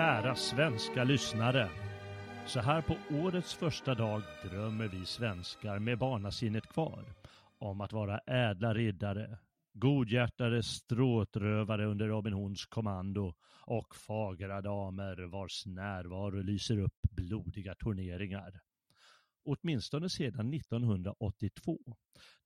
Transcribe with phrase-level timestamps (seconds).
[0.00, 1.68] kära svenska lyssnare.
[2.46, 7.04] Så här på årets första dag drömmer vi svenskar med barnasinnet kvar
[7.58, 9.38] om att vara ädla riddare,
[9.72, 13.34] godhjärtade stråtrövare under Robin Hoods kommando
[13.66, 18.60] och fagra damer vars närvaro lyser upp blodiga turneringar.
[19.44, 21.78] Åtminstone sedan 1982,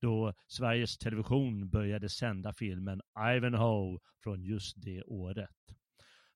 [0.00, 3.00] då Sveriges Television började sända filmen
[3.36, 5.50] Ivanhoe från just det året.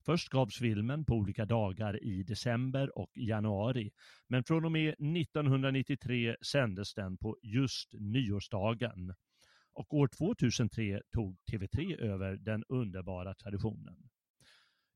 [0.09, 3.91] Först gavs filmen på olika dagar i december och januari,
[4.29, 9.15] men från och med 1993 sändes den på just nyårsdagen.
[9.73, 13.97] Och år 2003 tog TV3 över den underbara traditionen.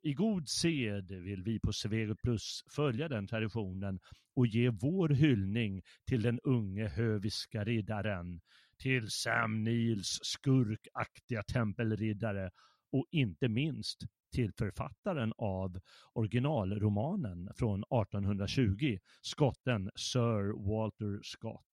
[0.03, 4.01] I god sed vill vi på Svegot Plus följa den traditionen
[4.37, 8.41] och ge vår hyllning till den unge höviska riddaren,
[8.79, 12.51] till Sam Neils skurkaktiga tempelriddare
[12.93, 15.81] och inte minst till författaren av
[16.13, 21.67] originalromanen från 1820, skotten Sir Walter Scott.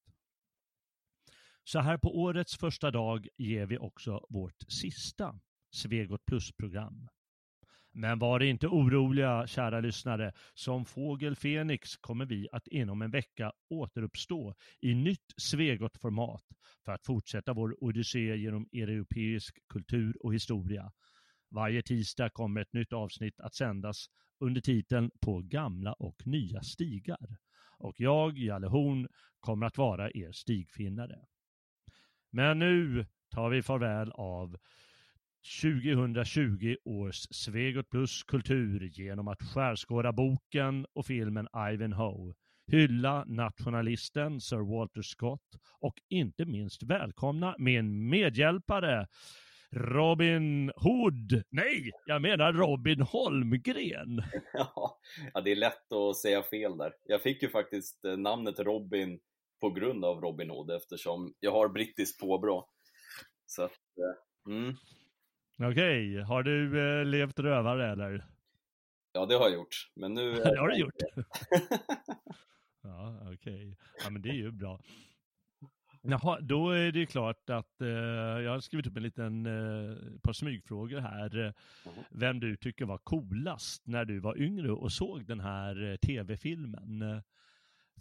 [1.64, 5.40] Så här på årets första dag ger vi också vårt sista
[5.72, 7.10] Svegot Plus-program.
[7.92, 10.34] Men var inte oroliga, kära lyssnare.
[10.54, 16.44] Som fågel Fenix kommer vi att inom en vecka återuppstå i nytt Svegot-format
[16.86, 20.92] för att fortsätta vår odyssé genom europeisk kultur och historia.
[21.50, 27.38] Varje tisdag kommer ett nytt avsnitt att sändas under titeln På gamla och nya stigar.
[27.78, 29.08] Och jag, Jalle Horn,
[29.40, 31.20] kommer att vara er stigfinnare.
[32.32, 34.58] Men nu tar vi farväl av
[35.62, 42.34] 2020 års Svegot Plus kultur genom att skärskåda boken och filmen Ivanhoe,
[42.68, 49.08] hylla nationalisten Sir Walter Scott och inte minst välkomna min medhjälpare
[49.72, 51.44] Robin Hood.
[51.50, 54.24] Nej, jag menar Robin Holmgren.
[54.54, 55.00] Ja,
[55.44, 56.94] det är lätt att säga fel där.
[57.06, 59.20] Jag fick ju faktiskt eh, namnet Robin
[59.62, 62.70] på grund av Robin Hood eftersom jag har brittiskt påbrå.
[63.46, 64.76] Så att, eh, mm.
[65.58, 66.24] Okej, okay.
[66.24, 68.26] har du eh, levt rövare eller?
[69.12, 69.92] Ja, det har jag gjort.
[69.96, 70.34] Men nu...
[70.44, 70.94] det har du gjort?
[72.84, 73.34] ja, okej.
[73.34, 73.76] Okay.
[74.04, 74.80] Ja, men det är ju bra.
[76.02, 80.34] Jaha, då är det klart att eh, jag har skrivit upp en liten eh, par
[80.34, 81.38] smygfrågor här.
[81.38, 81.54] Mm.
[82.12, 87.22] Vem du tycker var coolast när du var yngre och såg den här eh, tv-filmen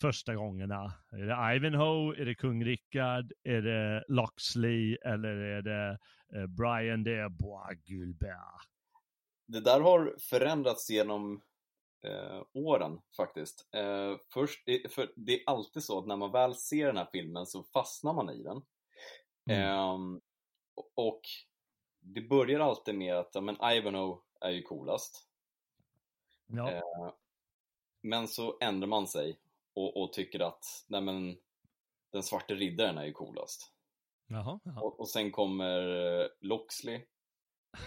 [0.01, 0.93] första gångerna?
[1.11, 5.99] Är det Ivanhoe, är det kung Rickard, är det Loxley eller är det
[6.35, 8.63] eh, Brian de Bois Gulbert?
[9.47, 11.41] Det där har förändrats genom
[12.03, 13.69] eh, åren faktiskt.
[13.75, 17.47] Eh, först, för det är alltid så att när man väl ser den här filmen
[17.47, 18.63] så fastnar man i den.
[19.51, 19.63] Mm.
[19.63, 20.21] Eh,
[20.95, 21.21] och
[22.01, 25.29] det börjar alltid med att, ja, men Ivanhoe är ju coolast.
[26.47, 26.71] Ja.
[26.71, 27.13] Eh,
[28.03, 29.41] men så ändrar man sig
[29.75, 31.37] och, och, tycker att, nej men,
[32.13, 33.73] den svarte riddaren är ju coolast.
[34.27, 34.81] Jaha, jaha.
[34.81, 35.81] Och, och sen kommer
[36.23, 37.05] eh, Loxley,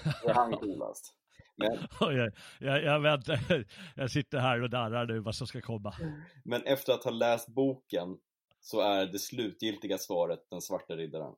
[0.26, 1.16] är han coolast.
[2.00, 5.96] Jag, jag, jag, väntar, jag sitter här och darrar nu vad som ska komma.
[6.44, 8.18] Men efter att ha läst boken
[8.62, 11.36] så är det slutgiltiga svaret den svarta riddaren.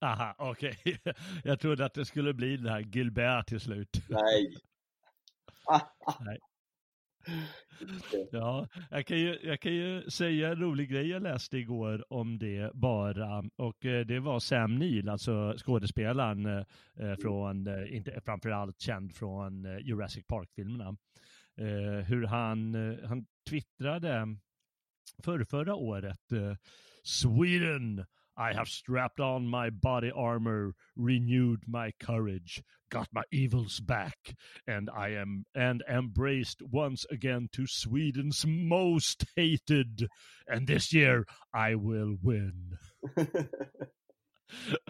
[0.00, 0.76] Aha, okej.
[0.84, 1.14] Okay.
[1.44, 3.90] Jag trodde att det skulle bli den här Gilbert till slut.
[4.08, 4.56] Nej.
[6.20, 6.38] Nej.
[8.30, 12.38] Ja, jag kan, ju, jag kan ju säga en rolig grej jag läste igår om
[12.38, 13.44] det bara.
[13.56, 16.64] Och eh, det var Sam Neill, alltså skådespelaren eh,
[16.98, 17.16] mm.
[17.16, 20.96] från, eh, inte framförallt känd från Jurassic Park-filmerna.
[22.06, 22.74] Hur han,
[23.04, 24.36] han twittrade
[25.24, 26.20] för förra året,
[27.02, 28.04] Sweden
[28.36, 34.34] I have strapped on my body armor, renewed my courage, got my evils back,
[34.66, 40.08] and I am and embraced once again to Sweden's most hated.
[40.48, 42.78] And this year I will win.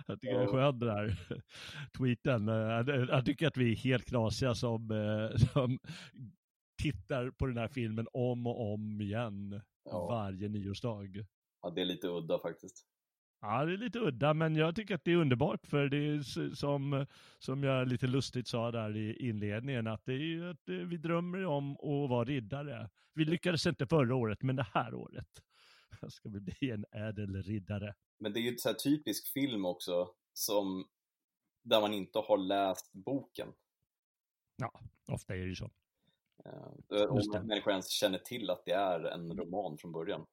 [0.07, 1.17] Jag tycker det är skönt den här
[1.97, 2.47] tweeten.
[3.09, 5.79] Jag tycker att vi är helt knasiga som, eh, som
[6.83, 10.07] tittar på den här filmen om och om igen ja.
[10.07, 11.25] varje nyårsdag.
[11.63, 12.87] Ja, det är lite udda faktiskt.
[13.47, 16.55] Ja, det är lite udda, men jag tycker att det är underbart för det är
[16.55, 17.07] som,
[17.39, 20.97] som jag lite lustigt sa där i inledningen, att det är ju att eh, vi
[20.97, 22.91] drömmer om att vara riddare.
[23.15, 25.29] Vi lyckades inte förra året, men det här året
[26.09, 27.95] ska vi bli en ädel riddare.
[28.19, 30.89] Men det är ju en så här typisk film också, som,
[31.63, 33.49] där man inte har läst boken.
[34.57, 35.71] Ja, ofta är det ju så.
[36.93, 40.27] Uh, om människor ens känner till att det är en roman från början.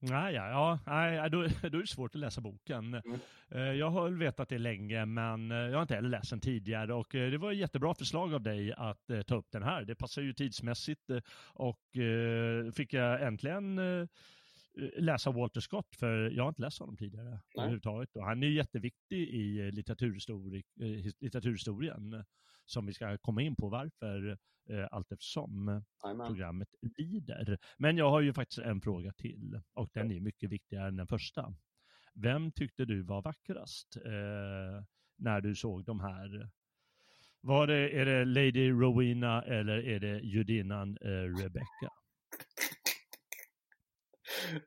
[0.00, 2.94] Nej, ja, ja, nej, då, då är det svårt att läsa boken.
[2.94, 3.20] Mm.
[3.50, 6.94] Eh, Jag har vetat det länge, men eh, jag har inte heller läst den tidigare
[6.94, 9.84] och eh, det var ett jättebra förslag av dig att ta upp den här.
[9.84, 11.10] Det passar ju tidsmässigt
[11.54, 11.80] och
[12.74, 13.80] fick jag äntligen
[14.96, 18.16] läsa Walter Scott, för jag har inte läst honom tidigare överhuvudtaget.
[18.16, 22.24] Och han är jätteviktig i litteraturhistori his- litteraturhistorien,
[22.70, 24.38] som vi ska komma in på varför
[24.70, 25.82] eh, allt eftersom
[26.26, 26.68] programmet
[26.98, 27.58] lider.
[27.78, 31.06] Men jag har ju faktiskt en fråga till och den är mycket viktigare än den
[31.06, 31.54] första.
[32.14, 34.84] Vem tyckte du var vackrast eh,
[35.16, 36.50] när du såg de här?
[37.40, 41.90] Var det, är det Lady Rowena eller är det judinnan eh, Rebecca?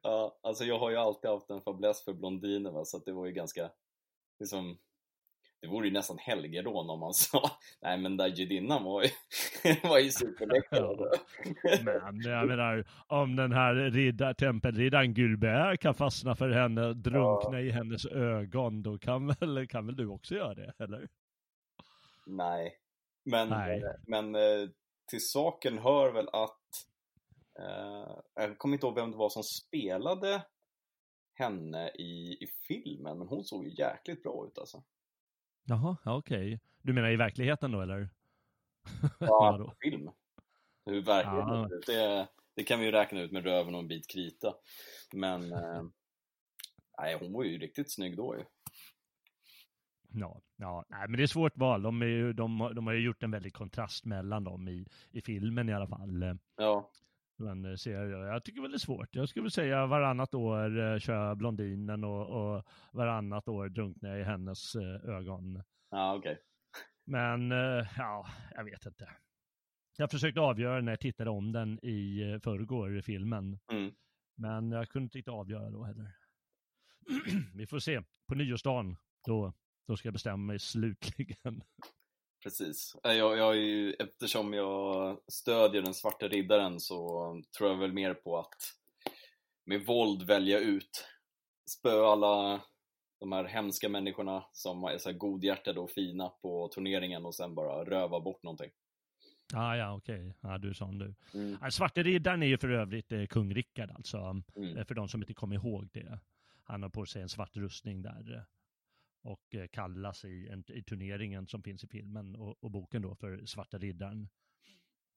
[0.01, 3.25] Ja, alltså jag har ju alltid haft en fäbless för blondiner va, så det var
[3.25, 3.71] ju ganska,
[4.39, 4.77] liksom,
[5.61, 9.09] det vore ju nästan helgedån om man sa, nej men där judinnan var ju,
[9.89, 10.77] var ju superläcker.
[10.77, 11.11] Ja.
[11.83, 17.69] Men jag menar, om den här riddar, tempelriddaren Gulbert kan fastna för henne, drunkna i
[17.69, 21.07] hennes ögon, då kan väl, kan väl du också göra det, eller?
[22.25, 22.77] Nej,
[23.23, 23.83] men, Nej.
[24.07, 24.69] men eh,
[25.09, 26.87] till saken hör väl att
[27.59, 30.41] eh, jag kommer inte ihåg vem det var som spelade
[31.33, 34.83] henne i, i filmen, men hon såg ju jäkligt bra ut alltså.
[35.63, 36.59] Jaha, ja, okej.
[36.81, 38.09] Du menar i verkligheten då, eller?
[39.19, 40.09] Ja, på film.
[40.85, 44.07] Hur verkligheten ut, det, det kan vi ju räkna ut med röven och en bit
[44.09, 44.53] krita.
[45.13, 45.83] Men eh,
[46.97, 48.43] nej, hon var ju riktigt snygg då ju.
[50.13, 51.81] Ja, ja nej, men det är svårt val.
[51.81, 54.87] De, är ju, de, har- de har ju gjort en väldig kontrast mellan dem i,
[55.11, 56.37] i filmen i alla fall.
[56.55, 56.91] Ja,
[57.41, 59.15] Men eh, ser jag, jag tycker väl det är svårt.
[59.15, 64.19] Jag skulle säga varannat år eh, kör jag blondinen och, och varannat år drunknar jag
[64.19, 65.63] i hennes eh, ögon.
[65.89, 66.37] ja okej.
[67.05, 69.09] Men eh, ja, jag vet inte.
[69.97, 73.59] Jag försökte avgöra när jag tittade om den i eh, förrgår, filmen.
[73.71, 73.93] Mm.
[74.35, 76.15] Men jag kunde inte avgöra då heller.
[77.55, 78.01] Vi får se.
[78.27, 79.53] På nyårsdagen, då,
[79.87, 81.63] då ska jag bestämma mig slutligen.
[82.43, 82.95] Precis.
[83.03, 86.97] Eh, Jag, jag är ju, eftersom jag stödjer den svarta riddaren så
[87.57, 88.55] tror jag väl mer på att
[89.65, 91.07] med våld välja ut,
[91.69, 92.61] spö alla
[93.19, 97.55] de här hemska människorna som är så här godhjärtade och fina på turneringen och sen
[97.55, 98.71] bara röva bort någonting.
[99.53, 100.33] Ah, ja, okej.
[100.41, 101.15] Ja, du är sån du.
[101.33, 101.71] Mm.
[101.71, 104.17] Svarte riddaren är ju för övrigt eh, kung Rickard alltså.
[104.55, 104.77] Mm.
[104.77, 106.19] Eh, För de som inte kommer ihåg det.
[106.63, 108.45] Han har på sig en svart rustning där.
[109.23, 113.15] Och eh, kallas i, en, i turneringen som finns i filmen och, och boken då
[113.15, 114.29] för Svarta riddaren.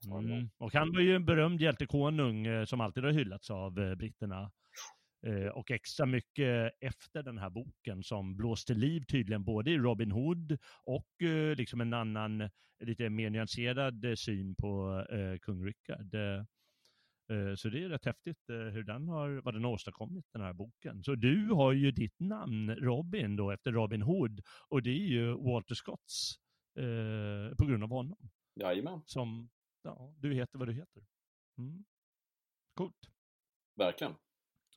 [0.06, 0.50] Mm.
[0.58, 4.52] Och han var ju en berömd hjältekonung eh, som alltid har hyllats av eh, britterna.
[5.54, 10.58] Och extra mycket efter den här boken som blåste liv tydligen både i Robin Hood
[10.84, 11.08] och
[11.56, 15.04] liksom en annan lite mer nyanserad syn på
[15.42, 16.14] kung Rickard.
[17.30, 20.42] Eh, så det är rätt häftigt eh, hur den har, vad den har åstadkommit, den
[20.42, 21.04] här boken.
[21.04, 24.40] Så du har ju ditt namn, Robin, då, efter Robin Hood.
[24.68, 26.38] Och det är ju Walter Scotts
[26.78, 28.30] eh, på grund av honom.
[28.60, 29.50] Jajamän, Som,
[29.82, 31.02] ja, du heter vad du heter.
[31.58, 31.84] Mm.
[32.74, 33.10] Coolt.
[33.76, 34.14] verkligen.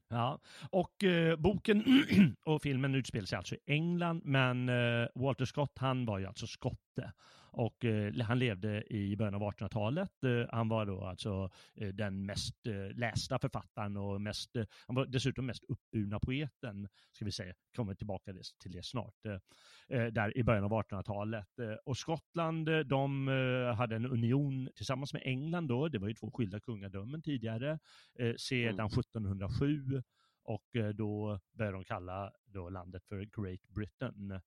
[0.09, 0.39] Ja,
[0.71, 1.83] och eh, boken
[2.45, 6.47] och filmen utspelar sig alltså i England, men eh, Walter Scott, han var ju alltså
[6.47, 7.13] skotte.
[7.57, 10.23] Och eh, han levde i början av 1800-talet.
[10.23, 14.95] Eh, han var då alltså eh, den mest eh, lästa författaren och mest, eh, han
[14.95, 19.25] var dessutom mest uppburna poeten, ska vi säga, kommer tillbaka till det snart,
[19.89, 21.59] eh, där i början av 1800-talet.
[21.59, 23.27] Eh, och Skottland, de
[23.77, 27.79] hade en union tillsammans med England då, det var ju två skilda kungadömen tidigare,
[28.37, 30.03] sedan 1707
[30.47, 34.39] och eh, då började de kalla då landet för Great Britain.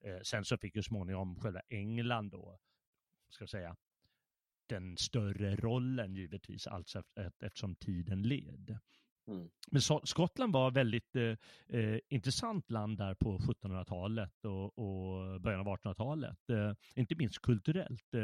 [0.00, 2.58] Eh, sen så fick ju småningom själva England då,
[3.30, 3.76] ska jag säga,
[4.66, 7.02] den större rollen givetvis, alltså
[7.40, 8.78] eftersom tiden led.
[9.28, 9.48] Mm.
[9.70, 11.36] Men Skottland var väldigt eh,
[11.80, 16.50] eh, intressant land där på 1700-talet och, och början av 1800-talet.
[16.50, 18.14] Eh, inte minst kulturellt.
[18.14, 18.22] Eh,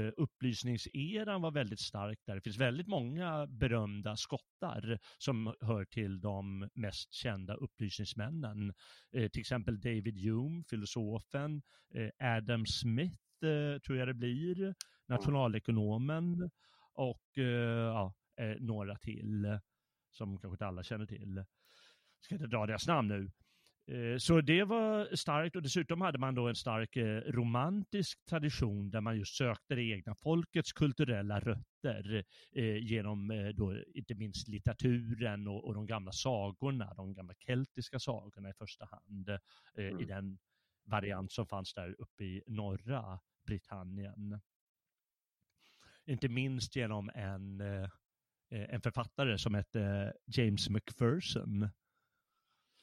[0.00, 2.34] eh, upplysningseran var väldigt stark där.
[2.34, 8.74] Det finns väldigt många berömda skottar som hör till de mest kända upplysningsmännen.
[9.12, 11.62] Eh, till exempel David Hume, filosofen,
[12.18, 13.16] Adam Smith
[13.86, 14.74] tror jag det blir,
[15.08, 16.50] nationalekonomen
[16.94, 17.28] och
[17.86, 18.14] ja,
[18.60, 19.60] några till
[20.10, 21.44] som kanske inte alla känner till.
[22.20, 23.30] Ska inte dra deras namn nu.
[23.86, 28.90] Eh, Så det var starkt och dessutom hade man då en stark eh, romantisk tradition
[28.90, 35.48] där man just sökte det egna folkets kulturella rötter eh, genom då inte minst litteraturen
[35.48, 39.38] och, de gamla sagorna, de gamla keltiska sagorna i första hand, eh,
[39.84, 40.06] i Mm.
[40.06, 40.38] den
[40.84, 44.40] variant som fanns där uppe i norra Britannien.
[46.06, 47.62] Inte minst genom en
[48.50, 51.70] en författare som hette James McPherson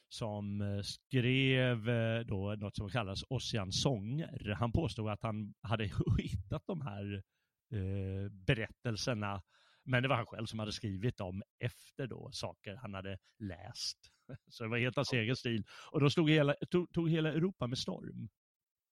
[0.09, 4.55] som eh, skrev eh, då något som kallas Ossians sånger.
[4.59, 5.83] Han påstod att han hade
[6.17, 7.23] hittat de här
[7.71, 9.43] eh, berättelserna,
[9.83, 13.97] men det var han själv som hade skrivit dem efter då saker han hade läst.
[14.47, 15.63] Så det var helt hans egen stil.
[15.91, 18.29] Och då stod hela, tog, tog hela Europa med storm.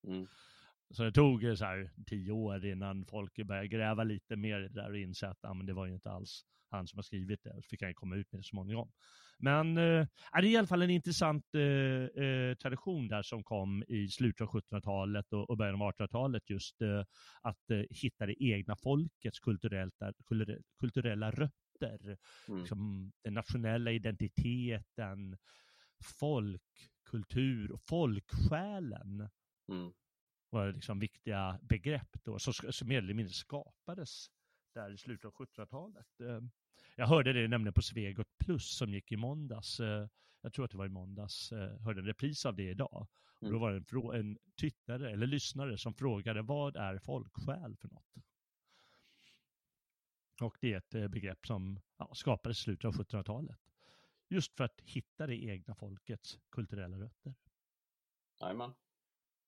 [0.07, 0.27] Mm.
[0.89, 4.81] Så det tog så här tio år innan folk började gräva lite mer i det
[4.81, 7.43] där och inse att ah, men det var ju inte alls han som har skrivit
[7.43, 7.53] det.
[7.63, 8.91] Så fick han komma ut med det så småningom.
[9.37, 13.83] Men eh, det är i alla fall en intressant eh, eh, tradition där som kom
[13.87, 17.03] i slutet av 1700-talet och, och början av 1800-talet just eh,
[17.41, 20.13] att eh, hitta det egna folkets kulturella,
[20.79, 22.17] kulturella rötter.
[22.47, 22.59] Mm.
[22.59, 25.37] Liksom, den nationella identiteten,
[26.19, 29.29] folkkultur och folksjälen.
[29.69, 29.93] Mm
[30.55, 34.27] var liksom viktiga begrepp då, som, som mer eller mindre skapades
[34.75, 36.19] där i slutet av 1700-talet.
[36.19, 36.41] Eh,
[36.95, 39.79] jag hörde det nämligen på Svegot Plus som gick i måndags.
[39.79, 40.07] Eh,
[40.41, 41.51] jag tror att det var i måndags.
[41.51, 43.07] Eh, hörde en repris av det idag.
[43.39, 43.59] Och då mm.
[43.59, 48.15] var det en, en tittare eller lyssnare som frågade vad är folksjäl för något?
[50.41, 53.59] Och det är ett begrepp som ja, skapades i slutet av 1700-talet.
[54.29, 57.35] Just för att hitta det egna folkets kulturella rötter.
[58.41, 58.73] Jajamän.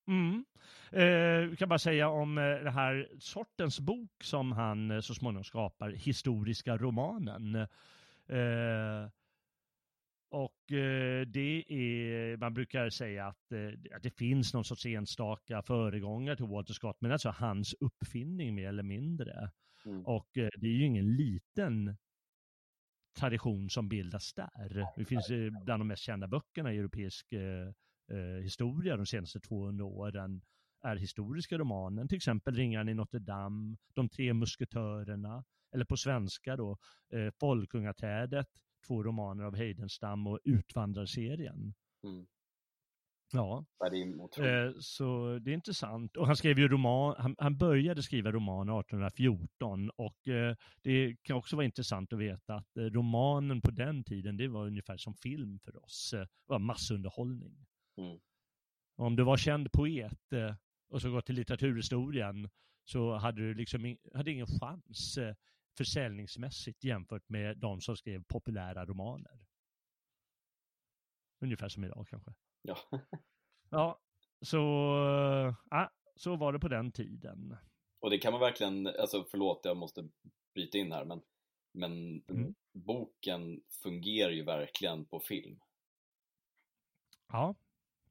[0.08, 0.46] Mm.
[0.92, 5.14] Eh, vi kan bara säga om eh, den här sortens bok som han eh, så
[5.14, 7.56] småningom skapar, historiska romanen.
[8.28, 9.10] Eh,
[10.30, 15.62] och eh, det är, man brukar säga att, eh, att det finns någon sorts enstaka
[15.62, 19.52] föregångare till Walter Scott, men alltså hans uppfinning mer eller mindre.
[19.86, 20.06] Mm.
[20.06, 21.98] Och det är ju ingen liten
[23.20, 24.88] tradition som bildas där.
[24.96, 25.28] Det finns
[25.66, 27.34] bland de mest kända böckerna i europeisk
[28.12, 30.42] eh, historia de senaste 200 åren
[30.84, 36.56] är historiska romanen, till exempel Ringaren i Notre Dame, De tre musketörerna, eller på svenska
[36.56, 36.78] då,
[37.14, 38.48] eh, Folkungaträdet,
[38.88, 41.74] två romaner av Heidenstam och Utvandrarserien.
[42.04, 42.28] Mm.
[43.32, 43.66] Ja,
[44.38, 46.18] eh, så det är intressant.
[46.18, 51.38] Och han skrev ju roman, han, han började skriva romaner 1814 och eh, det kan
[51.38, 55.14] också vara intressant att veta att eh, romanen på den tiden, det var ungefär som
[55.14, 57.66] film för oss, det var massunderhållning.
[57.98, 58.20] Mm.
[58.96, 60.56] Om du var känd poet eh,
[60.90, 62.50] och så gått till litteraturhistorien
[62.84, 65.36] så hade du liksom hade ingen chans eh,
[65.78, 69.46] försäljningsmässigt jämfört med de som skrev populära romaner.
[71.40, 72.34] Ungefär som idag kanske.
[72.62, 72.78] Ja.
[73.70, 74.00] ja,
[74.42, 74.62] så,
[75.72, 77.58] äh, så var det på den tiden.
[78.00, 80.10] Och det kan man verkligen, alltså förlåt jag måste
[80.54, 81.22] bryta in här, men,
[81.72, 82.56] men mm.
[82.74, 85.60] boken fungerar ju verkligen på film.
[87.28, 87.56] Ja,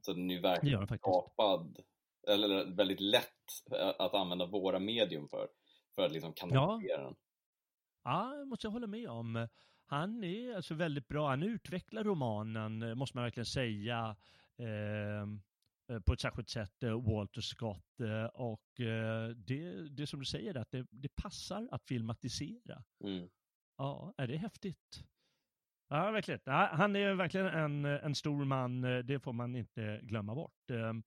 [0.07, 1.79] så den är ju verkligen skapad,
[2.27, 5.47] eller väldigt lätt att använda våra medium för,
[5.95, 7.03] för att liksom kanalisera ja.
[7.03, 7.15] den.
[8.03, 9.47] Ja, måste jag hålla med om.
[9.85, 14.15] Han är alltså väldigt bra, han utvecklar romanen, måste man verkligen säga,
[14.57, 17.99] eh, på ett särskilt sätt, eh, Walter Scott.
[17.99, 22.83] Eh, och eh, det, det som du säger, att det, det passar att filmatisera.
[23.03, 23.29] Mm.
[23.77, 25.03] Ja, är det häftigt?
[25.89, 26.39] Ja, verkligen.
[26.43, 30.71] Ja, han är verkligen en, en stor man, det får man inte glömma bort.
[30.71, 31.03] Ehm,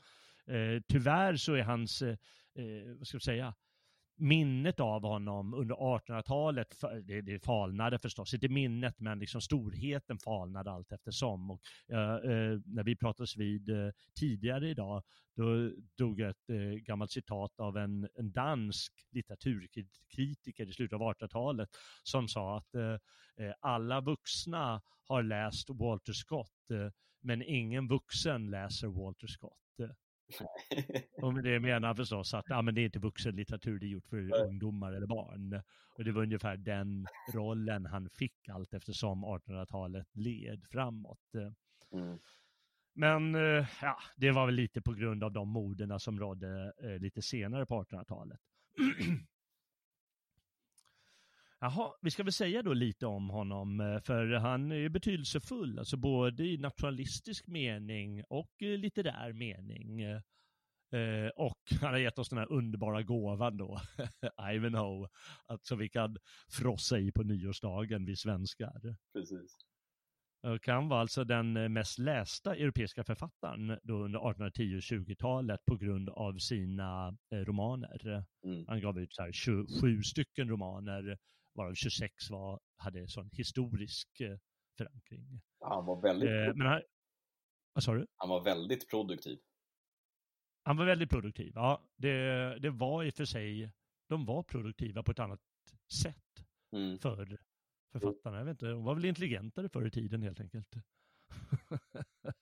[0.46, 2.16] eh, tyvärr så är hans, eh,
[2.54, 3.54] eh, vad ska jag säga,
[4.20, 10.70] minnet av honom under 1800-talet, det, det falnade förstås, inte minnet men liksom storheten falnade
[10.70, 11.50] allt eftersom.
[11.50, 15.02] Och, eh, eh när vi pratades vid eh, tidigare idag,
[15.36, 21.00] då dog jag ett eh, gammalt citat av en, en dansk litteraturkritiker i slutet av
[21.00, 21.68] 1800-talet
[22.02, 26.52] som sa att eh, eh, alla vuxna har läst Walter Scott,
[27.20, 29.69] men ingen vuxen läser Walter Scott.
[31.22, 34.08] Och med det menar förstås att ja, men det är inte vuxenlitteratur, det är gjort
[34.08, 34.40] för Nej.
[34.40, 35.62] ungdomar eller barn.
[35.98, 41.34] Och det var ungefär den rollen han fick allt eftersom 1800-talet led framåt.
[41.92, 42.18] Mm.
[42.92, 46.98] Men eh, ja, det var väl lite på grund av de moderna som rådde eh,
[46.98, 48.40] lite senare på 1800-talet.
[51.62, 55.96] Jaha, vi ska väl säga då lite om honom, eh, för han är betydelsefull, alltså
[55.96, 60.02] både i nationalistisk mening och litterär mening.
[60.92, 63.80] Eh, och han har gett oss den här underbara gåvan då,
[64.54, 65.08] Ivanhoe,
[65.46, 66.16] att så vi kan
[66.48, 68.96] frossa i på nyårsdagen, vi svenskar.
[69.12, 69.56] Precis.
[70.42, 75.76] Och han var alltså den mest lästa europeiska författaren då under 1810 och 20-talet på
[75.76, 78.24] grund av sina eh, romaner.
[78.44, 78.64] Mm.
[78.68, 81.18] Han gav ut så här 27 stycken romaner
[81.52, 84.38] varav 26 var, hade sån historisk eh,
[84.78, 85.40] förankring.
[85.60, 86.28] Han var väldigt...
[86.28, 86.82] Eh, men han,
[87.72, 88.06] vad sa du?
[88.16, 89.38] Han var väldigt produktiv.
[90.62, 91.52] Han var väldigt produktiv.
[91.54, 93.72] Ja, det, det var i och för sig,
[94.08, 95.40] de var produktiva på ett annat
[96.02, 96.98] sätt mm.
[96.98, 97.38] förr.
[97.92, 100.74] Författarna, jag vet inte, de var väl intelligentare förr i tiden helt enkelt.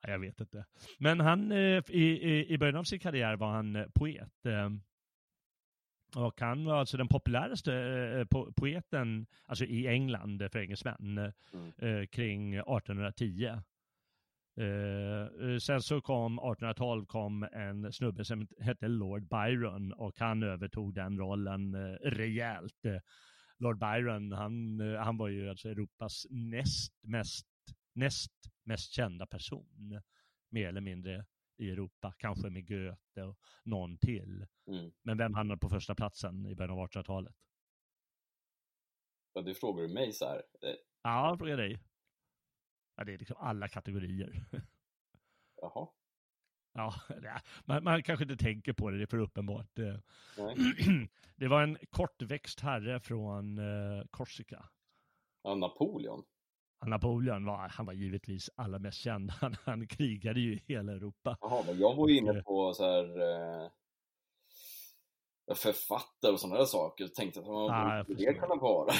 [0.00, 0.66] jag vet inte.
[0.98, 4.32] Men han, eh, i, i början av sin karriär var han poet.
[6.16, 12.06] Eh, och han var alltså den populäraste poeten, alltså i England för engelsmän, mm.
[12.06, 13.60] kring 1810.
[15.60, 21.18] sen så kom 1812 kom en snubbe som hette Lord Byron och han övertog den
[21.18, 22.86] rollen rejält.
[23.58, 27.46] Lord Byron, han, han var ju alltså Europas näst mest,
[27.94, 28.32] näst
[28.64, 30.00] mest kända person
[30.50, 31.24] mer eller mindre
[31.58, 34.46] i Europa, kanske med Goethe och någon till.
[34.66, 34.92] Mm.
[35.02, 37.36] Men vem hamnade på första platsen i början av 1800-talet?
[39.32, 40.42] Ja, det frågar du mig så här.
[41.02, 41.78] Ja, jag frågar dig.
[42.96, 44.44] Ja, det är liksom alla kategorier.
[45.62, 45.88] Jaha.
[46.72, 46.94] Ja,
[47.64, 49.78] man, man, kanske inte tänker på det, det är för uppenbart.
[49.78, 49.96] Eh.
[51.36, 54.68] Det var en kortväxt herre från uh, Korsika.
[55.42, 56.24] Ja, Napoleon.
[56.86, 59.30] Napoleon var, han var givetvis allra mest känd.
[59.40, 61.36] Han, han krigade ju i hela Europa.
[61.40, 63.70] Jaha, men jag var ju inne på så här eh,
[65.54, 67.04] författare och sådana där saker.
[67.04, 68.92] Jag tänkte att vad ah, det kunna vara.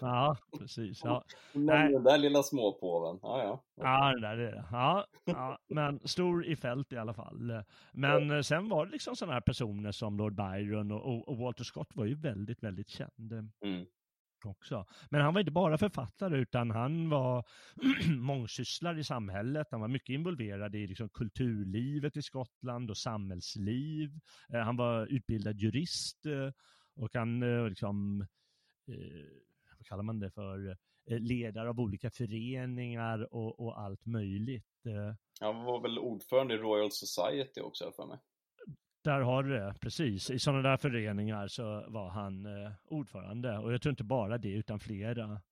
[0.00, 1.00] ja, precis.
[1.04, 1.24] Ja.
[1.52, 3.18] Men den där lilla småpåven.
[3.22, 3.64] Ja, ja.
[3.76, 4.64] Ja, det där är det.
[4.70, 7.62] Ja, ja, men stor i fält i alla fall.
[7.92, 8.42] Men ja.
[8.42, 12.04] sen var det liksom sådana här personer som Lord Byron och, och, Walter Scott var
[12.04, 13.32] ju väldigt, väldigt känd.
[13.32, 13.86] Mm
[14.46, 14.86] också.
[15.10, 17.44] Men han var inte bara författare utan han var
[18.16, 19.66] mångsysslare i samhället.
[19.70, 24.10] Han var mycket involverad i liksom, kulturlivet i Skottland och samhällsliv.
[24.52, 26.50] Eh, han var utbildad jurist eh,
[26.96, 28.20] och han eh, liksom,
[28.88, 28.96] eh,
[29.78, 30.76] vad kallar man det för,
[31.10, 34.86] eh, ledare av olika föreningar och, och allt möjligt.
[34.86, 35.14] Eh.
[35.40, 38.18] Han var väl ordförande i Royal Society också för mig.
[39.04, 40.30] Där har du det, precis.
[40.30, 43.58] I sådana där föreningar så var han eh, ordförande.
[43.58, 45.42] Och jag tror inte bara det, utan flera.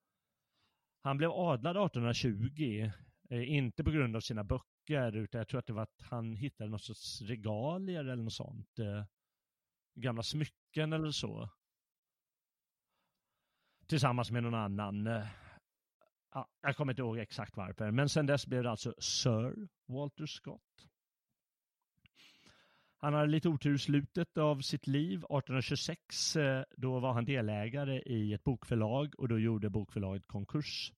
[1.02, 2.90] Han blev adlad 1820,
[3.30, 6.36] eh, inte på grund av sina böcker, utan jag tror att det var att han
[6.36, 8.78] hittade något sorts regalier eller något sånt.
[8.78, 9.04] Eh,
[9.94, 11.50] gamla smycken eller så.
[13.86, 15.06] Tillsammans med någon annan.
[15.06, 15.26] Eh,
[16.34, 20.26] ja, jag kommer inte ihåg exakt varför, men sen dess blev det alltså Sir Walter
[20.26, 20.91] Scott.
[23.02, 25.18] Han hade lite otur i slutet av sitt liv.
[25.18, 30.92] 1826 eh, då var han delägare i ett bokförlag och då gjorde bokförlaget konkurs.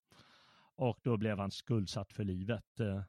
[0.77, 2.81] Och då blev han skuldsatt för livet.
[2.81, 3.03] Eh.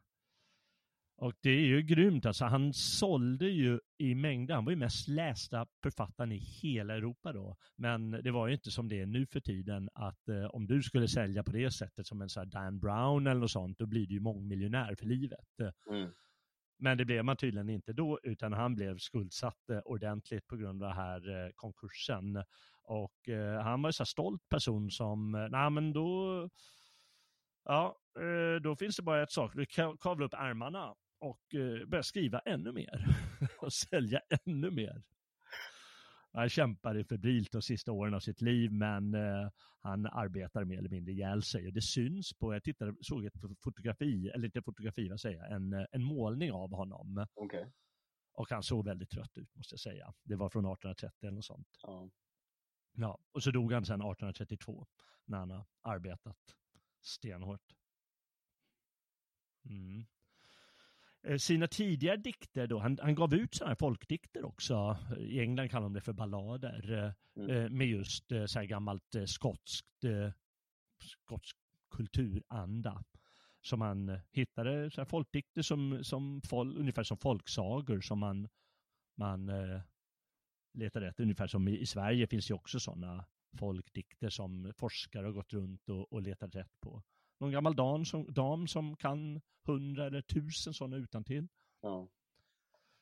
[1.17, 2.45] Och det är ju grymt alltså.
[2.45, 4.55] Han sålde ju i mängder.
[4.55, 7.58] Han var ju mest lästa författaren i hela Europa då.
[7.75, 10.84] Men det var ju inte som det är nu för tiden att eh, om du
[10.84, 13.86] skulle sälja på det sättet som en sån här Dan Brown eller något sånt, då
[13.86, 15.60] blir du ju mångmiljonär för livet.
[15.62, 15.95] Eh.
[15.95, 16.12] Mm.
[16.78, 20.84] Men det blev man tydligen inte då, utan han blev skuldsatt eh, ordentligt på grund
[20.84, 22.44] av den här eh, konkursen.
[22.84, 26.50] Och eh, han var en så stolt person som, eh, nej men då,
[27.64, 27.98] ja,
[28.62, 29.66] då finns det bara ett sak, du
[30.00, 31.42] kavla upp ärmarna och
[31.88, 33.06] börja skriva ännu mer
[33.60, 35.04] och sälja ännu mer.
[36.36, 39.50] Han kämpade febrilt de sista åren av sitt liv, men eh,
[39.82, 41.67] han arbetar mer eller mindre ihjäl sig.
[41.67, 45.52] Och det syns på, jag tittade, såg ett fotografi, eller inte fotografi, vad säger jag,
[45.52, 47.26] en, en målning av honom.
[47.36, 47.65] Okay.
[48.34, 50.13] Och han såg väldigt trött ut, måste jag säga.
[50.24, 51.67] Det var från 1830 eller något sånt.
[51.82, 52.10] Ja.
[52.91, 54.88] ja, och så dog han sedan 1832,
[55.26, 56.38] när han har arbetat
[57.02, 57.76] stenhårt.
[59.69, 60.06] Mm.
[61.26, 65.70] Eh, sina tidigare dikter då, han, han gav ut sådana här folkdikter också, i England
[65.70, 67.50] kallar de det för ballader, eh, mm.
[67.50, 70.06] Eh, med just så här gammalt skotskt,
[71.02, 71.58] skotsk
[71.92, 73.04] kulturanda.
[73.62, 78.48] Som man hittade så här folkdikter som, som fol, ungefär som folksagor som man,
[79.16, 79.52] man
[80.74, 81.20] letade rätt.
[81.20, 83.26] Ungefär som i, i Sverige finns ju också sådana
[83.60, 87.04] folkdikter som forskare har gått runt och, och letat rätt på
[87.39, 91.48] någon gammal dam som, dam som kan hundra eller tusen sådana utan till.
[91.82, 92.08] Ja.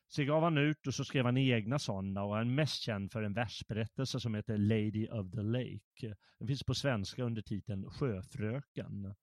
[0.08, 3.12] Så gav han ut och så skrev han egna sådana och han är mest känd
[3.12, 6.16] för en versberättelse som heter Lady of the Lake.
[6.40, 9.16] Den finns på svenska under titeln Sjöfröken.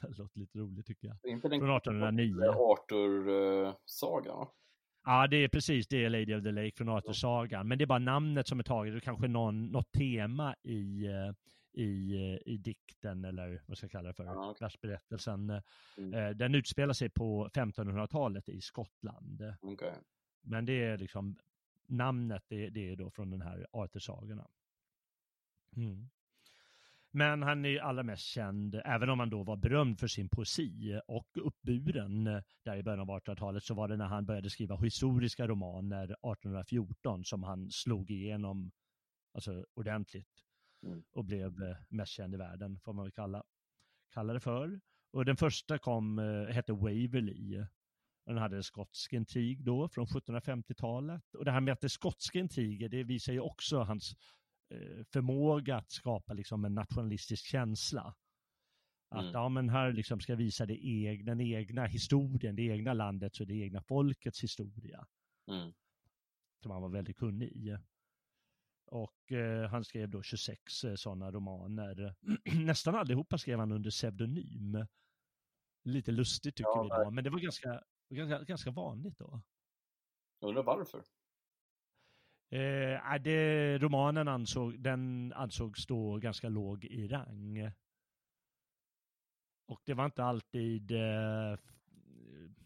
[0.00, 1.16] Det låter lite roligt tycker jag.
[1.32, 2.44] Inte den från 1809.
[2.44, 4.46] Arthur-sagan?
[5.04, 7.68] Ja, det är precis det, Lady of the Lake från Arthur-sagan.
[7.68, 11.32] Men det är bara namnet som är taget och kanske någon, något tema i, eh,
[11.72, 14.64] i, i dikten eller vad ska jag kalla det för, ja, okay.
[14.64, 15.62] versberättelsen.
[15.96, 16.14] Mm.
[16.14, 19.54] Eh, den utspelar sig på 1500-talet i Skottland.
[19.60, 19.92] Okay.
[20.42, 21.36] Men det är liksom
[21.86, 24.48] namnet, det, det är då från den här Arthur-sagorna.
[25.76, 26.08] Mm.
[27.14, 31.00] Men han är allra mest känd, även om han då var berömd för sin poesi
[31.06, 32.24] och uppburen
[32.62, 37.24] där i början av 1800-talet så var det när han började skriva historiska romaner 1814
[37.24, 38.72] som han slog igenom
[39.32, 40.44] alltså ordentligt.
[40.82, 41.02] Mm.
[41.12, 43.44] och blev eh, mest känd i världen, får man väl kalla,
[44.12, 44.80] kalla det för.
[45.12, 47.64] Och den första kom, eh, hette Waverly.
[48.26, 51.34] Den hade skotsk intrig då från 1750-talet.
[51.34, 54.14] Och det här med att det är skotska intriger, det visar ju också hans
[54.70, 58.14] eh, förmåga att skapa liksom en nationalistisk känsla.
[59.08, 59.32] Att mm.
[59.32, 63.46] ja, men här liksom ska visa det egna, den egna historien, det egna landet och
[63.46, 65.06] det egna folkets historia.
[65.50, 65.72] Mm.
[66.62, 67.76] Som han var väldigt kunnig i.
[68.92, 72.14] Och eh, han skrev då 26 eh, sådana romaner.
[72.64, 74.86] Nästan allihopa skrev han under pseudonym.
[75.84, 79.40] Lite lustigt tycker ja, vi då, men det var ganska, ganska, ganska vanligt då.
[80.40, 80.98] Jag undrar varför?
[82.50, 87.70] Eh, det, romanen ansåg, den ansågs stå ganska låg i rang.
[89.66, 91.58] Och det var inte alltid eh,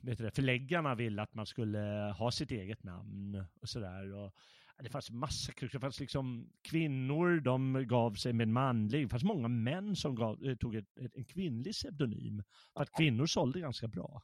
[0.01, 4.33] vet du, förläggarna ville att man skulle ha sitt eget namn och sådär.
[4.79, 9.49] Det fanns massa det fanns liksom kvinnor, de gav sig med manlig, det fanns många
[9.49, 12.43] män som gav, eh, tog ett, ett, en kvinnlig pseudonym.
[12.75, 14.23] För att kvinnor sålde ganska bra.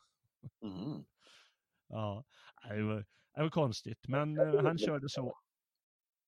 [0.62, 1.04] Mm.
[1.88, 2.24] Ja,
[2.68, 5.38] det var, det var konstigt, men eh, han körde så.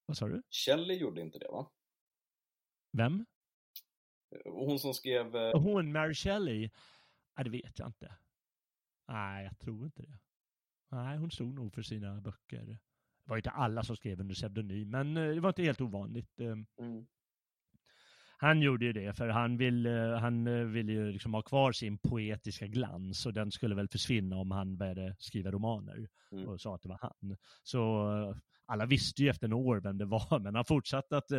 [0.07, 0.43] Vad sa du?
[0.51, 1.71] Shelley gjorde inte det va?
[2.93, 3.27] Vem?
[4.45, 5.37] Hon som skrev...
[5.37, 6.71] Eh, hon, Mary Shelley?
[7.37, 8.17] Nej, det vet jag inte.
[9.09, 10.19] Nej, jag tror inte det.
[10.91, 12.79] Nej, hon stod nog för sina böcker.
[13.25, 16.41] Det var inte alla som skrev under pseudonym, men eh, det var inte helt ovanligt.
[16.41, 16.47] Eh.
[16.87, 17.07] Mm.
[18.37, 22.67] Han gjorde ju det, för han ville, han ville ju liksom ha kvar sin poetiska
[22.67, 26.49] glans och den skulle väl försvinna om han började skriva romaner mm.
[26.49, 27.37] och sa att det var han.
[27.63, 28.35] Så
[28.67, 31.31] alla visste ju efter några år vem det var, men han fortsatte att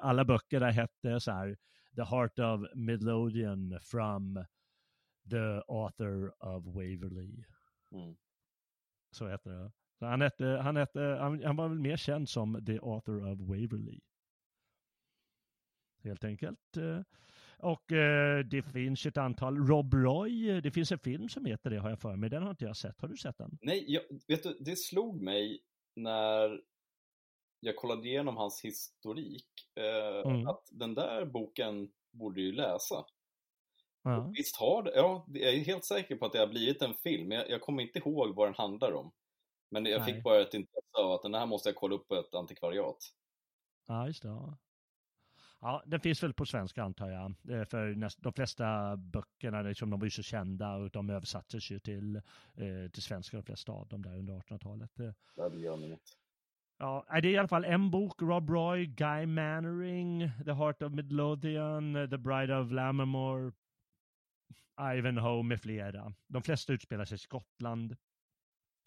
[0.00, 1.56] alla böcker där hette så här
[1.96, 4.44] The Heart of Midlothian from
[5.30, 7.44] the author of Waverly.
[7.92, 8.16] Mm.
[9.10, 9.72] Så heter det.
[9.98, 13.40] Så han, hette, han, hette, han, han, var väl mer känd som the author of
[13.40, 14.00] Waverly.
[16.02, 16.76] Helt enkelt.
[17.58, 21.78] Och eh, det finns ett antal, Rob Roy, det finns en film som heter det
[21.78, 23.00] har jag för mig, den har inte jag sett.
[23.00, 23.58] Har du sett den?
[23.62, 25.60] Nej, jag, vet du, det slog mig
[25.96, 26.60] när
[27.60, 30.46] jag kollade igenom hans historik, eh, mm.
[30.46, 33.04] att den där boken borde ju läsa.
[34.02, 34.32] Ja.
[34.36, 37.32] Visst har det, ja, jag är helt säker på att det har blivit en film.
[37.32, 39.12] Jag, jag kommer inte ihåg vad den handlar om.
[39.74, 40.14] Men jag Nej.
[40.14, 42.96] fick bara ett intresse av att den här måste jag kolla upp på ett antikvariat.
[43.86, 44.28] Ja, just det.
[44.28, 44.58] Ja.
[45.60, 47.34] ja, den finns väl på svenska antar jag.
[47.68, 51.78] För näst, de flesta böckerna, liksom, de var ju så kända och de översattes ju
[51.78, 54.90] till, eh, till svenska, de flesta av dem där under 1800-talet.
[55.36, 56.02] Ja, det gör inget.
[56.78, 60.92] Ja, det är i alla fall en bok, Rob Roy, Guy Mannering, The Heart of
[60.92, 63.52] Midlothian, The Bride of Lammermoor,
[64.96, 66.14] Ivanhoe med flera.
[66.26, 67.96] De flesta utspelar sig i Skottland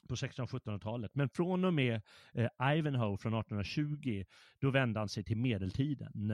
[0.07, 1.15] på 1600-1700-talet.
[1.15, 2.01] Men från och med
[2.33, 4.23] eh, Ivanhoe från 1820,
[4.59, 6.31] då vände han sig till medeltiden.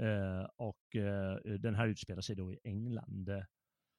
[0.00, 3.30] Eh, och eh, den här utspelar sig då i England.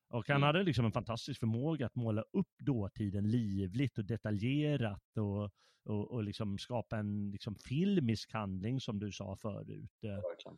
[0.10, 0.48] Och han mm.
[0.48, 5.44] hade liksom en fantastisk förmåga att måla upp dåtiden livligt och detaljerat och,
[5.84, 9.92] och, och liksom skapa en liksom filmisk handling som du sa förut.
[10.02, 10.58] Verkligen.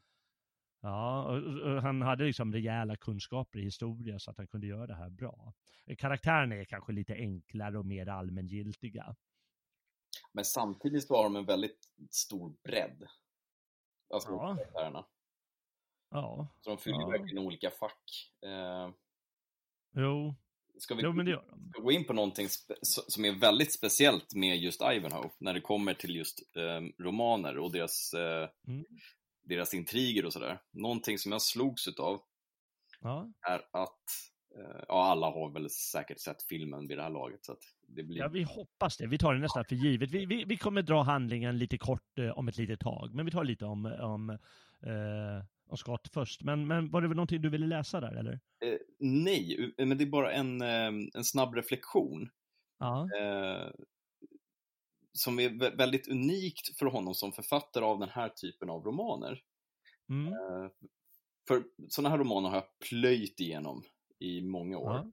[0.85, 4.87] Ja, och, och han hade liksom rejäla kunskaper i historia så att han kunde göra
[4.87, 5.53] det här bra.
[5.97, 9.15] Karaktärerna är kanske lite enklare och mer allmängiltiga.
[10.33, 13.07] Men samtidigt var de en väldigt stor bredd.
[14.13, 14.55] Alltså ja.
[14.55, 15.05] karaktärerna.
[16.09, 16.47] Ja.
[16.61, 17.09] Så de fyller ja.
[17.09, 18.31] verkligen olika fack.
[18.45, 18.89] Eh,
[19.95, 20.35] jo.
[20.77, 21.69] Ska vi jo, men det gör de.
[21.69, 22.47] Ska gå in på någonting
[23.07, 27.71] som är väldigt speciellt med just Ivanhoe när det kommer till just eh, romaner och
[27.71, 28.85] deras eh, mm
[29.43, 30.59] deras intriger och sådär.
[30.71, 32.21] Någonting som jag slogs utav
[33.01, 33.31] ja.
[33.47, 34.03] är att
[34.57, 37.45] eh, Ja, alla har väl säkert sett filmen vid det här laget.
[37.45, 38.17] Så att det blir...
[38.17, 39.07] Ja, vi hoppas det.
[39.07, 40.11] Vi tar det nästan för givet.
[40.11, 43.31] Vi, vi, vi kommer dra handlingen lite kort eh, om ett litet tag, men vi
[43.31, 46.43] tar lite om, om, eh, om Scott först.
[46.43, 48.33] Men, men var det väl någonting du ville läsa där, eller?
[48.65, 52.29] Eh, nej, men det är bara en, eh, en snabb reflektion.
[52.79, 53.09] Ja.
[55.13, 59.43] Som är väldigt unikt för honom som författare av den här typen av romaner.
[60.09, 60.33] Mm.
[60.33, 60.71] Eh,
[61.47, 63.83] för sådana här romaner har jag plöjt igenom
[64.19, 64.93] i många år.
[64.93, 65.11] Ja.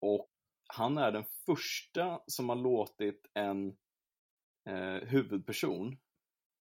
[0.00, 0.30] Och
[0.66, 3.76] han är den första som har låtit en
[4.68, 5.96] eh, huvudperson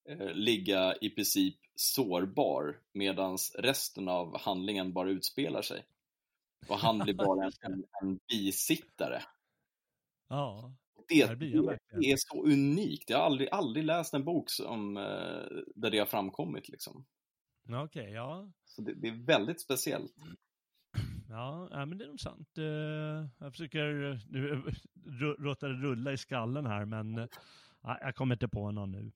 [0.09, 5.85] eh, ligga i princip sårbar medan resten av handlingen bara utspelar sig.
[6.67, 9.23] Och han blir bara en, en bisittare.
[10.29, 10.75] Ja
[11.09, 11.35] det,
[11.99, 13.09] det, är så unikt.
[13.09, 15.03] Jag har aldrig, aldrig läst en bok som, eh,
[15.75, 16.69] där det har framkommit.
[16.69, 17.05] Liksom.
[17.65, 18.51] Okej, okay, ja.
[18.65, 20.15] Så det, det, är väldigt speciellt.
[21.29, 22.57] Ja, men det är nog sant.
[22.57, 24.19] Eh, jag försöker
[25.41, 27.27] låta det rulla i skallen här, men
[27.81, 29.11] jag kommer inte på någon nu.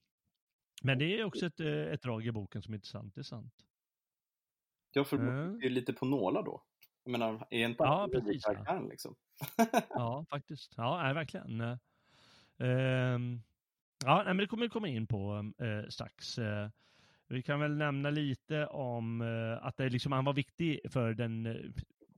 [0.84, 3.54] Men det är också ett, ett drag i boken som är intressant, det är sant.
[4.92, 5.60] Ja, för mm.
[5.60, 6.64] lite på nålar då.
[7.10, 8.90] Jag menar, är inte ja, precis, karaktären ja.
[8.90, 9.16] liksom?
[9.90, 10.74] ja, faktiskt.
[10.78, 11.62] Ja, nej, verkligen.
[11.62, 11.78] Uh,
[14.06, 16.38] ja, nej, men det kommer vi komma in på uh, strax.
[16.38, 16.68] Uh,
[17.28, 21.74] vi kan väl nämna lite om uh, att det liksom, han var viktig för den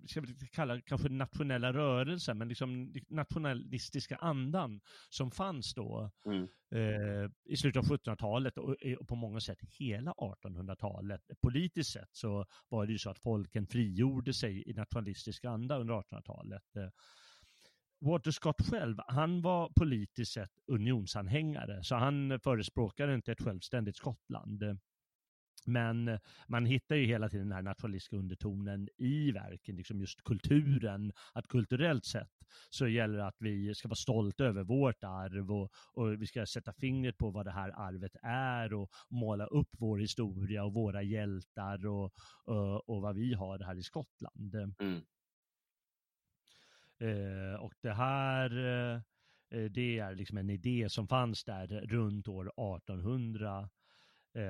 [0.08, 6.48] ska vi kalla kanske nationella rörelsen, men liksom nationalistiska andan som fanns då mm.
[6.76, 11.22] eh, i slutet av 1700-talet och, och, på många sätt hela 1800-talet.
[11.42, 15.94] Politiskt sett så var det ju så att folken frigjorde sig i nationalistisk anda under
[15.94, 16.76] 1800-talet.
[16.76, 16.90] Eh,
[18.06, 24.64] Walter Scott själv, han var politiskt sett unionsanhängare, så han förespråkade inte ett självständigt Skottland.
[25.66, 31.14] Men man hittar ju hela tiden den här nationalistiska undertonen i verken, liksom just kulturen,
[31.34, 32.32] att kulturellt sett
[32.70, 36.46] så gäller det att vi ska vara stolta över vårt arv och, och vi ska
[36.46, 41.02] sätta fingret på vad det här arvet är och måla upp vår historia och våra
[41.04, 42.14] hjältar och,
[42.46, 44.56] och, och vad vi har här i Skottland.
[44.56, 45.02] Mm.
[47.00, 49.02] Eh, och det här eh,
[49.70, 53.81] det är liksom en idé som fanns där runt år 1800 Eh,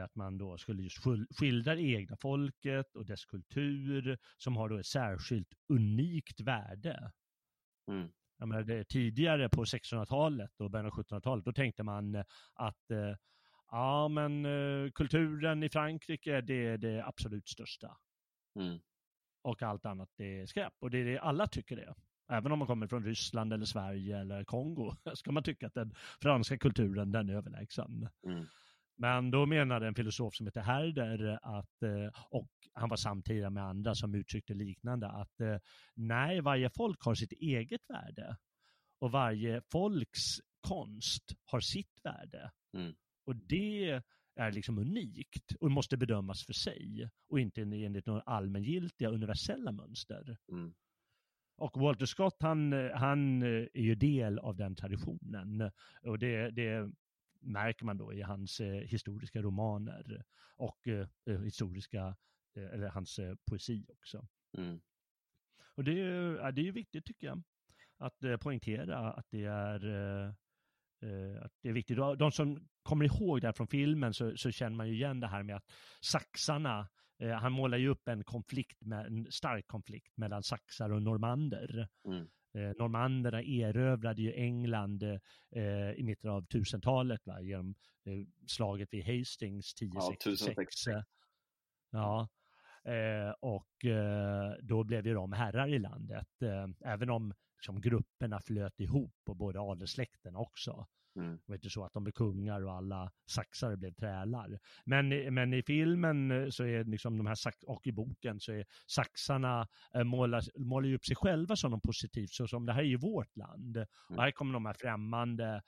[0.04, 0.98] att man då skulle just
[1.40, 7.12] skildra det egna folket och dess kultur som har då ett särskilt unikt värde.
[7.88, 8.12] Mm.
[8.38, 12.92] Jag menar, det, tidigare på 1600-talet och början av 1700-talet, då tänkte man eh, att
[12.92, 13.16] eh,
[13.72, 14.46] ja, men
[14.92, 17.98] kulturen i Frankrike, det är det absolut största.
[18.60, 18.80] Mm.
[19.44, 20.74] Och allt annat det är skräp.
[20.80, 21.96] Och det är det alla tycker det.
[22.32, 25.96] Även om man kommer från Ryssland eller Sverige eller Kongo, ska man tycka att den
[26.22, 28.10] franska kulturen, den är överlägsen.
[28.26, 28.46] Mm.
[29.02, 33.64] Men då menade en filosof som heter Herder att, eh, och han var samtida med
[33.64, 35.58] andra som uttryckte liknande, att eh,
[35.96, 38.38] nej, varje folk har sitt eget värde
[39.00, 40.22] och varje folks
[40.68, 42.52] konst har sitt värde.
[42.74, 42.94] Mm.
[43.26, 44.02] Och det
[44.36, 50.38] är liksom unikt och måste bedömas för sig och inte enligt några allmängiltiga universella mönster.
[50.52, 50.74] Mm.
[51.58, 55.72] Och Walter Scott, han, han är ju del av den traditionen.
[56.02, 56.92] Och det, det
[57.42, 60.24] märker man då i hans eh, historiska romaner
[60.56, 62.16] och eh, eh historiska,
[62.56, 64.28] eh, eller hans eh, poesi också.
[64.58, 64.82] Mm.
[65.76, 67.44] Och det är, det är viktigt tycker jag,
[67.98, 70.36] att eh, poängtera att det är
[71.42, 71.98] att det är viktigt.
[71.98, 75.28] De som kommer ihåg det här från filmen så, så känner man ju igen det
[75.28, 75.66] här med att
[76.02, 76.90] saxarna
[77.40, 81.88] han målar ju upp en konflikt, med, en stark konflikt mellan saxar och normander.
[82.06, 82.28] Mm.
[82.54, 89.06] Eh, normanderna erövrade ju England eh, i mitten av 1000-talet va, genom eh, slaget vid
[89.06, 90.88] Hastings 1066.
[90.88, 91.04] Ja,
[91.92, 92.30] ja.
[92.92, 98.40] Eh, och eh, då blev ju de herrar i landet, eh, även om liksom, grupperna
[98.40, 100.88] flöt ihop och både adelssläkten också.
[101.16, 101.36] Mm.
[101.36, 104.60] Det var inte så att de blev kungar och alla saxare blev trälar.
[104.86, 108.66] Men, men i filmen eh, så är liksom de här, och i boken så är
[108.88, 112.86] saxarna eh, målar, målar upp sig själva som något positivt, så som det här är
[112.86, 113.78] ju vårt land.
[113.78, 113.88] Mm.
[114.10, 115.62] Och här kommer de här främmande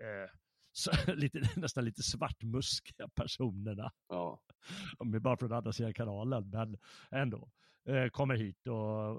[0.00, 0.30] eh,
[0.72, 3.92] så, lite, nästan lite svartmuskiga personerna.
[4.08, 4.40] Ja.
[4.98, 6.76] De är bara från andra sidan kanalen, men
[7.10, 7.50] ändå.
[7.84, 8.74] Eh, kommer hit och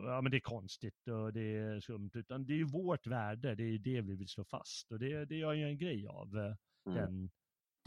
[0.06, 3.56] ja, men det är konstigt och det är skumt, utan det är ju vårt värde,
[3.56, 6.38] det är det vi vill slå fast och det, det gör ju en grej av
[6.38, 6.97] eh, mm.
[6.97, 7.32] den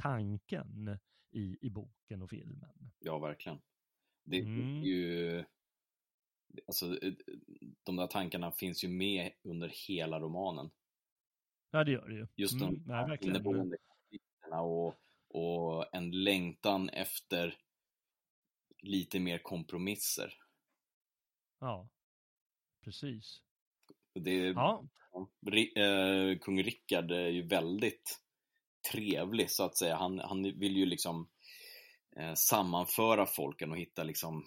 [0.02, 0.98] tanken
[1.30, 2.92] i, i boken och filmen.
[2.98, 3.58] Ja, verkligen.
[4.24, 4.82] Det mm.
[4.82, 5.44] är ju,
[6.66, 7.12] alltså eh,
[7.82, 10.70] de där tankarna finns ju med under hela romanen.
[11.70, 12.26] Ja, det gör det ju.
[12.34, 14.94] Just de mm, inneboende konflikterna och,
[15.28, 17.58] och en längtan efter
[18.82, 20.34] lite mer kompromisser.
[21.64, 21.88] Ja,
[22.85, 23.40] precis.
[24.14, 24.85] Det, ja.
[25.77, 28.20] äh, kung Rickard är ju väldigt
[28.92, 29.96] trevlig så att säga.
[29.96, 31.29] Han, han vill ju liksom
[32.16, 34.46] äh, sammanföra folken och hitta liksom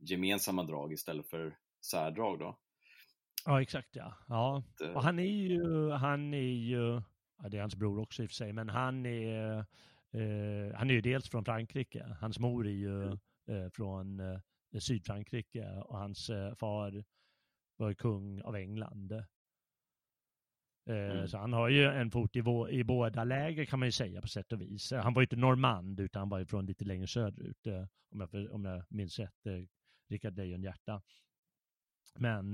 [0.00, 1.58] gemensamma drag istället för
[1.90, 2.58] särdrag då.
[3.44, 4.14] Ja, exakt ja.
[4.28, 4.62] ja.
[4.94, 7.02] Och han är ju, han är ju,
[7.42, 9.58] ja, det är hans bror också i och för sig, men han är,
[10.12, 12.16] eh, han är ju dels från Frankrike.
[12.20, 13.18] Hans mor är ju mm.
[13.48, 14.40] eh, från eh,
[14.78, 17.04] Sydfrankrike och hans eh, far
[17.76, 19.12] var kung av England.
[19.12, 19.26] Eh,
[20.86, 21.28] mm.
[21.28, 24.28] Så han har ju en fot i, i båda läger kan man ju säga på
[24.28, 24.92] sätt och vis.
[24.92, 27.66] Han var ju inte normand utan han var ju från lite längre söderut
[28.10, 29.46] om jag, om jag minns rätt,
[30.08, 31.02] Rickard Lejonhjärta.
[32.18, 32.52] Men,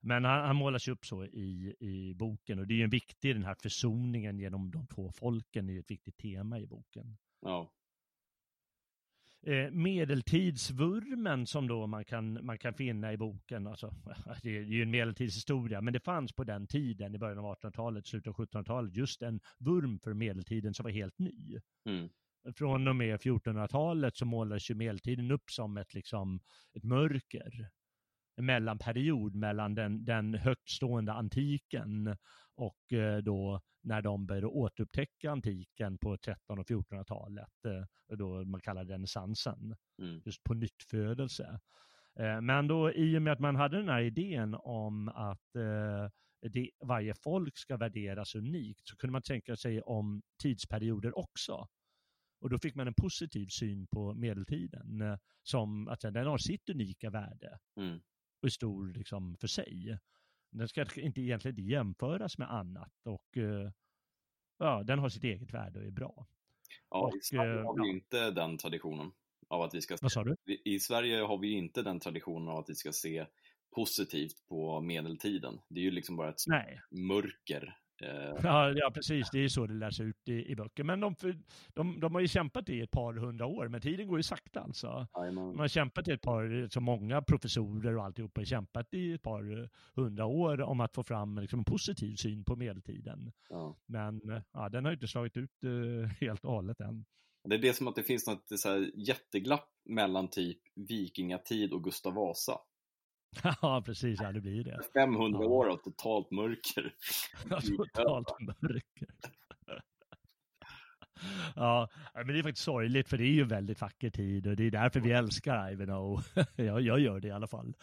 [0.00, 2.90] men han, han målas ju upp så i, i boken och det är ju en
[2.90, 7.18] viktig, den här försoningen genom de två folken är ju ett viktigt tema i boken.
[7.40, 7.70] Ja
[9.46, 13.66] eh, medeltidsvurmen som då man kan, man kan finna i boken.
[13.66, 13.94] Alltså,
[14.42, 18.06] det är ju en medeltidshistoria, men det fanns på den tiden, i början av 1800-talet,
[18.06, 21.58] slutet av 1700-talet, just en vurm för medeltiden som var helt ny.
[21.86, 22.08] Mm.
[22.56, 26.40] från och med 1400-talet så målades ju medeltiden upp som ett, liksom,
[26.74, 27.70] ett mörker.
[28.40, 32.16] Mellanperiod mellan den, den högtstående antiken
[32.58, 38.60] och eh, då när de började återupptäcka antiken på 1300 och 1400-talet, eh, då man
[38.60, 40.22] kallar det renässansen, mm.
[40.24, 41.60] just på nyttfödelse.
[42.18, 45.52] Eh, men då i och med att man hade den här idén om att
[46.52, 51.68] det, varje folk ska värderas unikt så kunde man tänka sig om tidsperioder också.
[52.40, 57.10] Och då fick man en positiv syn på medeltiden som att den har sitt unika
[57.10, 58.00] värde mm.
[58.42, 59.98] och är stor liksom för sig.
[60.50, 63.36] Den ska inte egentligen inte jämföras med annat och
[64.58, 66.26] ja, den har sitt eget värde och är bra.
[66.90, 67.94] Ja, och, i Sverige har vi ja.
[67.94, 69.12] inte den traditionen
[69.48, 69.96] av att vi ska...
[70.00, 70.36] Vad sa du?
[70.64, 73.26] I Sverige har vi inte den traditionen av att vi ska se
[73.74, 75.60] positivt på medeltiden.
[75.68, 76.46] Det är ju liksom bara ett
[76.90, 77.78] mörker.
[78.02, 78.34] Eh.
[78.42, 79.30] Ja, ja, precis.
[79.30, 80.84] Det är så det lärs ut i, i böcker.
[80.84, 81.14] Men de,
[81.68, 84.60] de, de har ju kämpat i ett par hundra år, men tiden går ju sakta
[84.60, 85.06] alltså.
[85.12, 89.22] De har kämpat i ett par, så många professorer och alltihopa har kämpat i ett
[89.22, 93.32] par hundra år om att få fram liksom, en positiv syn på medeltiden.
[93.48, 93.76] Ja.
[93.86, 97.04] Men ja, den har ju inte slagit ut uh, helt och hållet än.
[97.44, 102.14] Det är det som att det finns något så jätteglapp mellan typ vikingatid och Gustav
[102.14, 102.58] Vasa.
[103.62, 104.20] Ja, precis.
[104.20, 104.80] Ja, det blir det.
[104.92, 105.48] 500 ja.
[105.48, 106.94] år av totalt mörker.
[107.50, 109.08] Ja, totalt mörker.
[111.56, 114.64] Ja, men det är faktiskt sorgligt för det är ju väldigt vacker tid och det
[114.64, 116.22] är därför vi älskar Ivanhoe.
[116.56, 117.74] jag, jag gör det i alla fall.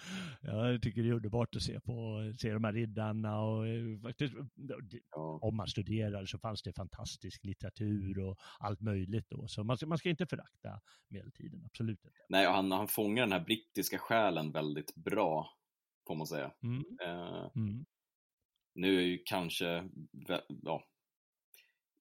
[0.42, 4.34] Jag tycker det är underbart att se på, se de här riddarna och eh, faktiskt,
[5.42, 9.48] om man studerar så fanns det fantastisk litteratur och allt möjligt då.
[9.48, 12.18] Så man, man ska inte förakta medeltiden, absolut inte.
[12.30, 15.50] Nej, och han, han fångar den här brittiska själen väldigt bra,
[16.08, 16.52] får man säga.
[16.64, 16.84] Mm.
[17.08, 17.86] Uh, mm.
[18.76, 19.90] Nu är ju kanske,
[20.62, 20.84] ja,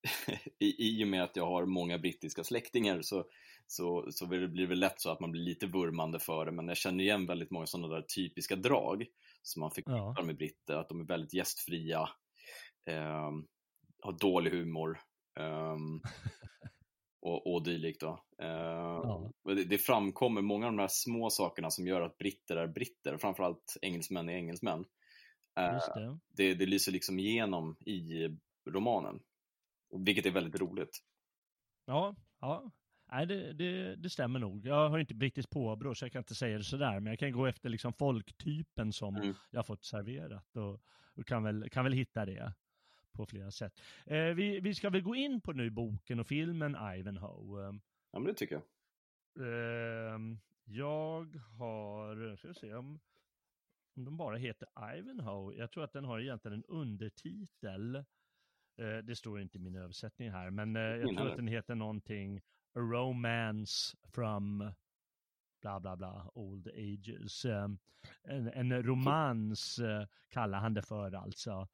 [0.59, 3.25] i, i och med att jag har många brittiska släktingar så,
[3.67, 6.77] så, så blir det lätt så att man blir lite vurmande för det, men jag
[6.77, 9.07] känner igen väldigt många sådana där typiska drag
[9.43, 10.23] som man förknippar ja.
[10.23, 12.09] med britter, att de är väldigt gästfria,
[12.87, 13.31] eh,
[14.03, 14.99] har dålig humor
[15.41, 15.77] eh,
[17.23, 18.03] och, och dylikt.
[18.03, 19.31] Eh, ja.
[19.45, 23.17] det, det, framkommer många av de här små sakerna som gör att britter är britter,
[23.17, 24.85] framförallt engelsmän är engelsmän.
[25.59, 26.19] Eh, det.
[26.29, 28.29] Det, det lyser liksom igenom i
[28.71, 29.21] romanen.
[29.99, 30.99] Vilket är väldigt roligt.
[31.85, 32.71] Ja, ja.
[33.13, 34.67] Nej, det, det, det, stämmer nog.
[34.67, 37.33] Jag har inte brittiskt påbrå så jag kan inte säga det sådär, men jag kan
[37.33, 39.35] gå efter liksom folktypen som mm.
[39.51, 40.81] jag har fått serverat och,
[41.15, 42.53] och, kan, väl, kan väl hitta det
[43.13, 43.81] på flera sätt.
[44.07, 47.81] Eh, vi, vi ska väl gå in på nu boken och filmen Ivanhoe.
[48.13, 48.65] Ja, men det tycker jag.
[49.47, 50.19] Eh,
[50.65, 53.01] jag har, ska vi se om,
[53.97, 55.55] om de bara heter Ivanhoe.
[55.55, 58.05] Jag tror att den har egentligen en undertitel
[58.77, 62.39] det står inte i min översättning här, men eh, jag tror att den heter någonting
[62.75, 64.73] A Romance from
[65.63, 67.45] bla bla bla, Old Ages.
[67.45, 67.69] Eh,
[68.23, 69.81] en, en romans
[70.29, 71.69] kallar han det för alltså.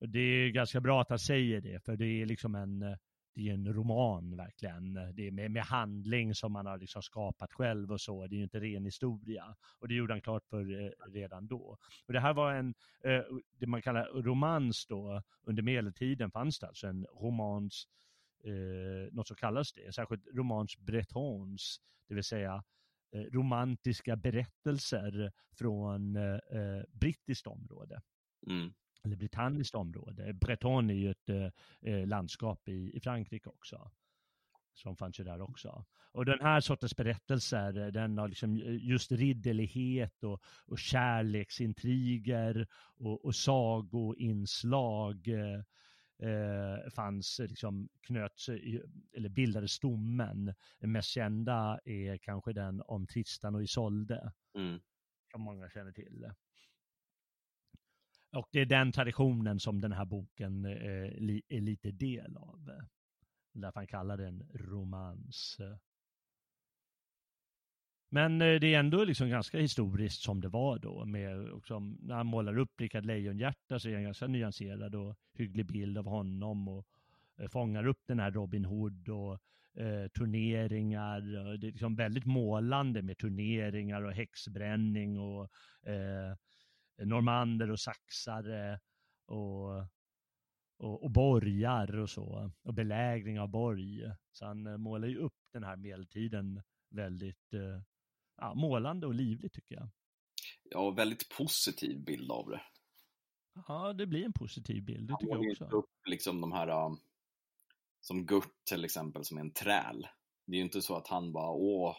[0.00, 2.96] Det är ganska bra att han säger det, för det är liksom en
[3.38, 4.94] det är en roman verkligen.
[4.94, 8.26] Det är med, med, handling som man har liksom skapat själv och så.
[8.26, 9.56] Det är ju inte ren historia.
[9.78, 11.76] Och det gjorde han klart för eh, redan då.
[12.06, 12.74] Och det här var en,
[13.04, 13.22] eh,
[13.58, 17.88] det man kallar romans då, under medeltiden fanns det alltså en romans,
[18.44, 22.64] eh, något som kallas det, särskilt romans bretons, det vill säga
[23.12, 28.00] eh, romantiska berättelser från eh, eh, brittiskt område.
[28.46, 28.72] Mm
[29.08, 30.32] eller britanniskt område.
[30.32, 31.28] Breton är ju ett
[31.80, 33.90] eh, landskap i, i Frankrike också
[34.78, 35.84] som fanns ju där också.
[36.12, 42.66] Och den här sortens berättelser, eh, den har liksom eh, just ridderlighet och, och kärleksintriger
[42.96, 45.60] och, och sagoinslag eh,
[46.28, 48.48] eh, fanns liksom knöts,
[49.16, 50.54] eller bildade stommen.
[50.78, 54.32] Den mest kända är kanske den om Tristan och Isolde.
[54.54, 54.80] Mm.
[55.30, 56.30] Som många känner till.
[58.32, 60.72] Och det är den traditionen som den här boken eh,
[61.48, 62.70] är lite del av.
[63.52, 65.58] Därför han kallar den romans.
[68.10, 71.04] Men eh, det är ändå liksom ganska historiskt som det var då.
[71.04, 75.66] Med, liksom, när han målar upp Rickard Lejonhjärta så är han ganska nyanserad och hygglig
[75.66, 76.86] bild av honom och
[77.36, 79.32] eh, fångar upp den här Robin Hood och
[79.82, 81.20] eh, turneringar.
[81.56, 85.42] Det är liksom väldigt målande med turneringar och häxbränning och
[85.88, 86.36] eh,
[87.06, 88.80] normander och saxare
[89.26, 89.78] och,
[90.78, 94.02] och, och borgar och så, och belägring av borg.
[94.32, 97.82] Så han eh, målar ju upp den här medeltiden väldigt eh,
[98.36, 99.88] ja, målande och livligt tycker jag.
[100.62, 102.62] Ja, väldigt positiv bild av det.
[103.68, 105.64] Ja, det blir en positiv bild, det tycker jag också.
[105.64, 106.96] upp liksom de här
[108.00, 110.06] som Gurt till exempel, som är en träl.
[110.46, 111.96] Det är ju inte så att han bara, åh,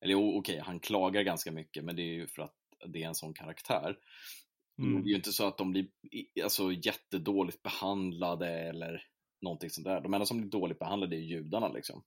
[0.00, 2.54] eller okej, okay, han klagar ganska mycket, men det är ju för att
[2.86, 3.96] det är en sån karaktär.
[4.78, 5.02] Mm.
[5.02, 5.88] Det är ju inte så att de blir
[6.42, 9.06] alltså, jättedåligt behandlade eller
[9.42, 10.00] någonting sånt där.
[10.00, 12.04] De enda som blir dåligt behandlade är judarna liksom.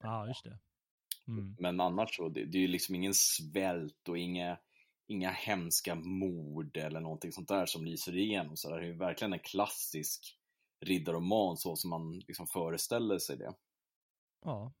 [0.00, 0.58] Ja, just det.
[1.28, 1.56] Mm.
[1.58, 4.58] Men annars så, det, det är ju liksom ingen svält och inga,
[5.06, 8.56] inga hemska mord eller någonting sånt där som lyser igenom.
[8.56, 10.36] Så det är ju verkligen en klassisk
[10.80, 13.54] riddarroman så som man liksom föreställer sig det.
[14.44, 14.72] Ja,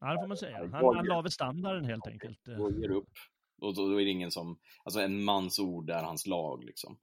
[0.00, 0.58] ja det får man säga.
[0.58, 2.48] Han, han la väl standarden helt enkelt.
[2.60, 3.12] Och ger upp.
[3.58, 6.98] Och då, då, är det ingen som, alltså en mans ord är hans lag liksom.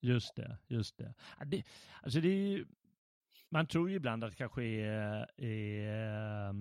[0.00, 1.14] Just det, just det.
[1.46, 1.62] det
[2.02, 2.66] alltså det är ju,
[3.48, 6.52] man tror ju ibland att det kanske är, är eh,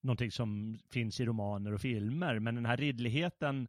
[0.00, 3.68] någonting som finns i romaner och filmer, men den här riddligheten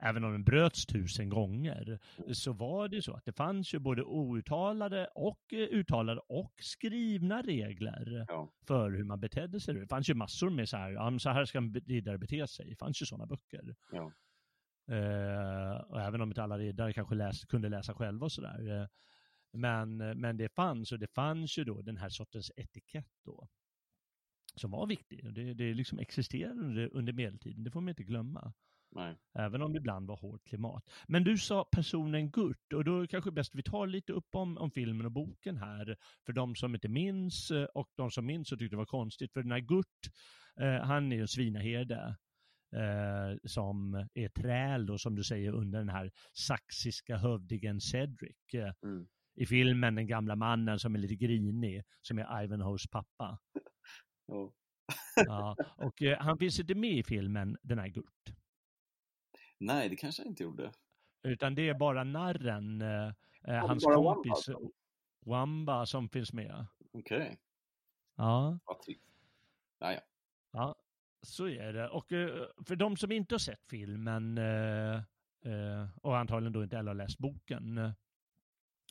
[0.00, 1.98] även om den bröts tusen gånger,
[2.32, 7.42] så var det så att det fanns ju både outtalade och eh, uttalade och skrivna
[7.42, 8.52] regler ja.
[8.66, 9.74] för hur man betedde sig.
[9.74, 12.70] Det fanns ju massor med så här, så här ska en riddare bete sig.
[12.70, 13.76] Det fanns ju sådana böcker.
[13.92, 14.12] Ja.
[14.90, 18.68] Uh, och även om inte alla riddare kanske läs, kunde läsa själva och sådär.
[18.68, 18.86] Uh,
[19.52, 23.48] men, men det fanns, och det fanns ju då den här sortens etikett då
[24.54, 25.34] som var viktig.
[25.34, 28.52] Det, det liksom existerade under, under medeltiden, det får man inte glömma.
[28.92, 29.16] Nej.
[29.34, 30.84] Även om det ibland var hårt klimat.
[31.06, 34.34] Men du sa personen Gurt och då är det kanske bäst vi tar lite upp
[34.34, 35.96] om, om filmen och boken här.
[36.26, 39.32] För de som inte minns eh, och de som minns och tyckte det var konstigt.
[39.32, 40.10] För den här Gurt,
[40.60, 42.16] eh, han är ju en svinaherde.
[42.76, 48.54] Eh, som är träl då, som du säger, under den här saxiska hövdingen Cedric.
[48.54, 49.06] Eh, mm.
[49.34, 53.38] I filmen den gamla mannen som är lite grinig, som är Ivanhoes pappa.
[54.32, 54.50] Oh.
[55.26, 58.39] ja, och eh, han finns inte med i filmen, den här Gurt.
[59.60, 60.72] Nej, det kanske han inte gjorde.
[61.22, 63.12] Utan det är bara narren, eh,
[63.44, 64.70] eh hans kompis Wamba,
[65.26, 66.66] Wamba, som finns med.
[66.92, 67.22] Okej.
[67.22, 67.36] Okay.
[68.16, 68.58] Ja.
[69.78, 70.00] Ja, ja.
[70.52, 70.76] Ja,
[71.22, 71.88] så är det.
[71.88, 75.02] Och eh, för de som inte har sett filmen eh,
[76.02, 77.92] och antagligen då inte heller har läst boken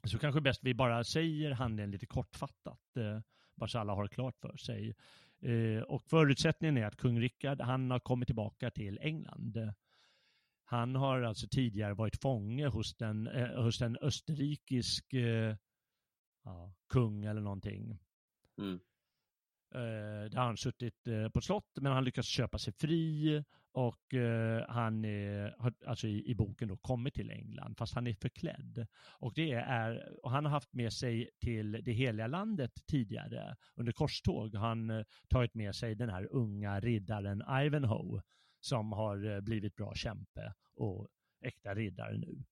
[0.03, 2.81] så kanske bäst vi bara säger handlingen lite kortfattat
[3.55, 4.95] bara så alla har det klart för sig.
[5.87, 9.73] Och förutsättningen är att kung Rickard, han har kommit tillbaka till England.
[10.69, 15.55] Han har alltså tidigare varit fånge hos, den, eh, hos en österrikisk eh,
[16.43, 17.99] ja, kung eller någonting.
[18.57, 18.79] Mm.
[19.75, 23.43] Eh, där har han suttit eh, på ett slott, men han lyckats köpa sig fri
[23.71, 25.03] och eh, han
[25.57, 28.87] har alltså i, i, boken då kommit till England, fast han är förklädd.
[29.19, 33.91] Och, det är, och han har haft med sig till det heliga landet tidigare under
[33.91, 34.55] korståg.
[34.55, 38.21] Han eh, tagit med sig den här unga riddaren Ivanhoe
[38.59, 41.07] som har eh, blivit bra kämpe och
[41.41, 42.43] äkta riddare nu.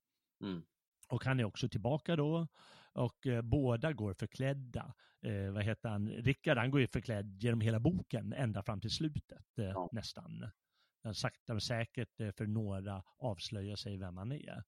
[0.42, 0.64] Mm.
[1.10, 2.48] Och han är också tillbaka då
[2.94, 4.94] och eh, båda går förklädda.
[5.22, 6.10] Eh, vad heter han?
[6.10, 9.90] Rickard, han går ju förklädd genom hela boken ända fram till slutet eh, ja.
[9.92, 10.50] nästan.
[11.14, 14.64] Sakta men säkert eh, för några avslöjar sig vem han är.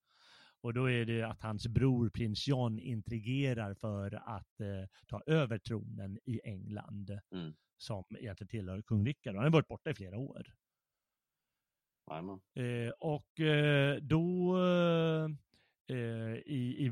[0.61, 5.57] Och då är det att hans bror prins John intrigerar för att eh, ta över
[5.57, 7.19] tronen i England.
[7.31, 7.53] Mm.
[7.77, 9.35] Som egentligen tillhör kung Rickard.
[9.35, 10.53] Han har varit borta i flera år.
[12.55, 14.57] Eh, och eh, då
[15.89, 16.91] eh, i, i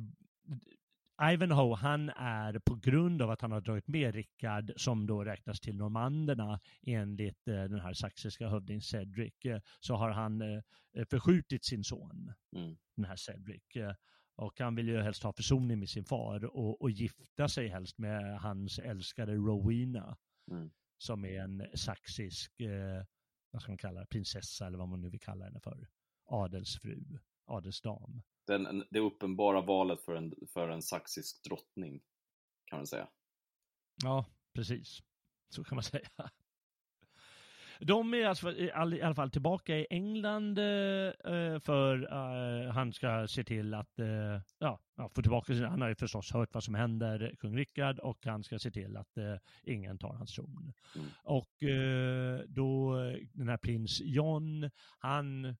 [1.34, 5.60] Ivanhoe, han är på grund av att han har dragit med Rickard, som då räknas
[5.60, 9.34] till normanderna enligt eh, den här saxiska hövding Cedric,
[9.80, 10.44] så har han
[11.10, 12.78] förskjutit sin son, mm.
[12.96, 13.64] den här Cedric.
[14.36, 17.98] Och han vill ju helst ha försoning med sin far och, och gifta sig helst
[17.98, 20.18] med hans älskade Rowena,
[20.52, 20.70] mm.
[20.98, 23.04] som är en saxisk, eh,
[23.52, 25.90] vad ska man kalla det, prinsessa eller vad man nu vill kalla henne för,
[26.26, 32.02] adelsfru, adelsdam den, det uppenbara valet för en, för en saxisk drottning,
[32.66, 33.10] kan man säga.
[34.04, 35.00] Ja, precis.
[35.50, 36.10] Så kan man säga.
[37.80, 43.44] De är alltså i alla fall tillbaka i England eh, för uh, han ska se
[43.44, 44.00] till att
[44.60, 44.80] ja,
[45.16, 48.44] få tillbaka sin, han har ju förstås hört vad som händer kung Rickard och han
[48.44, 49.18] ska se till att
[49.64, 50.74] ingen tar hans tron.
[50.96, 51.08] Mm.
[51.24, 51.50] Och
[52.48, 52.96] då
[53.34, 54.70] den här prins John,
[55.00, 55.56] han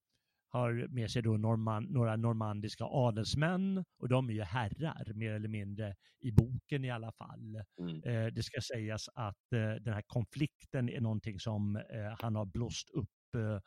[0.48, 5.48] har med sig då norman, några normandiska adelsmän och de är ju herrar mer eller
[5.48, 7.62] mindre i boken i alla fall.
[7.80, 8.02] Mm.
[8.02, 12.46] Eh, det ska sägas att eh, den här konflikten är någonting som eh, han har
[12.46, 13.60] blåst upp eh,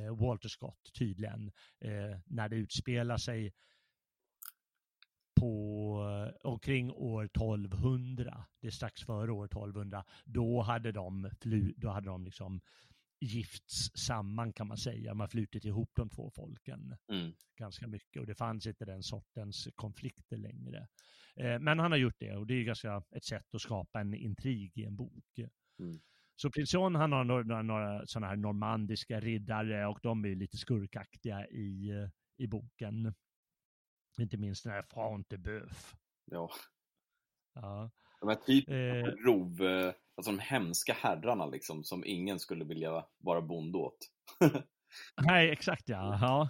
[0.00, 3.52] eh, Walter Scott tydligen eh, när det utspelar sig
[5.40, 11.88] på omkring år 1200, det är strax före år 1200, då hade de, fly, då
[11.88, 12.60] hade de liksom
[13.22, 15.10] gifts samman kan man säga.
[15.10, 17.32] De har flutit ihop de två folken Mm.
[17.58, 20.88] ganska mycket och det fanns inte den sortens konflikter längre.
[21.36, 24.14] Eh, men han har gjort det och det är ganska ett sätt att skapa en
[24.14, 25.38] intrig i en bok.
[25.78, 26.00] Mm.
[26.36, 30.56] Så prins John han har några, några sådana här normandiska riddare och de är lite
[30.56, 31.90] skurkaktiga i,
[32.36, 33.14] i boken.
[34.18, 35.94] Inte minst den här Franteboeuf.
[36.24, 36.50] Ja.
[37.54, 37.90] Ja.
[38.22, 43.04] De här typ Eh, rov, eh, alltså de hemska herrarna liksom, som ingen skulle vilja
[43.18, 43.98] vara bonde åt.
[45.26, 46.18] nej, exakt ja.
[46.20, 46.48] ja.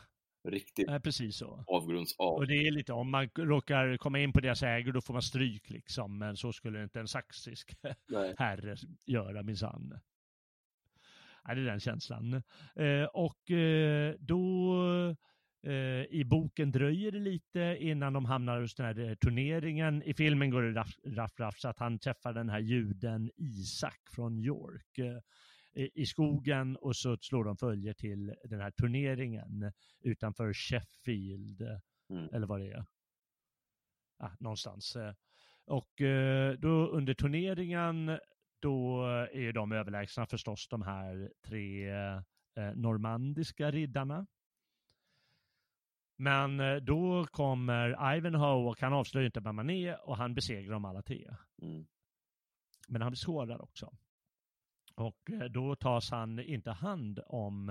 [0.49, 1.65] Riktigt Nej, precis så.
[1.67, 2.35] avgrundsav.
[2.35, 5.23] Och det är lite, om man råkar komma in på deras ägor då får man
[5.23, 6.19] stryk liksom.
[6.19, 7.75] Men så skulle inte en saxisk
[8.09, 8.35] Nej.
[8.39, 10.01] herre göra minsann.
[11.45, 12.43] Ja, det är den känslan.
[12.77, 14.77] Eh, och eh, då
[16.11, 20.03] i boken dröjer det lite innan de hamnar hos den här eh, turneringen.
[20.03, 24.01] I filmen går det raff, raff, raff så att han träffar den här juden Isak
[24.15, 25.19] från York eh,
[25.95, 31.63] i, skogen och så slår de följe till den här turneringen utanför Sheffield
[32.11, 32.29] Mm.
[32.33, 32.85] eller vad det är.
[34.19, 34.97] Ah, någonstans.
[34.97, 35.15] eh.
[35.65, 38.19] Och eh, då under turneringen
[38.61, 42.21] då är de överlägsna förstås de här tre eh,
[42.75, 44.27] normandiska riddarna.
[46.17, 50.73] Men eh, då kommer Ivanhoe och han avslöjar inte vem man är och han besegrar
[50.73, 51.37] dem alla tre.
[51.63, 51.87] Mm.
[52.89, 53.93] Men han blir sårad också.
[54.95, 57.69] Och eh, då tas han inte hand om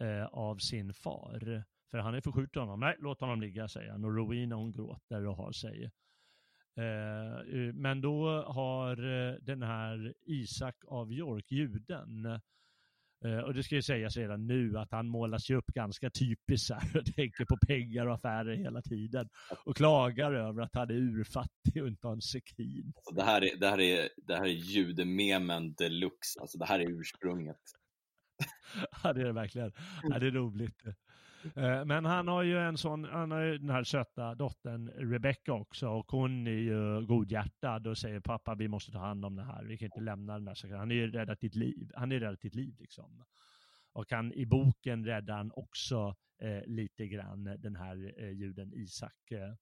[0.00, 1.64] eh, av sin far.
[1.90, 2.80] För han är förskjuten honom.
[2.80, 4.04] Nej, låt honom ligga, säger han.
[4.04, 5.90] Och Rowena hon gråter och har sig.
[6.76, 12.40] Eh, men då har eh, den här Isak av York, juden,
[13.24, 16.96] och det ska ju sägas redan nu att han målas ju upp ganska typiskt här,
[16.96, 19.28] och tänker på pengar och affärer hela tiden.
[19.64, 22.92] Och klagar över att han är urfattig och inte har en sekin.
[22.96, 26.40] Alltså, det, här är, det, här är, det här är judememen deluxe.
[26.40, 27.60] Alltså, det här är ursprunget.
[29.02, 29.72] Ja, det är det verkligen.
[30.02, 30.82] Ja, det är roligt.
[31.44, 35.52] Eh, men han har ju en sån, han har ju den här söta dottern Rebecca
[35.52, 39.44] också och hon är ju godhjärtad och säger pappa vi måste ta hand om det
[39.44, 40.78] här, vi kan inte lämna den där saken.
[40.78, 43.24] Han är ju räddat ditt liv, han är räddat ditt liv liksom.
[43.92, 49.30] Och han, i boken räddar han också eh, lite grann den här eh, juden Isak
[49.30, 49.54] eh,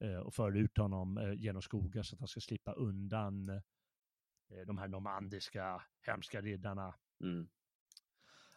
[0.00, 3.60] eh, och för ut honom eh, genom skogen så att han ska slippa undan eh,
[4.66, 6.94] de här normandiska hemska riddarna.
[7.20, 7.48] Mm.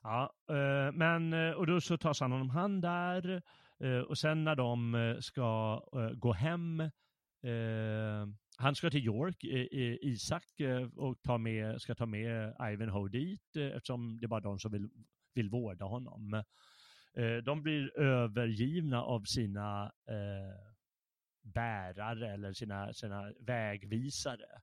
[0.07, 3.41] Ja, eh, men eh, och då så tas han om hand där
[3.79, 5.81] eh, och sen när de ska
[6.15, 6.83] gå hem,
[8.57, 9.43] han ska till York,
[10.01, 10.43] Isak,
[10.95, 14.89] och ta med, ska ta med Ivanhoe dit eftersom det är bara de som vill,
[15.33, 16.43] vill vårda honom.
[17.43, 19.91] De blir övergivna av sina
[21.41, 24.61] bärare eller sina, sina vägvisare.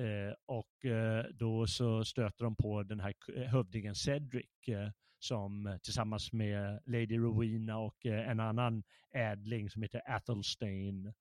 [0.00, 5.78] Eh, och eh, då så stöter de på den här k- hövdingen Cedric eh, som
[5.82, 8.82] tillsammans med Lady Rowena och eh, en annan
[9.14, 11.14] ädling som heter Athelstane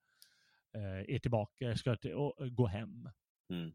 [0.73, 3.09] eh, är tillbaka, ska till, och, gå hem.
[3.49, 3.71] Mm.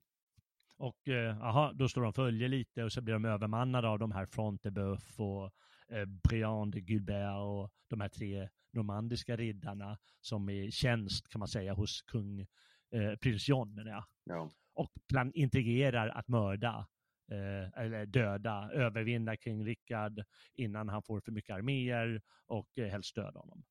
[0.76, 4.12] Och eh, aha, då står de följe lite och så blir de övermannade av de
[4.12, 5.50] här Frontebeuf och
[5.88, 11.48] eh, Briand de Gulbert och de här tre normandiska riddarna som är tjänst kan man
[11.48, 12.40] säga hos kung
[12.90, 14.50] eh, prins John jag Ja.
[14.74, 16.86] Och plan integrerar att mörda
[17.30, 23.14] eh, eller döda, övervinna kring Rickard innan han får för mycket arméer och eh, helst
[23.14, 23.64] döda honom.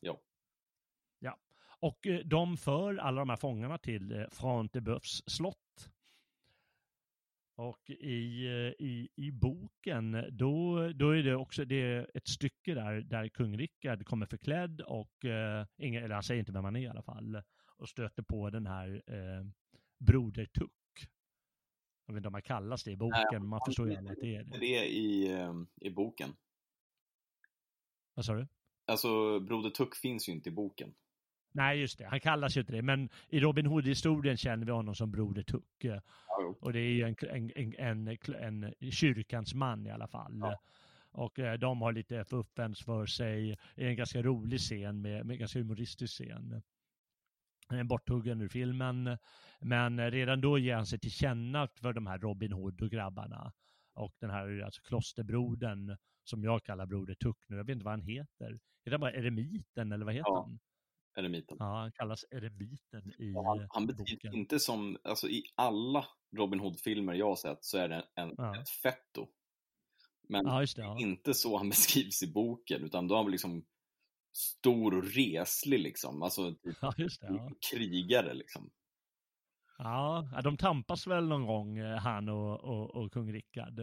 [0.00, 0.20] Ja.
[1.18, 1.38] Ja.
[1.80, 5.58] Och eh, de för alla de här fångarna till eh, Frontebeufs slott.
[7.54, 12.74] Och i, eh, i, i boken, då, då är det också det är ett stycke
[12.74, 16.76] där, där kung Rickard kommer förklädd och, eh, ingen, eller han säger inte vem han
[16.76, 17.42] är i alla fall,
[17.76, 19.44] och stöter på den här eh,
[20.02, 20.70] Broder Tuck.
[22.06, 24.36] Jag vet inte om man kallas det i boken, men man förstår ju att det
[24.36, 24.58] är det.
[24.58, 26.36] Det är i, eh, i boken.
[28.14, 28.46] Vad sa du?
[28.86, 30.94] Alltså, Broder Tuck finns ju inte i boken.
[31.52, 32.06] Nej, just det.
[32.06, 32.82] Han kallas ju inte det.
[32.82, 35.84] Men i Robin Hood-historien känner vi honom som Broder Tuck.
[36.40, 36.58] jo.
[36.60, 40.38] Och det är ju en, en, en, en, en kyrkans man i alla fall.
[40.40, 40.60] Ja.
[41.12, 43.58] Och eh, de har lite fuffens för sig.
[43.74, 46.62] Det är en ganska rolig scen med, med ganska humoristisk scen.
[47.78, 49.18] En borthuggen ur filmen.
[49.60, 52.90] Men eh, redan då ger han sig till känna för de här Robin Hood och
[52.90, 53.52] grabbarna.
[53.94, 57.56] Och den här alltså klosterbrodern som jag kallar Broder Tuck nu.
[57.56, 58.58] Jag vet inte vad han heter.
[58.84, 60.42] Heter han bara Eremiten eller vad heter Ja.
[60.42, 60.58] han?
[61.24, 61.56] Eremiten.
[61.60, 66.04] Ja, han kallas Eremiten i Och Han, han beskrivs inte som, alltså i alla
[66.36, 68.60] Robin Hood-filmer jag har sett så är det en, Ja.
[68.60, 69.28] ett fetto.
[70.28, 70.66] Men Ja, det.
[70.76, 70.96] det Ja.
[70.96, 71.68] är inte så han
[72.08, 73.64] beskrivs i boken, utan då är han liksom
[74.32, 76.22] stor och reslig liksom.
[76.22, 77.08] Alltså typ Ja, det.
[77.20, 77.50] Ja.
[77.70, 78.70] krigare liksom.
[79.78, 83.78] Ja, de tampas väl någon gång, eh, han och, och, och kung Rickard.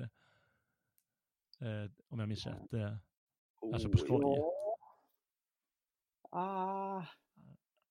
[1.61, 2.73] Eh, om jag minns rätt.
[2.73, 2.95] Eh,
[3.73, 4.19] alltså på skoj.
[4.21, 4.53] Ja.
[6.31, 7.05] Ah,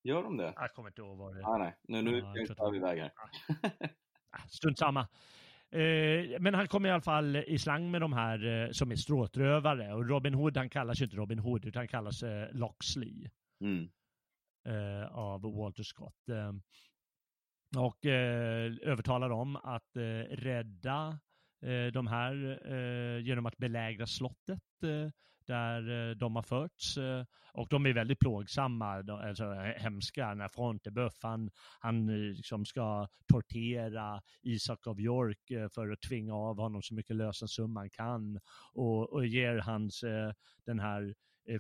[0.03, 0.53] gör de det?
[0.57, 2.99] Jag kommer inte ihåg vad det Ah, nej, nu, nu Ja, jag tar vi iväg
[3.01, 3.13] här.
[4.49, 5.09] Strunt samma.
[5.71, 8.97] Eh, men han kommer i alla fall i slang med de här eh, som är
[8.97, 9.95] stråtrövare.
[9.95, 13.29] Och Robin Hood, han kallas ju inte Robin Hood, utan han kallas eh, Loxley
[13.61, 13.89] Mm.
[14.69, 16.29] eh, av Walter Scott.
[16.29, 16.53] Eh,
[17.83, 19.97] och övertalar dem att
[20.31, 21.19] rädda
[21.93, 22.35] de här
[23.19, 24.63] genom att belägra slottet
[25.49, 26.97] där eh, de har förts.
[26.97, 30.35] Eh, och de är väldigt plågsamma, de, alltså hemska.
[30.35, 36.59] När Frontebuff, han, han eh, liksom ska tortera Isak av York för att tvinga av
[36.59, 38.41] honom så mycket lösensumma han kan.
[38.75, 40.05] Och, och ger hans,
[40.67, 41.15] den här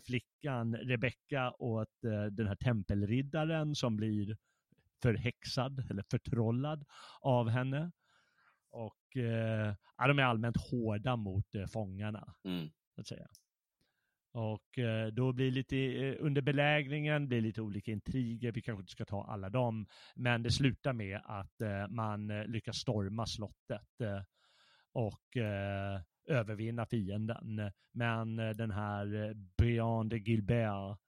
[0.06, 4.36] flickan Rebecka åt den här tempelriddaren som blir
[5.02, 6.84] förhäxad eller förtrollad
[7.20, 7.90] av henne.
[8.70, 12.70] Och eh, ja, de är allmänt hårda mot eh, fångarna, Mm.
[12.94, 13.28] så att säga.
[14.32, 18.92] Och eh, då blir lite, eh, under belägringen blir lite olika intriger, vi kanske inte
[18.92, 24.00] ska ta alla dem, men det slutar med att eh, man lyckas storma slottet
[24.92, 25.36] och
[26.28, 27.72] övervinna fienden.
[27.92, 30.98] Men den här Brian de Gilbert,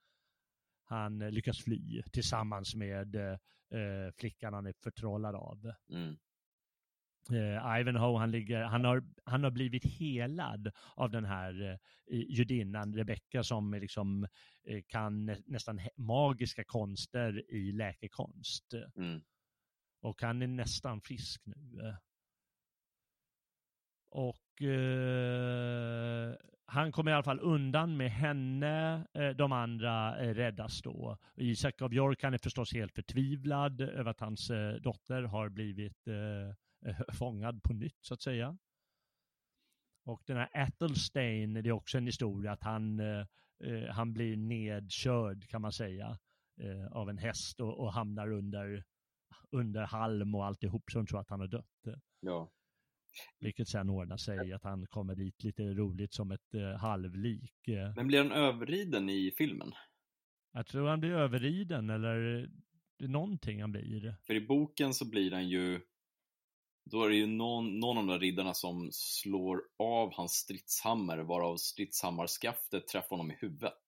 [0.84, 3.16] han lyckas fly tillsammans med
[4.18, 5.72] flickan han är förtrollad av.
[5.92, 6.16] Mm.
[7.32, 11.78] Eh, Ivanhoe, han, ligger, han, har, han har blivit helad av den här eh,
[12.28, 14.26] judinnan Rebecka som liksom
[14.66, 18.74] eh, kan nä, nästan magiska konster i läkekonst.
[18.96, 19.20] Mm.
[20.02, 21.94] Och han är nästan frisk nu.
[24.10, 26.34] Och eh,
[26.72, 29.06] han kommer i alla fall undan med henne.
[29.14, 31.18] Eh, de andra eh, räddas då.
[31.36, 36.08] Isak av York han är förstås helt förtvivlad över att hans eh, dotter har blivit
[36.08, 36.54] eh,
[37.18, 38.58] fångad på nytt så att säga.
[40.04, 43.26] Och den här Athelstein, det är också en historia att han, eh,
[43.64, 46.18] eh, han blir nedkörd kan man säga
[46.60, 48.84] eh, av en häst och, och hamnar under,
[49.50, 51.98] under halm och alltihop som tror att han har dött.
[52.20, 52.50] Ja.
[53.38, 57.68] Vilket sen ordnar sig att han kommer dit lite roligt som ett eh, halvlik.
[57.96, 59.72] Men blir han överriden i filmen?
[60.52, 62.48] Jag tror han blir överriden eller
[62.98, 64.16] någonting han blir.
[64.26, 65.80] För i boken så blir han ju
[66.90, 71.18] då är det ju någon, någon av de där riddarna som slår av hans stridshammer
[71.18, 73.78] varav stridshammarskaftet träffar honom i huvudet.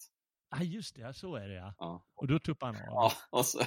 [0.50, 1.74] Ja, ah, just det, så är det ja.
[1.78, 2.82] Ja, Och då tuppar han av.
[2.88, 3.60] ja och så,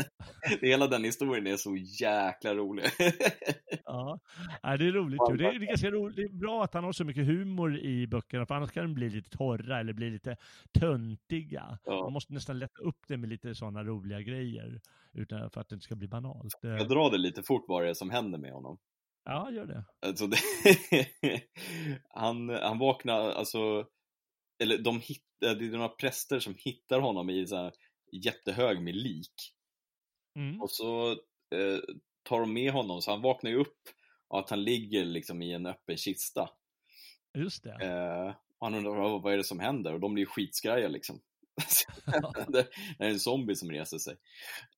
[0.60, 2.84] hela den historien är så jäkla rolig.
[3.96, 4.18] Ja,
[4.62, 5.36] ja det är roligt ju.
[5.36, 6.16] Det är, det är ganska roligt.
[6.16, 8.94] Det är bra att han har så mycket humor i böckerna, för annars kan de
[8.94, 10.36] bli lite torra eller bli lite
[10.78, 11.78] töntiga.
[11.84, 12.02] Ja.
[12.02, 14.80] Man måste nästan lätta upp det med lite sådana roliga grejer,
[15.12, 16.54] utan för att det inte ska bli banalt.
[16.60, 18.78] Jag drar det lite fort vad det är som händer med honom.
[19.24, 19.84] Ja, gör det.
[20.06, 20.38] Alltså det,
[22.08, 23.86] han, han vaknar, alltså,
[24.58, 27.72] eller de hittar, det är några präster som hittar honom i så här
[28.12, 29.52] jättehög med lik.
[30.36, 30.62] Mm.
[30.62, 31.10] Och så
[31.54, 31.78] eh,
[32.26, 33.78] tar de med honom, så han vaknar ju upp
[34.28, 36.50] och att han ligger liksom i en öppen kista.
[37.38, 37.84] Just det.
[37.86, 41.20] Eh, han undrar "Vad- är det som händer och de blir skitskraja liksom.
[42.48, 42.68] det
[42.98, 44.16] är en zombie som reser sig.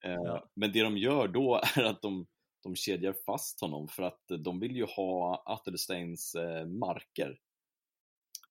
[0.05, 0.51] Eh, Ja.
[0.55, 2.26] Men det de gör då är att de,
[2.62, 7.38] de kedjar fast honom för att de vill ju ha Athelsteins eh, marker.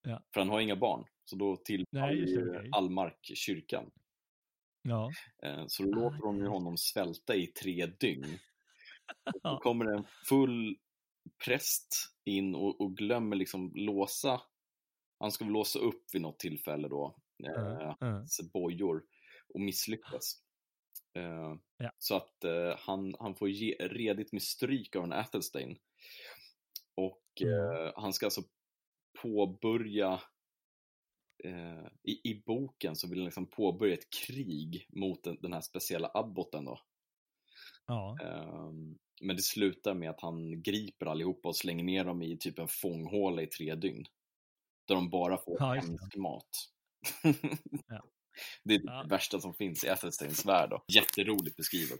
[0.01, 0.21] Ja.
[0.33, 1.05] För han har inga barn.
[1.25, 3.91] Så då tillfaller ju all mark kyrkan.
[4.81, 5.11] Ja.
[5.43, 8.39] Eh, Så då Ah, låter de ju honom svälta i tre dygn.
[9.43, 10.77] Då kommer en full
[11.45, 11.95] präst
[12.25, 14.41] in och, och glömmer liksom låsa,
[15.19, 17.15] han ska väl låsa upp vid något tillfälle då.
[17.37, 17.97] Ja.
[17.99, 19.03] hans bojor
[19.53, 20.41] och misslyckas.
[21.13, 21.91] Eh, Ja.
[21.97, 25.77] Så att eh, han, han får ge, redigt med stryk av en Athelstein.
[26.95, 27.53] Och Mm.
[27.87, 28.41] eh, han ska alltså
[29.21, 30.21] påbörja
[32.03, 36.11] i, I boken så vill han liksom påbörja ett krig mot den, den här speciella
[36.13, 36.79] abboten då.
[37.88, 38.17] Ja.
[38.23, 42.59] Ehm, Men det slutar med att han griper allihopa och slänger ner dem i typ
[42.59, 44.05] en fånghåla i tre dygn.
[44.88, 45.79] Där de bara får Ja, det.
[45.79, 46.49] hemsk mat.
[47.88, 48.03] Ja.
[48.63, 49.05] Det är det Ja.
[49.09, 50.69] värsta som finns i Athelsteins värld.
[50.69, 50.83] Då.
[50.93, 51.99] Jätteroligt beskrivet.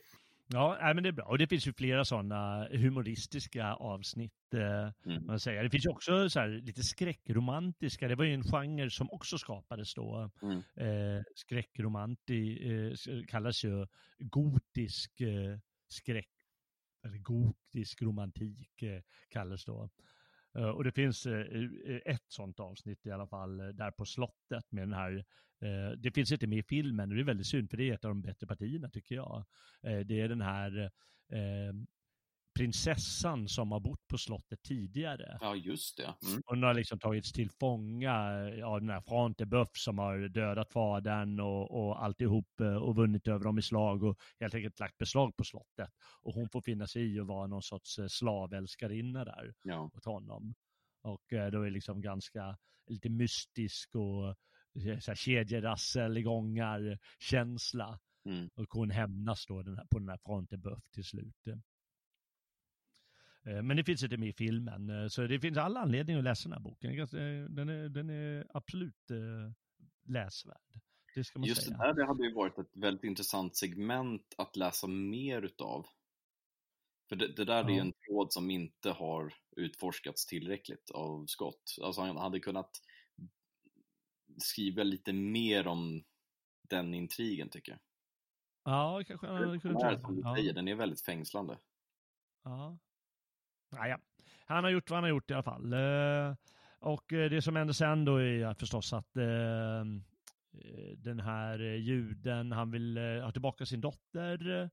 [0.50, 1.26] Ja, nej, men det är bra.
[1.26, 4.34] Och det finns ju flera sådana humoristiska avsnitt.
[4.54, 5.26] Eh, Mm.
[5.26, 5.64] man säger.
[5.64, 8.08] Det finns ju också så här, lite skräckromantiska.
[8.08, 10.30] Det var ju en genre som också skapades då.
[10.42, 10.58] Mm.
[10.58, 12.60] Eh, skräckromanti
[12.90, 12.94] eh,
[13.28, 13.88] kallas ju
[14.20, 15.58] gotisk eh,
[15.88, 16.30] skräck.
[17.06, 19.90] Eller gotisk romantik eh, kallas då.
[20.58, 21.42] Eh, och det finns eh,
[21.86, 25.26] eh ett sånt avsnitt i alla fall eh, där på slottet med den här
[25.62, 27.94] eh, det finns inte med i filmen och det är väldigt synd för det är
[27.94, 29.46] ett av de bättre partierna tycker jag.
[29.82, 30.92] Det är den här
[32.58, 35.38] prinsessan som har bott på slottet tidigare.
[35.42, 36.04] Ja, just det.
[36.28, 36.42] Mm.
[36.46, 38.14] Hon har liksom tagits till fånga
[38.66, 43.44] av den här Frontebuff som har dödat fadern och, och alltihop eh, och vunnit över
[43.46, 45.90] dem i slag och helt enkelt lagt beslag på slottet.
[46.22, 49.92] Och hon får finna sig i att vara någon sorts eh, slavälskarinna där Ja.
[49.96, 50.56] åt honom.
[51.02, 54.36] Och eh, då är liksom ganska lite mystisk och
[55.02, 58.00] så här, kedjerassel igångar känsla.
[58.26, 58.50] Mm.
[58.56, 61.48] Och hon hämnas då den här, på den här Frontebuff till slut.
[63.48, 66.24] Eh, Men det finns inte med i filmen, eh, så det finns alla anledningar att
[66.24, 66.90] läsa den här boken.
[66.90, 67.18] Den är ganska-
[67.88, 69.52] Den är, är absolut eh,
[70.06, 70.58] läsvärd.
[71.16, 71.78] Det ska man Just säga.
[71.78, 75.86] det där det hade ju varit ett väldigt intressant segment att läsa mer utav.
[77.10, 77.82] För det, det där är ju Ja.
[77.82, 81.76] en tråd som inte har utforskats tillräckligt av Scott.
[81.82, 82.72] Alltså han hade kunnat
[84.38, 86.04] skriva lite mer om
[86.70, 87.80] den intrigen tycker jag.
[88.64, 91.58] Ja, kanske han hade kunnat är, göra den är väldigt fängslande.
[92.44, 92.78] Ja.
[93.72, 94.00] Naja,
[94.46, 95.74] han har gjort vad han har gjort i alla fall.
[95.74, 96.36] Eh,
[96.80, 99.86] Och eh, det som händer sen då är förstås att eh,
[100.98, 104.70] den här juden, han vill ha tillbaka sin dotter.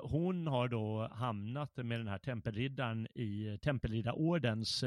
[0.00, 4.84] Hon har då hamnat med den här tempelriddaren i tempelriddarordens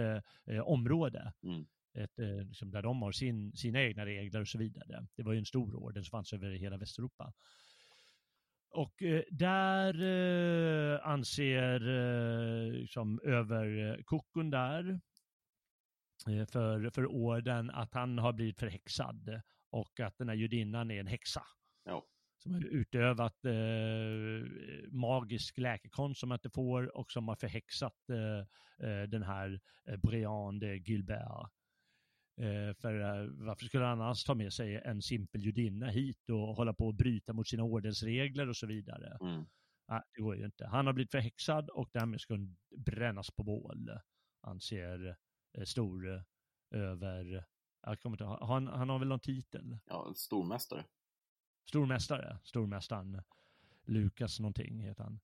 [0.63, 1.33] område.
[1.43, 1.65] Mm.
[1.93, 5.07] Ett, liksom där de har sin, sina egna regler och så vidare.
[5.15, 7.33] Det var ju en stor orden som fanns över hela Västeuropa.
[8.71, 14.99] Och eh, där eh, anser eh, liksom överkokon där
[16.27, 20.99] eh, för, för orden att han har blivit förhäxad och att den här judinnan är
[20.99, 21.43] en häxa.
[21.85, 22.05] Ja.
[22.37, 24.51] Som har utövat eh,
[24.91, 29.97] magisk läkekonst som man inte får och som har förhäxat eh, eh, den här eh,
[29.97, 31.51] Brian de Gilbert.
[32.37, 36.55] Eh, för eh, varför skulle han annars ta med sig en simpel judinna hit och
[36.55, 39.17] hålla på att bryta mot sina ordensregler och så vidare?
[39.21, 39.45] Mm.
[39.87, 40.67] Nej, det går ju inte.
[40.67, 43.89] Han har blivit förhäxad och därmed ska hon brännas på bål,
[44.41, 45.17] anser
[45.57, 46.21] eh, stor eh,
[46.71, 47.45] över,
[47.81, 49.77] jag kommer inte han, han har väl någon titel?
[49.85, 50.85] Ja, stormästare.
[51.65, 53.21] Stormästare, stormästaren
[53.85, 55.19] Lukas någonting heter han.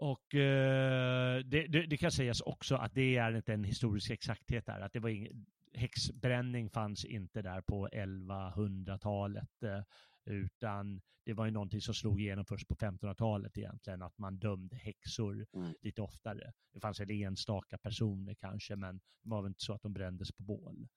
[0.00, 4.66] Och eh, det, det, det kan sägas också att det är inte en historisk exakthet
[4.66, 5.46] där, att det var ingen,
[5.76, 9.82] häxbränning fanns inte där på 1100-talet, eh,
[10.24, 14.76] utan det var ju någonting som slog igenom först på 1500-talet egentligen, att man dömde
[14.76, 15.74] häxor Mm.
[15.82, 16.52] lite oftare.
[16.72, 20.32] Det fanns väl enstaka personer kanske, men det var väl inte så att de brändes
[20.32, 20.88] på bål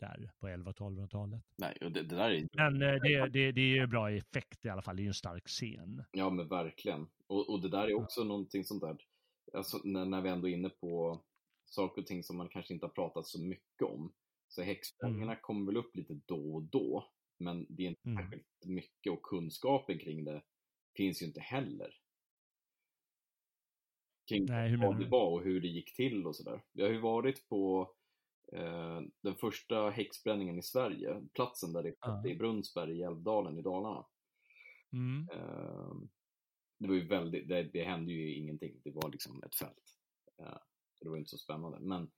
[0.00, 1.42] där på 1100-1200-talet.
[1.58, 4.64] Nej, och det, det där är Men eh, det, det, det är ju bra effekt
[4.64, 6.04] i alla fall, det är ju en stark scen.
[6.12, 7.06] Ja, men verkligen.
[7.26, 8.96] Och, och det där är också någonting sånt där,
[9.52, 11.22] alltså, när, när vi ändå är inne på
[11.66, 14.12] saker och ting som man kanske inte har pratat så mycket om.
[14.48, 18.22] Så häxbränningarna kommer väl upp lite då och då, men det är inte Mm.
[18.24, 20.42] särskilt mycket och kunskapen kring det
[20.96, 22.00] finns ju inte heller.
[24.28, 26.62] Kring Nej, vad det var och hur det gick till och sådär.
[26.72, 27.94] Jag har ju varit på
[28.52, 32.34] eh, den första häxbränningen i Sverige, platsen där det skedde, Ja.
[32.34, 34.06] i Brunnsberg i Älvdalen i Dalarna.
[34.92, 35.28] Mm.
[35.28, 36.08] Ehm,
[36.78, 38.80] det var ju väldigt, det, det hände ju ingenting.
[38.84, 39.98] Det var liksom ett fält.
[40.38, 40.58] Eh,
[41.04, 41.80] så det var inte så spännande.
[41.80, 42.10] Men,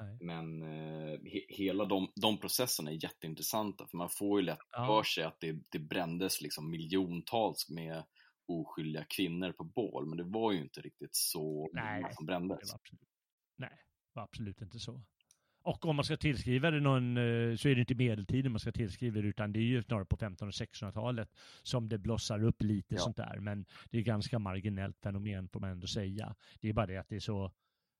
[0.00, 0.18] Nej.
[0.20, 4.86] men eh, he, hela de, de processerna är jätteintressanta för man får ju lätt Ja.
[4.86, 8.04] för sig att det, det brändes liksom miljontals med
[8.46, 10.06] oskyldiga kvinnor på bål.
[10.06, 12.72] Men det var ju inte riktigt så Nej, många som Det brändes.
[12.72, 13.00] var absolut,
[13.56, 13.70] nej,
[14.14, 15.02] det var absolut inte så.
[15.62, 18.72] Och om man ska tillskriva det någon, eh, så är det inte medeltiden man ska
[18.72, 21.28] tillskriva det, utan det är ju snarare på 1500 och 1600-talet
[21.62, 23.00] som det blossar upp lite Ja.
[23.00, 23.40] sånt där.
[23.40, 26.34] Men det är ganska marginellt fenomen får man ändå säga.
[26.60, 27.52] Det är bara det att det är så,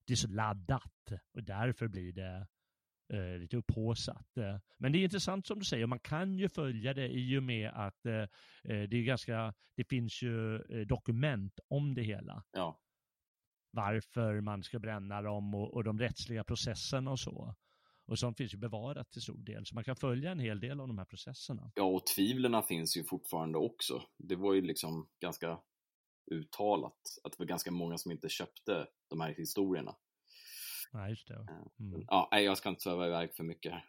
[0.07, 2.47] det är så laddat och därför blir det
[3.13, 4.37] eh, lite upphaussat.
[4.37, 7.43] Eh, Men det är intressant som du säger, man kan ju följa det i och
[7.43, 8.29] med att eh, eh,
[8.65, 12.81] det är ganska, det finns ju eh, dokument om det hela Ja,
[13.71, 17.55] varför man ska bränna dem och, och de rättsliga processerna och så.
[18.07, 20.81] Och sånt finns ju bevarat till stor del, så man kan följa en hel del
[20.81, 21.73] av de här processerna.
[21.75, 24.03] ja, och tvivlerna finns ju fortfarande också.
[24.19, 25.59] Det var ju liksom ganska
[26.31, 29.95] uttalat att det var ganska många som inte köpte de här historierna.
[30.93, 31.35] Nej, just det.
[31.81, 32.05] Mm.
[32.07, 33.85] Ja, jag ska inte sväva iväg för mycket här.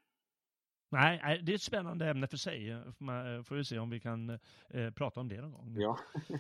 [0.91, 2.83] Nej, det är ett spännande ämne för sig.
[2.97, 5.75] Får man- Får vi se om vi kan eh, prata om det någon gång.
[5.81, 5.99] Ja.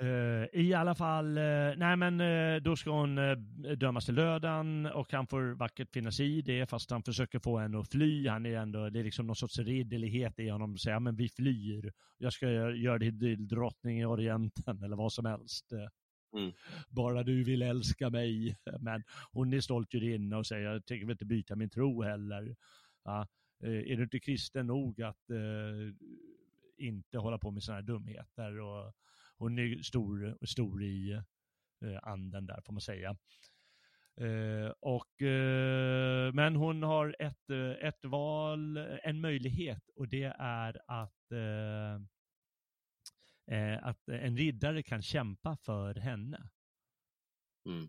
[0.00, 1.42] Eh, I alla fall, eh,
[1.76, 3.36] nej men eh, då ska hon eh,
[3.76, 7.58] dömas till lödan och han får vackert finna sig i det fast han försöker få
[7.58, 8.28] henne att fly.
[8.28, 11.28] Han är ändå, det är liksom någon sorts ridderlighet i honom att säga, men vi
[11.28, 11.92] flyr.
[12.18, 15.72] Jag ska göra dig till drottning i Orienten eller vad som helst.
[16.34, 16.52] Mm.
[16.88, 18.56] Bara du vill älska mig.
[18.80, 22.56] Men hon är stolt judinna och säger, jag tänker väl inte byta min tro heller.
[23.04, 23.28] Ja,
[23.62, 25.94] eh, är du inte kristen nog att eh,
[26.76, 28.92] inte hålla på med sådana här dumheter och
[29.36, 31.12] hon är stor, stor i
[31.84, 33.16] eh, anden där får man säga.
[34.20, 40.80] Eh, och, eh, men hon har ett, eh, ett val, en möjlighet och det är
[40.86, 42.00] att, eh,
[43.50, 46.48] eh, att en riddare kan kämpa för henne.
[47.66, 47.88] Mm.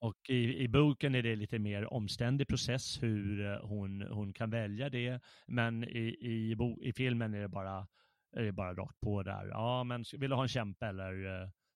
[0.00, 4.90] Och i, i boken är det lite mer omständig process hur hon, hon kan välja
[4.90, 5.20] det.
[5.46, 7.88] Men i, i, bo, i filmen är det, bara,
[8.36, 9.46] är det bara rakt på där.
[9.46, 11.12] Ja, men vill du ha en kämpe eller,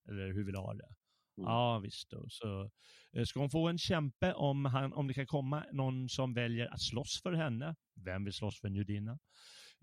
[0.08, 0.88] eller hur vill du ha det?
[1.38, 1.50] Mm.
[1.50, 2.10] Ja, visst.
[2.10, 2.26] Då.
[2.28, 2.70] Så
[3.12, 6.66] eh, ska hon få en kämpe om, han, om det kan komma någon som väljer
[6.66, 7.76] att slåss för henne.
[8.04, 9.18] Vem vill slåss för en judinna?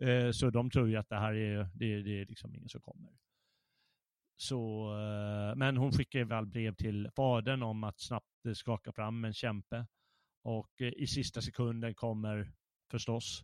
[0.02, 2.82] Eh, så de tror ju att det här är, det, det är liksom ingen som
[2.82, 3.12] kommer.
[4.38, 9.34] Så, eh, men hon skickar väl brev till fadern om att snabbt skaka fram en
[9.34, 9.88] kämpe.
[10.44, 12.52] Och i sista sekunden kommer
[12.92, 13.44] förstås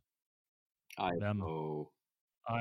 [1.15, 1.37] I Vem?
[1.39, 1.91] Know.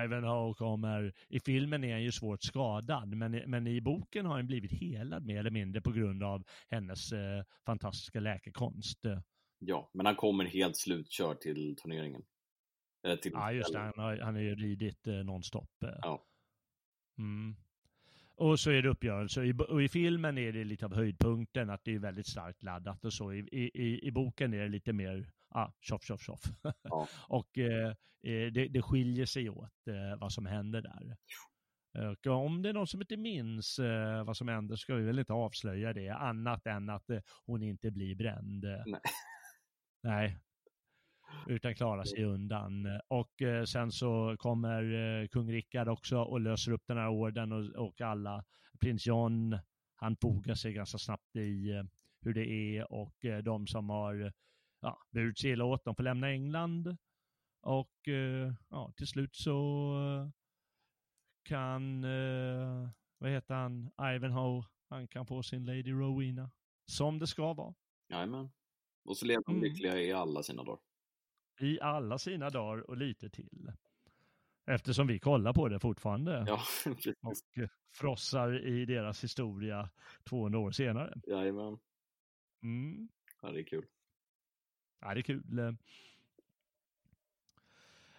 [0.05, 4.47] Ivanhoe kommer, i filmen är han ju svårt skadad, men, men i boken har han
[4.47, 8.99] blivit helad mer eller mindre på grund av hennes eh, fantastiska läkekonst.
[9.59, 12.23] Ja, men han kommer helt slutkörd till turneringen.
[13.07, 13.79] Eh, till ja, just det.
[13.79, 15.83] Han har, han har ju ridit eh, nonstop.
[15.83, 15.99] Eh.
[16.03, 16.27] Ja.
[17.19, 17.57] Mm.
[18.41, 19.45] Och så är det uppgörelse.
[19.45, 23.05] I, och i filmen är det lite av höjdpunkten, att det är väldigt starkt laddat
[23.05, 23.33] och så.
[23.33, 26.43] I, i, i boken är det lite mer ah, tjoff, tjoff, tjoff.
[26.83, 27.09] Ja.
[27.29, 27.89] och eh,
[28.23, 31.17] eh, det, det skiljer sig åt eh, vad som händer där.
[32.11, 35.19] Och om det är någon som inte minns eh, vad som händer ska vi väl
[35.19, 38.65] inte avslöja det, annat än att eh, hon inte blir bränd.
[38.65, 39.01] Nej.
[40.03, 40.39] Nej.
[41.47, 43.01] Utan klarar sig undan.
[43.09, 44.83] Och eh, sen så kommer
[45.23, 48.45] eh, kung Rickard också och löser upp den här orden och, och alla.
[48.81, 49.59] Prins John,
[49.95, 51.83] han fogar sig ganska snabbt i eh,
[52.21, 53.15] hur det är och
[53.45, 54.33] de som har
[54.81, 56.97] ja, burit sig illa åt, de får lämna England.
[57.63, 58.09] Och
[58.69, 59.93] ja, till slut så
[61.43, 62.03] kan,
[63.19, 66.51] vad heter han, Ivanhoe, han kan få sin Lady Rowena.
[66.87, 67.75] Som det ska vara.
[68.09, 68.51] Jajamän.
[69.05, 69.63] Och så lever de mm.
[69.63, 70.90] lyckliga i alla sina dagar.
[71.61, 73.73] I alla sina dagar och lite till.
[74.67, 76.45] Eftersom vi kollar på det fortfarande.
[76.47, 76.61] Ja,
[77.21, 77.37] och
[77.93, 79.91] frossar i deras historia
[80.25, 81.21] 200 år senare.
[81.27, 81.79] Jajamän.
[82.63, 83.09] Mm.
[83.43, 83.85] Ja, det är kul.
[85.01, 85.77] Ja, det är kul.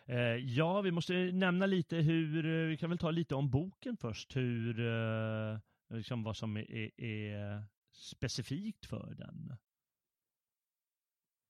[0.05, 3.97] Eh, ja, vi måste nämna lite hur, eh, vi kan väl ta lite om boken
[3.97, 9.55] först, hur, eh, liksom vad som är, är specifikt för den.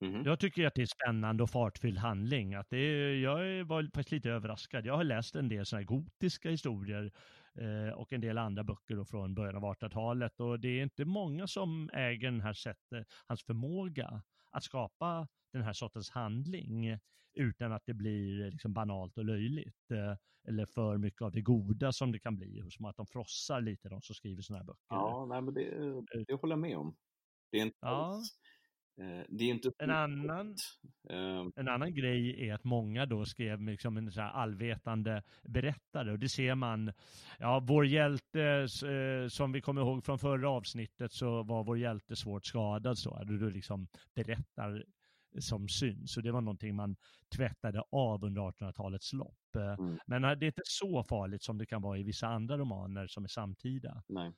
[0.02, 0.24] Mm.
[0.26, 2.54] Jag tycker att det är spännande och fartfylld handling.
[2.54, 4.86] Att det är, jag var faktiskt lite överraskad.
[4.86, 7.12] Jag har läst en del sådana gotiska historier
[7.56, 11.48] eh, och en del andra böcker från början av 1800-talet och det är inte många
[11.48, 14.22] som äger den här sättet, hans förmåga
[14.52, 17.00] att skapa den här sortens handling
[17.34, 19.92] utan att det blir liksom banalt och löjligt.
[19.92, 20.16] Eh,
[20.48, 23.90] eller för mycket av det goda som det kan bli, som att de frossar lite,
[23.90, 24.82] de som skriver sådana här böcker.
[24.90, 25.64] Ja, nej, men det,
[26.28, 26.96] det håller jag med om.
[27.52, 27.88] Det är inte ja.
[27.88, 28.61] alls Eh,
[29.30, 30.56] det är inte en annan,
[31.10, 36.20] um, en annan grej är att många då skrev liksom en så allvetande berättare och
[36.20, 36.94] det ser man,
[37.40, 42.16] ja vår hjälte eh, som vi kommer ihåg från förra avsnittet så var vår hjälte
[42.16, 44.86] svårt skadad så, du liksom berättar
[45.40, 46.14] som syns.
[46.14, 46.96] Så det var någonting man
[47.36, 49.56] tvättade av under 1800-talets lopp.
[49.56, 50.00] Mm.
[50.06, 53.24] Men det är inte så farligt som det kan vara i vissa andra romaner som
[53.24, 54.04] är samtida.
[54.08, 54.32] Nej.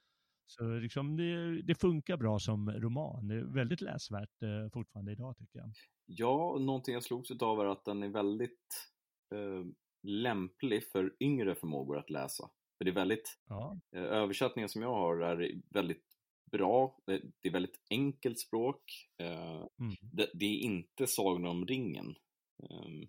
[0.46, 3.28] Så liksom det, det, funkar bra som roman.
[3.28, 5.72] Det är väldigt läsvärt eh, fortfarande idag tycker jag.
[6.06, 8.92] Ja, någonting jag slogs av är att den är väldigt
[9.36, 9.66] eh,
[10.04, 12.50] lämplig för yngre förmågor att läsa.
[12.78, 13.80] För det är väldigt, ja.
[13.96, 16.14] eh, översättningen som jag har är väldigt
[16.52, 19.10] bra, det är väldigt enkelt språk.
[19.18, 19.96] Eh, mm.
[20.02, 22.16] det, det, är inte Sagan om ringen.
[22.64, 23.08] Ehm,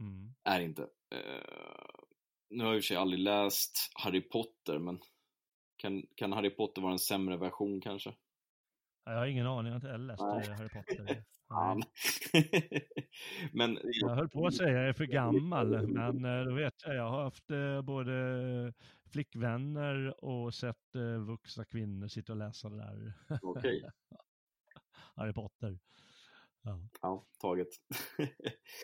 [0.00, 0.34] mm.
[0.44, 0.82] Är inte.
[1.14, 1.86] Eh,
[2.50, 5.00] nu har jag i och för sig aldrig läst Harry Potter, men
[5.76, 8.14] kan, kan Harry Potter vara en sämre version kanske?
[9.04, 10.56] Jag har ingen aning, jag har inte läst Nej.
[10.56, 11.24] Harry Potter.
[11.48, 11.82] Fan.
[13.52, 16.74] men, jag höll på att säga att jag är för gammal, men eh, då vet
[16.84, 18.12] jag, jag har haft eh, både
[19.12, 23.12] flickvänner och sett eh, vuxna kvinnor sitta och läsa det där.
[23.42, 23.82] Okay.
[25.16, 25.78] Harry Potter.
[26.66, 27.68] Ja, ja taget.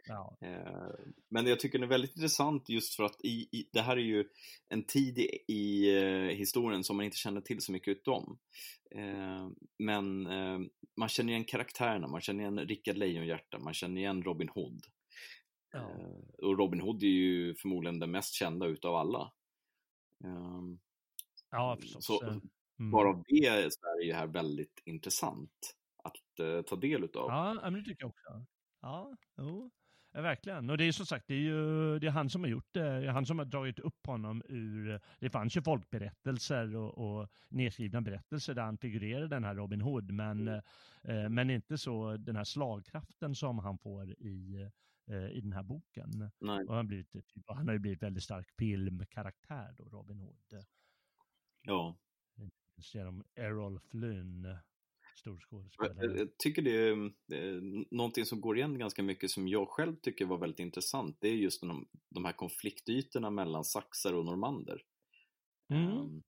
[0.07, 0.37] ja.
[0.43, 0.91] Eh,
[1.28, 4.01] men jag tycker det är väldigt intressant just för att i, i det här är
[4.01, 4.24] ju
[4.68, 8.39] en tid i, i uh, historien som man inte känner till så mycket om.
[8.95, 10.22] Uh, men
[10.97, 14.87] man känner igen karaktärerna, man känner igen Rickard Lejonhjärta, man känner igen Robin Hood.
[15.72, 15.91] Ja.
[16.39, 19.33] och Robin Hood är ju förmodligen den mest kända utav alla.
[21.51, 22.07] ja, förstås.
[22.07, 22.41] Så mm.
[22.91, 27.30] bara det så är det ju här väldigt intressant att eh, ta del utav.
[27.30, 28.46] Ja, men det tycker jag också.
[28.80, 29.70] Ja, jo.
[30.14, 30.70] Ja, verkligen.
[30.70, 33.00] Och det är som sagt, det är ju det är han som har gjort det.
[33.00, 35.00] det är han som har dragit upp honom ur...
[35.20, 40.11] Det fanns ju folkberättelser och, och nedskrivna berättelser där han figurerade den här Robin Hood,
[40.11, 44.68] men, eh, men inte så den här slagkraften som han får i,
[45.07, 46.30] eh, i den här boken.
[46.40, 46.66] Nej.
[46.66, 50.64] Och han, blivit, typ, han har ju blivit väldigt stark filmkaraktär då, Robin Hood.
[51.62, 51.96] Ja.
[52.76, 54.57] Genom Errol Flynn
[55.14, 56.18] stor skådespelare.
[56.18, 60.38] Jag tycker det är, någonting som går igen ganska mycket som jag själv tycker var
[60.38, 61.16] väldigt intressant.
[61.20, 64.82] Det är just de, de här konfliktytorna mellan saxar och normander.
[65.68, 65.88] Mm.
[65.88, 66.22] Um,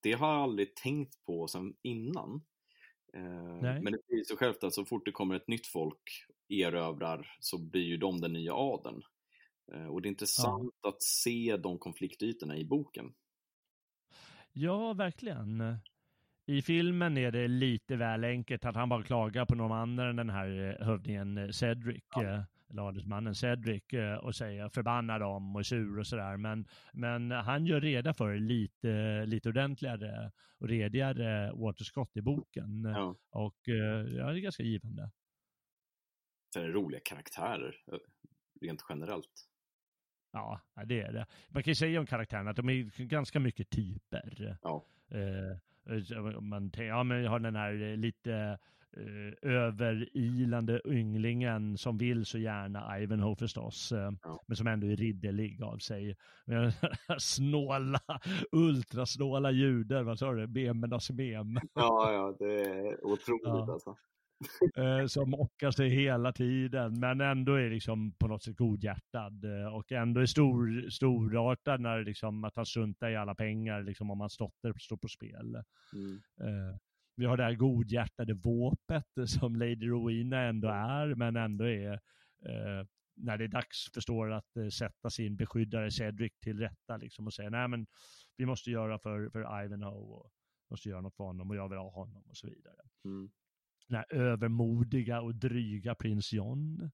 [0.00, 2.30] det har jag aldrig tänkt på sen innan.
[3.16, 7.36] Uh, men det blir så självt att så fort det kommer ett nytt folk erövrar
[7.40, 9.02] så blir ju de den nya adeln.
[9.74, 10.88] Uh, och det är intressant ja.
[10.88, 13.12] att se de konfliktytorna i boken.
[14.52, 15.60] Ja, verkligen.
[16.50, 20.16] I filmen är det lite väl enkelt att han bara klagar på någon annan än
[20.16, 22.24] den här eh, hövdingen eh, Cedric, ja.
[22.24, 23.84] Eh, eller adelsmannen Cedric,
[24.22, 26.36] och säger förbanna dem och sur och sådär.
[26.36, 32.84] Men, men han gör reda för lite, lite ordentligare och redigare Waterskott i boken.
[32.84, 33.16] Ja.
[33.30, 35.10] Och ja, det är ganska givande.
[36.54, 37.76] Det är roliga karaktärer,
[38.60, 39.48] rent generellt.
[40.32, 41.26] Ja, det är det.
[41.48, 44.58] Man kan ju säga om karaktärerna att de är ganska mycket typer.
[44.62, 44.86] Ja.
[45.10, 45.58] Eh,
[46.40, 48.58] man ja, men har den här eh, lite
[48.96, 54.40] eh, överilande ynglingen som vill så gärna Ivanhoe förstås, eh, ja.
[54.46, 56.16] men som ändå är ridderlig av sig.
[57.18, 58.00] snåla,
[58.52, 61.58] ultrasnåla judar, vad sa du, memernas mem.
[61.74, 63.72] Ja, ja, det är otroligt ja.
[63.72, 63.96] alltså.
[64.76, 69.74] Eh, som mockar sig hela tiden, men ändå är liksom på något sätt godhjärtad eh,
[69.74, 74.20] och ändå är stor, storartad när liksom att han struntar i alla pengar, liksom om
[74.20, 75.62] hans dotter står på spel.
[75.94, 76.22] Mm.
[76.40, 76.76] Eh,
[77.16, 82.00] vi har det här godhjärtade våpet som Lady Rowena ändå är, men ändå är
[83.16, 87.50] när det är dags förstår att sätta sin beskyddare Cedric till rätta liksom, och säga
[87.50, 87.86] nej men
[88.36, 90.32] vi måste göra för, för Ivanhoe och
[90.70, 92.80] måste göra något för honom och jag vill ha honom och så vidare.
[93.04, 93.30] Mm
[93.90, 96.90] den här övermodiga och dryga prins John.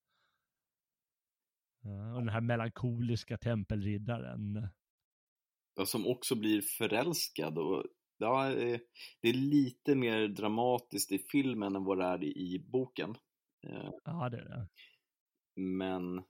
[2.14, 4.68] och den här melankoliska tempelriddaren.
[5.74, 7.84] Ja, som också blir förälskad och
[8.16, 8.80] ja, eh,
[9.20, 13.16] det är lite mer dramatiskt i filmen än vad det är i boken.
[13.66, 14.68] Eh, ja, det är det.
[15.60, 16.24] Men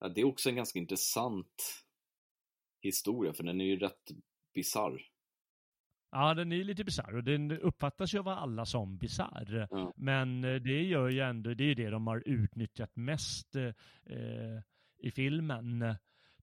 [0.00, 1.84] ja, det är också en ganska intressant
[2.82, 4.10] historia, för den är ju rätt
[4.54, 5.10] bisarr.
[6.12, 9.68] Ja, den är lite bisarr och den uppfattas ju av alla som bisarr.
[9.72, 9.92] Mm.
[9.96, 13.72] Men eh, det gör ju ändå, det är det de har utnyttjat mest eh,
[14.98, 15.94] i filmen,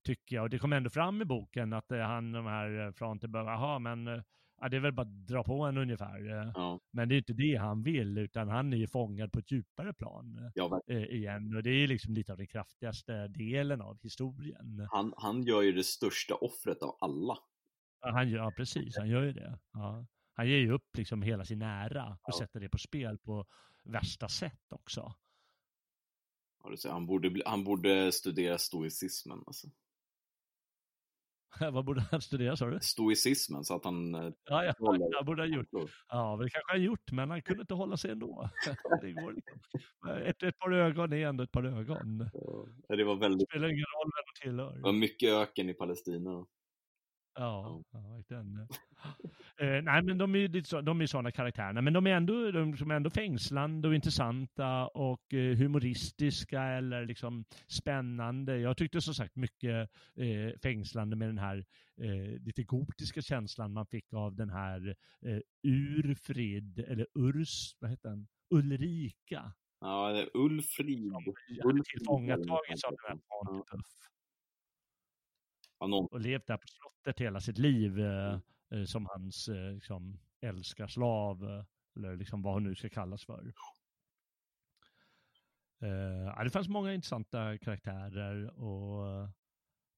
[0.02, 0.42] tycker jag.
[0.42, 4.06] Och det kommer ändå fram i boken att eh, han, de här Frontenberg, jaha, men
[4.06, 4.22] eh,
[4.60, 6.30] ja, det är väl bara att dra på en ungefär.
[6.30, 6.78] Mm.
[6.90, 9.92] Men det är inte det han vill, utan han är ju fångad på ett djupare
[9.92, 11.56] plan ja, eh, igen.
[11.56, 14.88] Och det är liksom lite av den kraftigaste delen av historien.
[14.90, 17.38] Han, han gör ju det största offret av alla
[18.00, 19.58] Ja, han gör, ja, precis, han gör ju det.
[19.72, 20.06] Ja.
[20.32, 22.38] Han ger ju upp liksom hela sin ära och ja.
[22.38, 23.46] sätter det på spel på
[23.84, 25.14] värsta sätt också.
[26.64, 29.68] Ja, han, borde, han borde studera stoicismen alltså.
[31.72, 32.78] Vad borde han studera sa du?
[32.80, 34.14] Stoicismen, så att han...
[34.14, 34.72] Eh, ja, ja,
[35.18, 35.68] det borde han gjort.
[36.08, 38.50] Ja, det kanske han gjort, men han kunde inte hålla sig ändå.
[39.02, 39.60] det går liksom.
[40.26, 42.30] ett, ett par ögon är ändå ett par ögon.
[42.88, 43.48] Ja, det var väldigt...
[43.48, 44.76] Det spelar ingen roll vem de tillhör.
[44.76, 46.46] Det var mycket öken i Palestina.
[47.40, 48.58] Ja, ja verkligen.
[49.60, 50.48] eh, nej, men de är ju
[50.82, 55.34] de är sådana karaktärerna, men de är ändå, de är ändå fängslande och intressanta och
[55.34, 58.58] eh, humoristiska eller liksom spännande.
[58.58, 61.64] Jag tyckte som sagt mycket eh, fängslande med den här
[62.00, 68.08] eh, lite gotiska känslan man fick av den här eh, Urfrid, eller Urs, vad heter
[68.08, 68.28] den?
[68.50, 69.52] Ulrika.
[69.80, 71.12] Ja, det är Ulfrid.
[71.62, 74.08] Som tillfångatagits av den här Pontipuff.
[76.10, 78.40] Och levt där på slottet hela sitt liv eh, mm.
[78.70, 81.64] eh, som hans eh, liksom, älskarslav, eh,
[81.96, 83.52] eller liksom vad hon nu ska kallas för.
[85.80, 89.28] Eh, det fanns många intressanta karaktärer och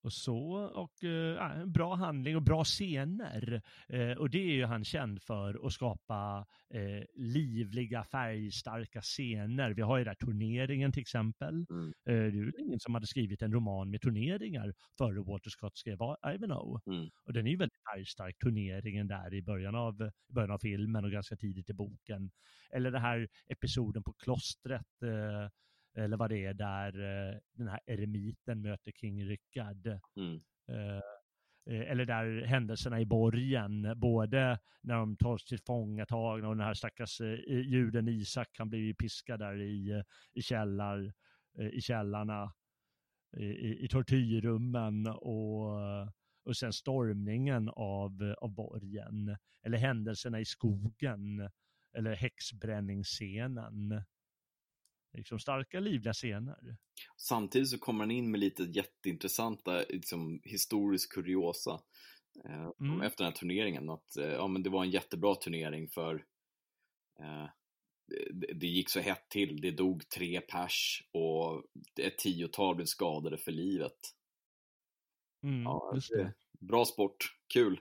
[0.02, 0.52] och så.
[0.74, 3.62] Och äh, bra handling och bra scener.
[3.88, 9.70] Eh, och det är ju han känd för att skapa eh, livliga, färgstarka scener.
[9.70, 11.66] Vi har ju där turneringen till exempel.
[11.70, 11.86] Mm.
[11.86, 15.78] Eh, det är väl ingen som hade skrivit en roman med turneringar före Walter Scott
[15.78, 15.98] skrev
[16.34, 16.80] Ivanhoe.
[16.86, 17.10] Mm.
[17.24, 21.04] Och den är ju väldigt färgstark, turneringen där i början av, i början av filmen
[21.04, 22.30] och ganska tidigt i boken.
[22.70, 25.48] Eller det här episoden på klostret eh,
[25.94, 29.86] eller vad det är, där eh, den här eremiten möter King Rickard.
[30.16, 30.40] Mm.
[30.68, 30.96] Eh,
[31.66, 36.74] eh, eller där händelserna i borgen, både när de tas till fångatagna och den här
[36.74, 41.12] stackars juden Isak, han blir ju piskad där i, i källar,
[41.72, 42.52] i källarna,
[43.36, 45.70] i, i, i tortyrrummen och,
[46.44, 51.50] och sen stormningen av, av borgen, eller händelserna i skogen,
[51.96, 54.02] eller häxbränningsscenen.
[55.12, 56.76] Liksom starka, livliga scener.
[57.16, 61.80] Samtidigt så kommer han in med lite jätteintressanta liksom, historisk kuriosa
[62.44, 63.00] eh, mm.
[63.00, 63.90] efter den här turneringen.
[63.90, 66.14] Att eh, ja, men det var en jättebra turnering för
[67.20, 67.46] eh,
[68.32, 69.60] det, det, gick så hett till.
[69.60, 71.64] Det dog tre pers och
[72.00, 73.98] ett tiotal blev skadade för livet.
[75.42, 76.34] Mm, ja, just det.
[76.60, 77.16] Bra sport,
[77.54, 77.80] kul!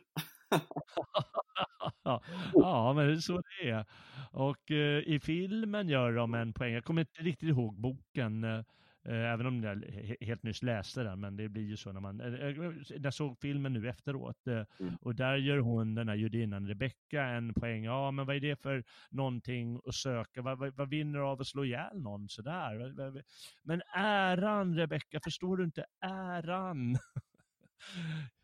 [2.54, 3.86] ja, men det är så det är.
[4.32, 8.64] Och eh, i filmen gör de en poäng, jag kommer inte riktigt ihåg boken, eh,
[9.04, 9.84] även om jag
[10.22, 12.74] helt nyss läste den, men det blir ju så när man, eh, eh
[13.04, 14.98] jag såg filmen nu efteråt, eh, mm.
[15.02, 18.62] och där gör hon, den här judinnan Rebecka, en poäng, ja men vad är det
[18.62, 23.24] för någonting att söka, vad, vad, vad vinner av att slå ihjäl någon sådär?
[23.64, 26.98] Men äran Rebecka, förstår du inte äran?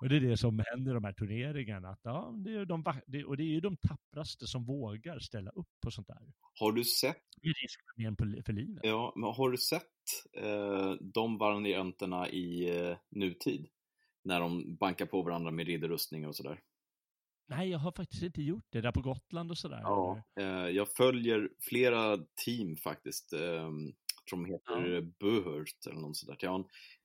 [0.00, 1.88] Och det är det som händer i de här turneringarna.
[1.88, 2.84] Att, ja, det är de,
[3.26, 6.32] och det är ju de tappraste som vågar ställa upp på sånt där.
[6.54, 7.22] Har du sett...
[7.42, 7.80] Det är risk
[8.46, 8.80] för, livet.
[8.82, 9.82] Ja, men har du sett
[10.32, 13.68] eh, de varianterna i eh, nutid?
[14.24, 16.60] När de bankar på varandra med ridderrustningar och sådär.
[17.48, 18.80] Nej, jag har faktiskt inte gjort det.
[18.80, 19.80] Där på Gotland och sådär.
[19.82, 23.32] Ja, eh, jag följer flera team faktiskt.
[23.32, 23.70] Eh,
[24.30, 25.00] som heter ja.
[25.00, 26.36] Buhurt eller något sådär.
[26.40, 26.64] Jag har en,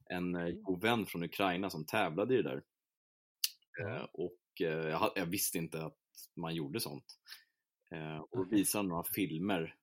[0.09, 2.63] en eh, god vän från Ukraina som tävlade i det där.
[3.81, 5.99] Eh, och eh, jag, jag, visste inte att
[6.35, 7.19] man gjorde sånt.
[8.29, 9.75] Och då visade några filmer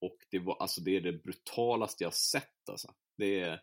[0.00, 2.68] och det, var, alltså, det är det brutalaste jag sett.
[2.68, 2.94] Alltså.
[3.16, 3.62] Det är,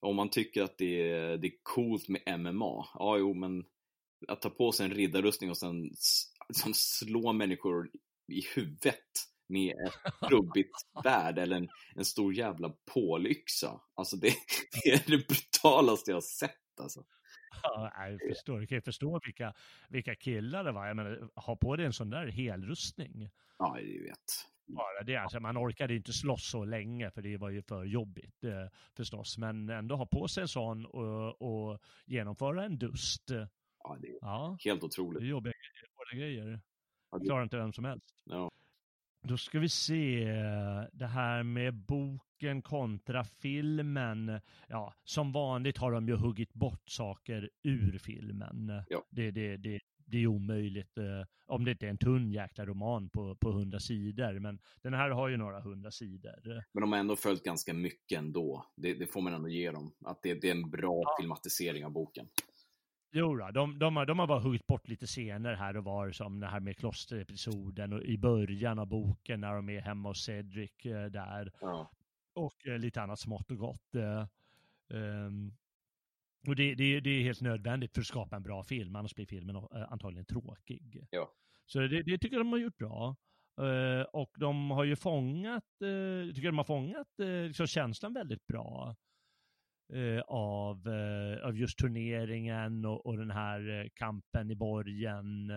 [0.00, 3.64] om man tycker att det är, det är coolt med MMA, ja jo men
[4.28, 5.94] att ta på sig en riddarrustning och sen
[6.74, 7.90] slå människor
[8.28, 9.04] i huvudet
[9.50, 13.80] med ett trubbigt svärd eller en, en stor jävla pålyxa.
[13.94, 14.26] Alltså det,
[14.84, 17.04] det, är det brutalaste jag har sett alltså.
[17.62, 18.60] Ja, jag förstår.
[18.60, 19.54] Du kan ju förstå vilka,
[19.88, 20.86] vilka killar det var.
[20.86, 23.30] Jag menar, ha på dig en sån där helrustning.
[23.58, 24.18] Ja, jag vet.
[24.66, 28.44] Bara det, alltså, man orkade inte slåss så länge för det var ju för jobbigt
[28.44, 29.38] eh, förstås.
[29.38, 33.30] Men ändå ha på sig en sån och, och genomföra en dust.
[33.82, 34.58] Ja, det är ja.
[34.64, 35.20] helt otroligt.
[35.20, 35.52] Det är jobbiga
[36.14, 36.60] grejer.
[37.10, 37.24] Ja, det...
[37.24, 38.22] Klarar inte vem som helst.
[38.24, 38.50] Ja.
[39.22, 40.24] Då ska vi se
[40.92, 44.40] det här med boken kontra filmen.
[44.68, 48.82] Ja, som vanligt har de ju huggit bort saker ur filmen.
[48.88, 49.02] Ja.
[49.10, 53.08] Det, det, det, det är omöjligt eh, om det inte är en tunn jäkla roman
[53.08, 54.38] på, på hundra sidor.
[54.38, 56.64] Men den här har ju några hundra sidor.
[56.72, 58.66] Men de har ändå följt ganska mycket ändå.
[58.76, 59.92] Det, det får man ändå ge dem.
[60.04, 61.16] Att det, det är en bra ja.
[61.20, 62.28] filmatisering av boken.
[63.12, 66.12] Jo då, de, de, har, de har bara huggit bort lite scener här och var
[66.12, 70.24] som det här med klosterepisoden och i början av boken när de är hemma hos
[70.24, 71.52] Cedric eh, där.
[71.60, 71.90] Ja.
[72.34, 73.94] Och eh, lite annat smått och gott.
[74.88, 75.56] Um,
[76.48, 79.26] och det, det, det, är helt nödvändigt för att skapa en bra film, annars blir
[79.26, 81.06] filmen antagligen tråkig.
[81.10, 81.32] Ja.
[81.66, 83.16] Så det, det tycker jag de har gjort bra.
[83.60, 88.46] Uh, och de har ju fångat, uh, tycker de har fångat uh, liksom känslan väldigt
[88.46, 88.96] bra
[89.92, 95.50] eh, av, eh, av just turneringen och, och den här eh, kampen i borgen.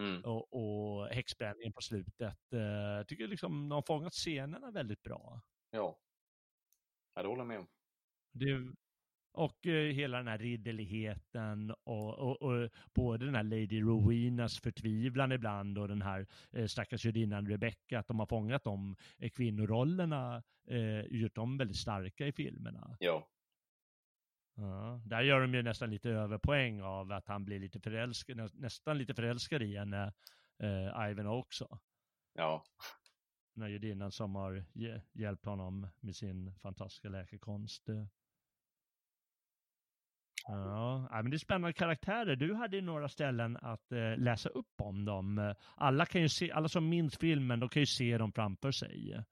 [0.00, 0.24] Mm.
[0.24, 2.52] Och, och häxbränningen på slutet.
[2.52, 5.40] Eh, jag tycker liksom de har fångat scenerna väldigt bra.
[5.70, 5.98] Ja,
[7.14, 7.68] jag håller med om.
[8.32, 8.72] Det,
[9.38, 15.32] och eh, hela den här ridderligheten och, och, och, både den här Lady Rowenas förtvivlan
[15.32, 20.42] ibland och den här eh, stackars judinnan Rebecca, att de har fångat de eh, kvinnorollerna,
[20.68, 22.96] eh, gjort dem väldigt starka i filmerna.
[23.00, 23.28] Ja.
[24.54, 28.98] Ja, där gör de ju nästan lite överpoäng av att han blir lite förälskad, nästan
[28.98, 30.12] lite förälskad i henne,
[30.62, 31.78] eh, Ivan också.
[32.34, 32.64] Ja.
[33.54, 34.64] Den här judinnan som har
[35.12, 37.88] hjälpt honom med sin fantastiska läkekonst.
[40.48, 42.36] Ja, men det är spännande karaktärer.
[42.36, 45.54] Du hade ju några ställen att eh, läsa upp om dem.
[45.76, 49.24] Alla, kan ju se, alla som minns filmen, de kan ju se dem framför sig.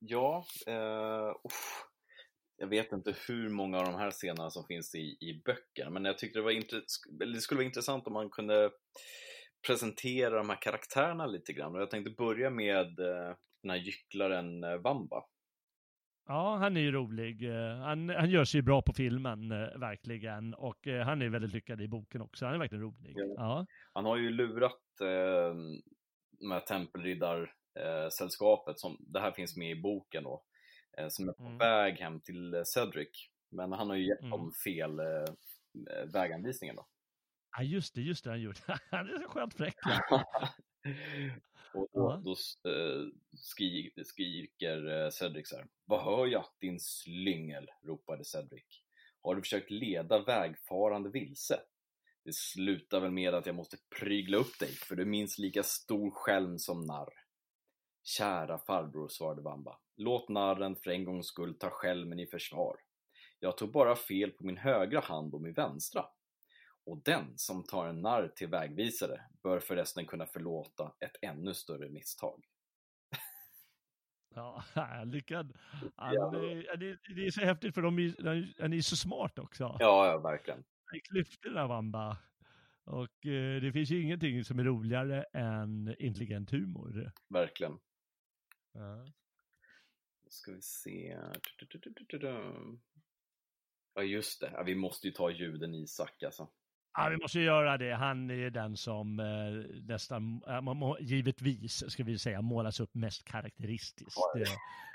[0.00, 1.32] Ja, eh,
[2.56, 6.04] jag vet inte hur många av de här scenerna som finns i, i böckerna, men
[6.04, 6.52] jag tyckte det, var
[7.32, 8.70] det skulle vara intressant om man kunde
[9.66, 11.74] presentera de här karaktärerna lite grann.
[11.74, 15.24] Och jag tänkte börja med eh, den här gycklaren eh, Vamba.
[16.26, 17.50] Ja, han är ju rolig.
[17.50, 20.54] Eh, han, han gör sig ju bra på filmen, eh, verkligen.
[20.54, 22.44] Och eh, han är väldigt lyckad i boken också.
[22.44, 23.12] Han är verkligen rolig.
[23.16, 23.34] Ja.
[23.36, 23.66] ja.
[23.92, 25.54] Han har ju lurat eh,
[26.40, 30.42] de här tempelriddarsällskapet, som det här finns med i boken då,
[30.98, 31.58] eh, som är på mm.
[31.58, 33.28] väg hem till Cedric.
[33.50, 34.30] Men han har ju gett mm.
[34.30, 35.24] dem fel eh,
[36.12, 36.86] väganvisningar då.
[37.56, 38.60] Ja, just det, just det han gjort.
[38.90, 39.76] Han är så skönt fräck.
[41.76, 42.30] Och då, då
[42.70, 45.66] eh, skri, skriker eh, Cedric så här.
[45.84, 47.70] Vad hör jag din slyngel?
[47.82, 48.82] ropade Cedric.
[49.22, 51.60] Har du försökt leda vägfarande vilse?
[52.24, 55.62] Det slutar väl med att jag måste prygla upp dig, för du är minst lika
[55.62, 57.12] stor skälm som narr.
[58.04, 59.78] Kära farbror, svarade Vamba.
[59.96, 62.76] Låt narren för en gångs skull ta skälmen i försvar.
[63.40, 66.04] Jag tog bara fel på min högra hand och min vänstra.
[66.86, 71.88] Och den som tar en narr till vägvisare bör förresten kunna förlåta ett ännu större
[71.88, 72.44] misstag.
[74.34, 74.64] Ja,
[75.04, 75.56] lyckad.
[75.96, 76.30] Ja.
[76.30, 79.76] Det, det, är så häftigt för de är, han är så smart också.
[79.78, 80.64] Ja, ja verkligen.
[80.96, 82.18] I klyftorna, Vamba.
[82.84, 87.12] Och eh, det finns ju ingenting som är roligare än intelligent humor.
[87.28, 87.78] Verkligen.
[88.72, 89.06] Ja.
[90.24, 91.18] Då ska vi se.
[93.94, 94.50] Ja, just det.
[94.52, 96.50] Ja, vi måste ju ta ljuden Isak alltså.
[96.96, 97.94] Ja, vi måste göra det.
[97.94, 104.18] Han är den som eh, nästan, äh, givetvis ska vi säga, målas upp mest karaktäristiskt.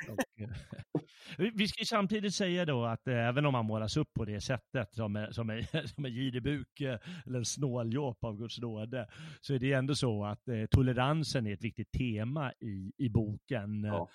[0.09, 4.25] och, eh, vi ska samtidigt säga då att eh, även om han målas upp på
[4.25, 8.59] det sättet som, är, som, är, som en giribuk eh, eller en snåljåp av Guds
[8.59, 9.07] nåde,
[9.41, 13.83] så är det ändå så att eh, toleransen är ett viktigt tema i, i boken.
[13.83, 14.09] Ja.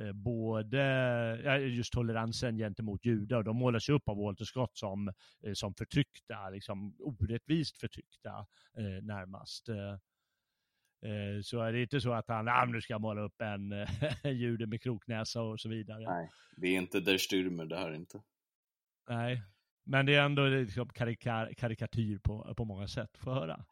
[0.00, 5.08] Eh, både just toleransen gentemot judar, och de målas upp av Walter Scott som,
[5.42, 8.46] eh, som förtryckta, liksom orättvist förtryckta
[8.78, 9.68] eh, närmast.
[11.42, 13.72] Så är det inte så att han, ah, nu ska måla upp en,
[14.22, 16.04] en jude med kroknäsa och så vidare.
[16.04, 18.22] Nej, det är inte Der Stürmer det här inte.
[19.08, 19.42] Nej,
[19.84, 23.64] men det är ändå liksom karika karikatyr på, på många sätt, få höra.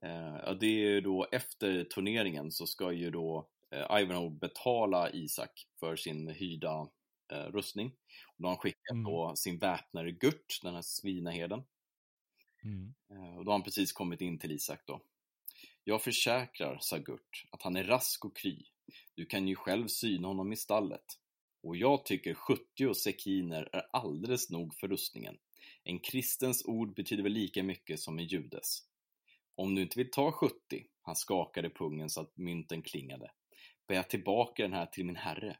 [0.00, 5.66] Ja, det är ju då efter turneringen så ska ju då eh, Ivanhoe betala Isak
[5.80, 6.88] för sin hyrda
[7.32, 7.86] eh, rustning.
[8.26, 9.04] Och då har han skickat mm.
[9.04, 11.62] då sin väpnare Gurt, den här svinaherden.
[12.64, 12.94] Mm.
[13.10, 15.00] Eh, och då har han precis kommit in till Isak då.
[15.84, 18.64] Jag försäkrar, sa Gurt, att han är rask och kry.
[19.14, 21.04] Du kan ju själv syna honom i stallet.
[21.62, 25.38] Och jag tycker 70 sekiner är alldeles nog för rustningen.
[25.84, 28.82] En kristens ord betyder väl lika mycket som en judes.
[29.54, 30.54] Om du inte vill ta 70,
[31.02, 33.30] han skakade pungen så att mynten klingade,
[33.88, 35.58] bär jag tillbaka den här till min herre.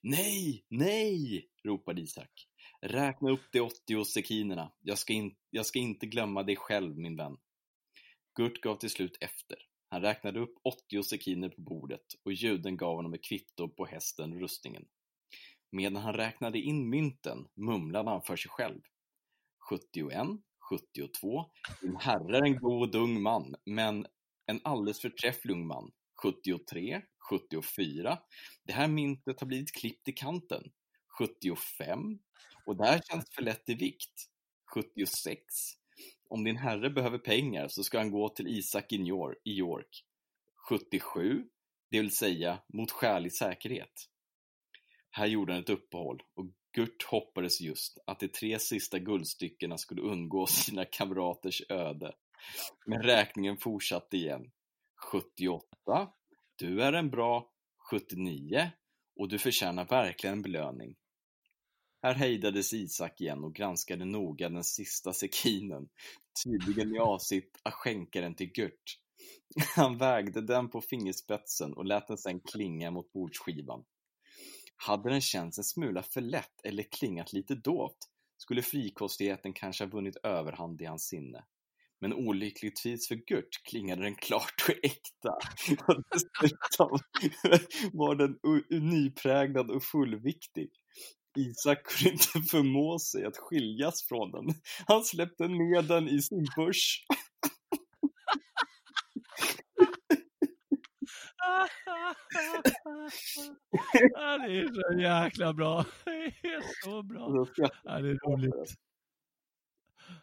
[0.00, 2.48] Nej, nej, ropade Isak.
[2.80, 4.72] Räkna upp de 80 sekinerna.
[4.80, 7.36] Jag ska, in, jag ska inte glömma dig själv, min vän.
[8.34, 9.58] Gurt gav till slut efter.
[9.88, 14.32] Han räknade upp 80 sekiner på bordet och juden gav honom ett kvitto på hästen
[14.32, 14.84] och rustningen.
[15.70, 18.80] Medan han räknade in mynten mumlade han för sig själv.
[19.68, 20.26] 71,
[20.70, 24.06] 72, din herre är en god ung man, men
[24.46, 25.92] en alldeles förträfflig ung man.
[26.24, 28.18] 73, 74.
[28.64, 30.62] Det här myntet har blivit klippt i kanten.
[31.18, 32.18] 75.
[32.66, 34.30] Och det här känns för lätt i vikt.
[34.74, 35.40] 76.
[36.28, 38.96] Om din herre behöver pengar så ska han gå till Isak i
[39.44, 40.04] York.
[40.68, 41.44] 77.
[41.90, 44.08] Det vill säga mot skälig säkerhet.
[45.10, 50.02] Här gjorde han ett uppehåll och Gurt hoppades just att de tre sista guldstyckena skulle
[50.02, 52.12] undgå sina kamraters öde.
[52.86, 54.50] Men räkningen fortsatte igen.
[55.04, 56.12] 78.
[56.58, 57.50] Du är en bra
[57.90, 58.70] 79
[59.16, 60.96] och du förtjänar verkligen en belöning.
[62.02, 65.88] Här hejdades Isak igen och granskade noga den sista sekinen,
[66.44, 68.98] tydligen i avsikt att skänka den till Gurt.
[69.76, 73.84] Han vägde den på fingerspetsen och lät den sedan klinga mot bordsskivan.
[74.76, 77.98] Hade den känts en smula för lätt eller klingat lite dovt
[78.36, 81.44] skulle frikostigheten kanske ha vunnit överhand i hans sinne.
[82.00, 85.30] Men olyckligtvis för Gurt klingade den klart och äkta.
[85.94, 86.98] Och dessutom
[87.92, 88.38] var den
[88.90, 90.70] nypräglad och fullviktig.
[91.38, 94.54] Isak kunde inte förmå sig att skiljas från den.
[94.86, 97.04] Han släppte ner den i sin börs.
[104.12, 105.84] ja, det är så jäkla bra.
[106.04, 107.46] Det är så bra.
[107.84, 108.74] Ja, det är roligt.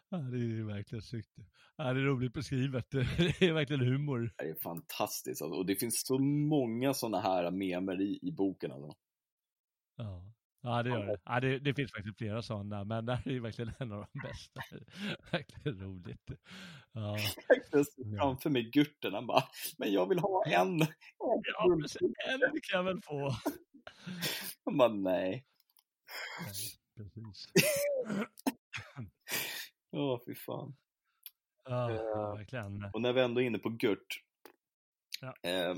[0.08, 1.34] Ja, det är verkligen snyggt.
[1.76, 2.90] Ja, det är roligt beskrivet.
[2.90, 4.34] Det är verkligen humor.
[4.36, 5.58] Det är fantastiskt alltså.
[5.58, 8.72] och det finns så många sådana här memer i, i boken.
[8.72, 8.98] Alltså.
[9.96, 10.32] Ja.
[10.64, 11.16] Ja, det gör det.
[11.24, 14.20] Ja, det, det finns faktiskt flera sådana, men det här är verkligen en av de
[14.20, 14.60] bästa.
[15.32, 16.30] verkligen roligt.
[16.92, 17.18] Ja.
[17.70, 19.44] Jag ser framför mig Gurten, han bara,
[19.78, 20.78] men jag vill ha en.
[21.18, 21.42] Ja,
[22.28, 23.36] en kan jag väl få.
[24.64, 25.44] Han bara, nej.
[26.96, 27.46] nej precis.
[29.92, 30.76] Åh, oh, fy fan.
[31.64, 32.84] Ja, uh, verkligen.
[32.92, 34.22] Och när vi ändå är inne på Gurt.
[35.20, 35.50] Ja.
[35.50, 35.76] Eh,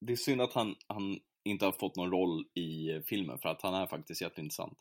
[0.00, 3.62] det är synd att han, han inte har fått någon roll i filmen för att
[3.62, 4.78] han är faktiskt jätteintressant.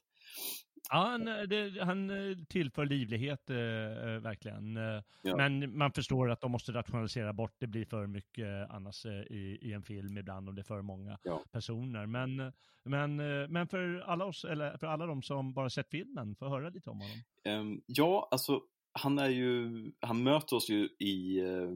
[0.89, 4.75] Ja, han, eh, det, han eh, tillför livlighet eh, eh, verkligen.
[5.21, 5.35] Ja.
[5.37, 9.73] Men man förstår att de måste rationalisera bort, det blir för mycket annars i, i
[9.73, 11.43] en film ibland om det är för många Ja.
[11.51, 12.05] personer.
[12.05, 12.53] Men,
[12.83, 13.15] men,
[13.51, 16.89] men för alla oss, eller för alla de som bara sett filmen, får höra lite
[16.89, 17.23] om honom.
[17.43, 18.61] Ehm, ja, alltså
[18.99, 21.71] han är ju, han möter oss ju i eh,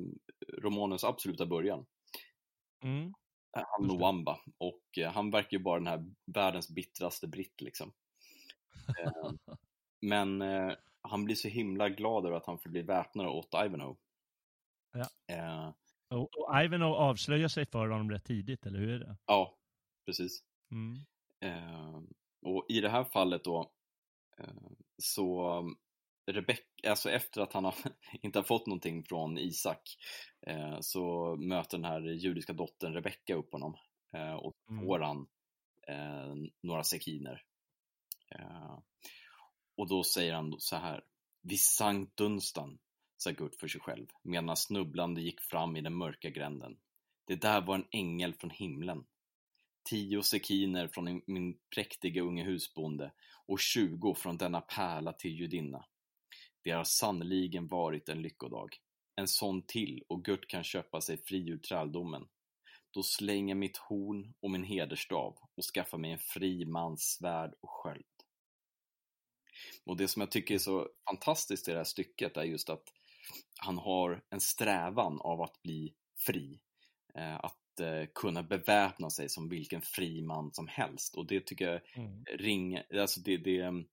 [0.61, 1.85] romanens absoluta början.
[2.83, 3.13] Mm.
[3.51, 3.97] Han Just det.
[3.97, 7.93] Nwamba och eh, han verkar ju bara den här världens bittraste britt liksom.
[8.87, 9.37] Ehm,
[10.01, 13.95] men eh, han blir så himla glad över att han får bli väpnare åt Ivanhoe.
[14.93, 15.09] Ja.
[15.35, 15.73] Eh,
[16.09, 19.17] Och, och Ivanhoe avslöjar sig för honom rätt tidigt, eller hur är det?
[19.25, 19.57] ja,
[20.05, 20.43] precis.
[20.71, 21.05] Mm.
[21.41, 22.01] Eh,
[22.41, 23.71] och i det här fallet då
[24.37, 25.63] eh, så
[26.33, 27.75] Rebecca, alltså efter att han har,
[28.21, 29.97] inte har fått någonting från Isak
[30.47, 33.75] eh, så möter den här judiska dottern Rebecca upp honom
[34.13, 34.85] eh, och Mm.
[34.85, 35.27] får han
[35.87, 37.43] eh, några sekiner.
[38.35, 38.77] Eh,
[39.77, 41.03] och då säger han så här
[41.41, 42.79] Vid Sankt Dunstan,
[43.17, 46.77] sa Gurt för sig själv medan han snubblande gick fram i den mörka gränden.
[47.27, 49.05] Det där var en ängel från himlen.
[49.89, 53.11] Tio sekiner från min- min präktiga unge husbonde
[53.45, 55.85] och tjugo från denna pärla till judinna.
[56.69, 58.69] Det har sannerligen varit en lyckodag.
[59.15, 62.27] En sån till och Gurt kan köpa sig fri ur tralldomen.
[62.91, 67.69] Då slänger mitt horn och min hedersstav och skaffar mig en fri mans svärd och
[67.69, 68.05] sköld.
[69.85, 72.83] Och det som jag tycker är så fantastiskt i det här stycket är just att
[73.61, 75.93] han har en strävan av att bli
[76.25, 76.59] fri.
[77.15, 81.15] Eh, att eh, kunna beväpna sig som vilken fri man som helst.
[81.15, 82.25] Och det tycker jag Mm.
[82.25, 83.85] ring, alltså det, det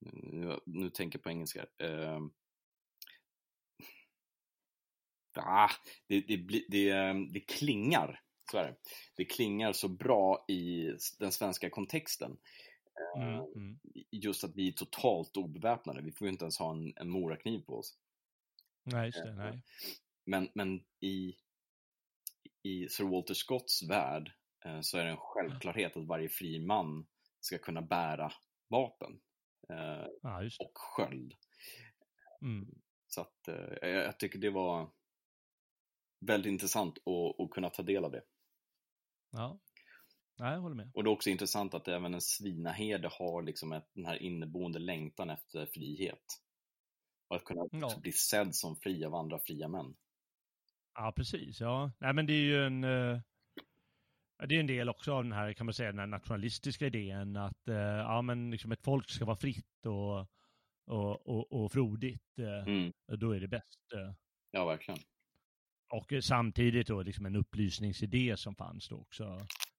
[0.00, 1.66] nu, nu tänker jag på engelska.
[5.36, 5.70] Ah,
[6.06, 8.20] det, det, det, ehm, det klingar,
[8.50, 8.76] så är det.
[9.16, 12.36] Det klingar så bra i den svenska kontexten.
[13.16, 13.34] Mm.
[13.34, 13.78] Eh, Mm.
[14.10, 16.02] Just att vi är totalt obeväpnade.
[16.02, 17.98] Vi får ju inte ens ha en, en morakniv på oss.
[18.84, 19.34] Nej, just det.
[19.34, 19.62] Nej.
[20.26, 21.36] Men, men i,
[22.62, 24.32] i Sir Walter Scotts värld
[24.64, 27.06] eh, så är det en självklarhet att varje fri man
[27.40, 28.32] ska kunna bära
[28.68, 29.20] vapen
[29.70, 30.50] eh, det.
[30.58, 31.34] och sköld.
[32.42, 32.68] Mm.
[33.06, 34.90] Så att eh, jag, tycker det var
[36.26, 38.22] väldigt intressant att, att kunna ta del av det.
[39.30, 39.60] Ja.
[40.38, 40.90] Nej, jag håller med.
[40.94, 44.78] Och det är också intressant att även en svinaherde har liksom ett, den här inneboende
[44.78, 46.24] längtan efter frihet.
[47.28, 47.98] Och att kunna Ja.
[48.02, 49.96] bli sedd som fri av andra fria män.
[50.94, 51.60] Ja, precis.
[51.60, 52.84] Ja, nej, men det är ju en...
[52.84, 53.20] eh,
[54.48, 57.36] Det är en del också av den här, kan man säga, den här nationalistiska idén
[57.36, 60.18] att eh, ja, men liksom ett folk ska vara fritt och,
[60.86, 62.38] och, och, och frodigt.
[62.38, 62.92] eh, Mm.
[63.18, 63.92] Då är det bäst.
[63.94, 64.14] eh.
[64.50, 65.00] Ja, verkligen.
[65.94, 69.24] Och eh, samtidigt då liksom en upplysningsidé som fanns då också,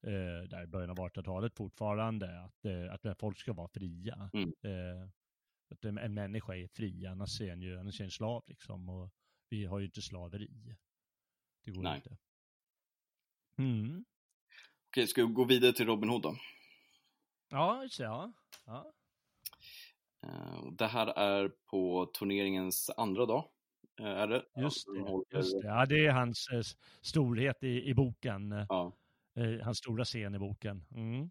[0.08, 4.30] eh, där i början av 1800-talet fortfarande, att, eh, att folk ska vara fria.
[4.34, 4.52] Mm.
[5.72, 8.90] Att en, en människa är fri, annars är en ju annars är en slav liksom.
[8.90, 9.10] Och
[9.50, 10.76] vi har ju inte slaveri.
[11.66, 11.96] Det går Nej.
[11.96, 12.18] inte.
[13.58, 14.06] Mm.
[14.92, 16.36] Okej, ska vi gå vidare till Robin Hood då?
[17.50, 18.32] Ja, ja.
[18.66, 18.94] ja.
[20.24, 23.50] Eh, Det här är på turneringens andra dag.
[24.00, 24.46] Eh, Är det?
[24.56, 25.68] Just det, just det.
[25.68, 26.62] Ja, det är hans eh,
[27.02, 28.52] storhet i, i boken.
[28.52, 28.92] eh, Ja.
[29.36, 30.86] Eh, hans stora scen i boken.
[30.96, 31.22] Mm.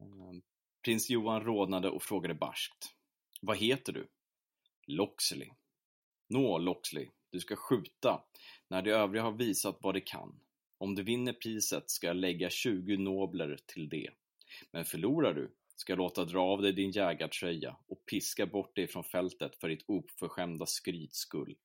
[0.00, 0.40] Eh,
[0.84, 2.94] Prins Johan rodnade och frågade barskt.
[3.40, 4.08] Vad heter du?
[4.86, 5.50] Loxley.
[6.28, 8.22] Nå, Loxley, du ska skjuta
[8.68, 10.40] när de övriga har visat vad de kan.
[10.82, 14.10] Om du vinner priset ska jag lägga 20 nobler till det.
[14.70, 18.88] Men förlorar du ska jag låta dra av dig din jägartröja och piska bort dig
[18.88, 21.56] från fältet för ditt oförskämda skryts skull.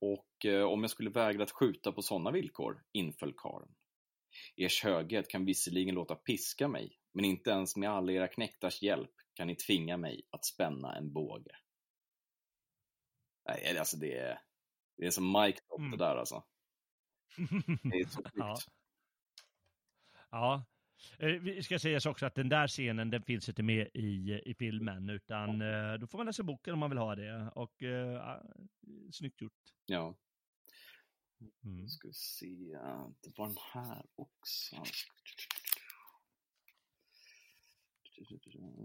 [0.00, 3.74] Och eh, om jag skulle vägra att skjuta på sådana villkor, inföll karln.
[4.56, 9.14] Ers höghet kan visserligen låta piska mig, men inte ens med alla era knektars hjälp
[9.34, 11.56] kan ni tvinga mig att spänna en båge.
[13.48, 14.40] Nej, alltså det är,
[14.96, 15.90] det är som Mike Top Mm.
[15.90, 16.44] det där alltså.
[17.82, 18.56] Det är så ja.
[20.30, 20.64] ja.
[21.18, 24.54] Eh, Vi ska säga också att den där scenen, den finns inte med i, i
[24.54, 27.50] filmen, utan eh, då får man läsa boken om man vill ha det.
[27.54, 28.42] Och eh, ja,
[29.12, 29.52] snyggt gjort.
[29.86, 30.14] Ja,
[31.64, 31.76] Mm.
[31.76, 32.78] nu ska vi se.
[33.20, 34.76] Det var den här också.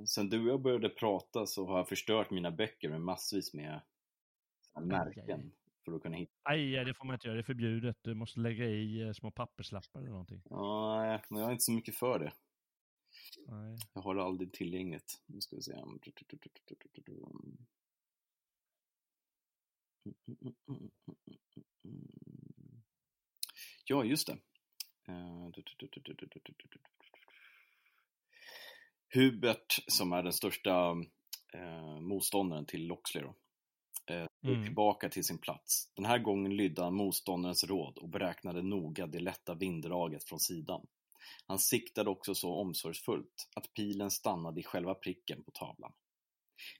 [0.07, 3.81] Sen du och jag började prata så har jag förstört mina böcker med massvis med
[4.81, 5.51] märken
[5.85, 6.33] för att kunna hitta.
[6.43, 7.97] Aj, det får man inte göra, det är förbjudet.
[8.01, 10.41] Du måste lägga i eh, små papperslappar eller någonting.
[10.49, 12.33] Ja, nej, men jag har inte så mycket för det.
[13.47, 13.77] Nej.
[13.93, 15.21] Jag har det aldrig tillgängligt.
[15.25, 15.73] Nu ska vi se.
[23.85, 24.37] Ja, just det.
[29.13, 30.91] Hubert, som är den största
[31.53, 33.35] eh, motståndaren till Loxley då,
[34.09, 34.63] eh, mm.
[34.63, 35.91] tillbaka till sin plats.
[35.95, 40.87] Den här gången lydde han motståndarens råd och beräknade noga det lätta vinddraget från sidan.
[41.47, 45.93] Han siktade också så omsorgsfullt att pilen stannade i själva pricken på tavlan.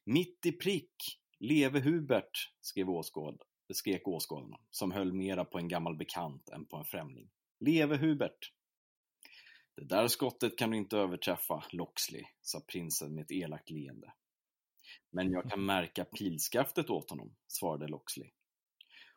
[0.04, 1.20] Mitt i prick!
[1.40, 2.52] Leve Hubert!
[2.62, 3.42] skrev åskåd,
[3.74, 7.30] skrek åskådarna, som höll mera på en gammal bekant än på en främling.
[7.60, 8.52] Leve Hubert!
[9.76, 14.14] Det där skottet kan du inte överträffa, Loxley, sa prinsen med ett elakt leende.
[15.16, 18.32] Men jag kan märka pilskaftet åt honom, svarade Loxley.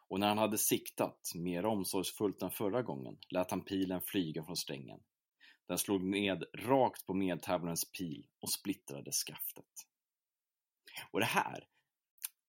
[0.09, 4.57] Och när han hade siktat, mer omsorgsfullt än förra gången, lät han pilen flyga från
[4.57, 5.01] strängen.
[5.69, 9.65] Den slog ned rakt på medtävlarens pil och splittrade skaftet.
[11.11, 11.69] Och det här,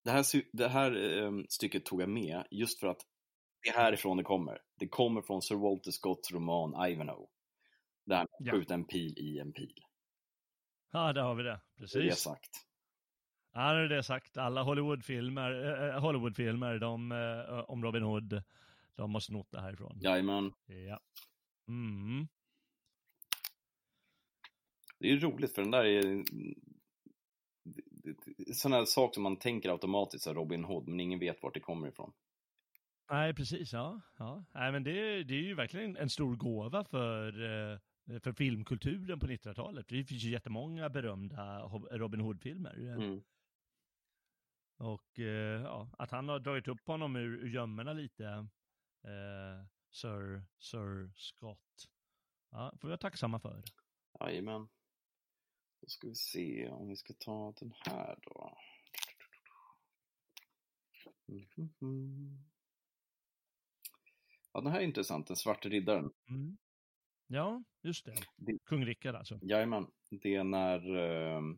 [0.04, 3.00] det här, det här um, stycket tog jag med just för att
[3.62, 4.58] det är härifrån det kommer.
[4.78, 7.28] Det kommer från Sir Walter Scotts roman Ivanhoe.
[8.06, 8.52] Där han ja.
[8.52, 9.80] skjuter en pil i en pil.
[10.92, 11.60] Ja, där har vi det.
[11.78, 11.94] Precis.
[11.94, 12.69] Det är sagt.
[13.52, 14.36] Ja, det är det sagt.
[14.36, 18.42] Alla Hollywoodfilmer, äh, Hollywoodfilmer de, äh, om Robin Hood,
[18.94, 19.98] de har snott det härifrån.
[20.00, 20.52] Jajamän.
[20.66, 21.00] Ja.
[21.68, 22.28] Mm.
[24.98, 26.24] Det är ju roligt för den där är
[28.54, 31.88] sådana saker som man tänker automatiskt är Robin Hood, men ingen vet vart det kommer
[31.88, 32.12] ifrån.
[33.10, 33.72] Nej, precis.
[33.72, 34.44] Ja, ja.
[34.54, 37.78] Nej, men det, det är ju verkligen en stor gåva för, eh,
[38.20, 39.88] för filmkulturen på 1900-talet.
[39.88, 41.60] Det finns ju jättemånga berömda
[41.90, 42.74] Robin Hood-filmer.
[42.74, 43.22] Mm.
[44.80, 48.24] Och eh, ja, att han har dragit upp honom ur, ur gömmorna lite,
[49.04, 51.88] eh, Sir, Sir Scott.
[52.50, 53.62] Ja, får vi vara tacksamma för.
[54.20, 54.68] Jajamän.
[55.80, 58.58] Då ska vi se om vi ska ta den här då.
[61.28, 62.38] Mm -hmm.
[64.52, 66.10] Ja, den här är intressant, Den svarte riddaren.
[66.28, 66.58] Mm.
[67.26, 68.14] Ja, just det.
[68.36, 68.58] det.
[68.64, 69.38] Kung Rickard alltså.
[69.42, 69.86] Jajamän.
[70.10, 71.56] Det är när uh,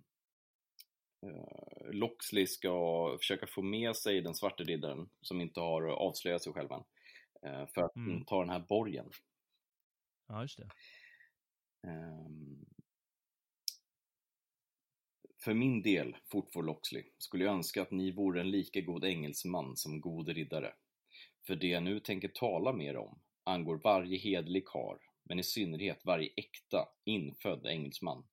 [1.92, 6.68] Loxley ska försöka få med sig den svarte riddaren, som inte har avslöjat sig själv
[6.72, 6.84] än,
[7.52, 8.24] uh, för att mm.
[8.24, 9.10] ta den här borgen.
[10.28, 10.68] Ja, just det.
[11.88, 12.66] Um,
[15.44, 19.76] för min del, fortfor Loxley, skulle jag önska att ni vore en lika god engelsman
[19.76, 20.74] som god riddare.
[21.46, 26.04] För det jag nu tänker tala mer om angår varje hedlig kar, men i synnerhet
[26.04, 28.24] varje äkta, infödd engelsman.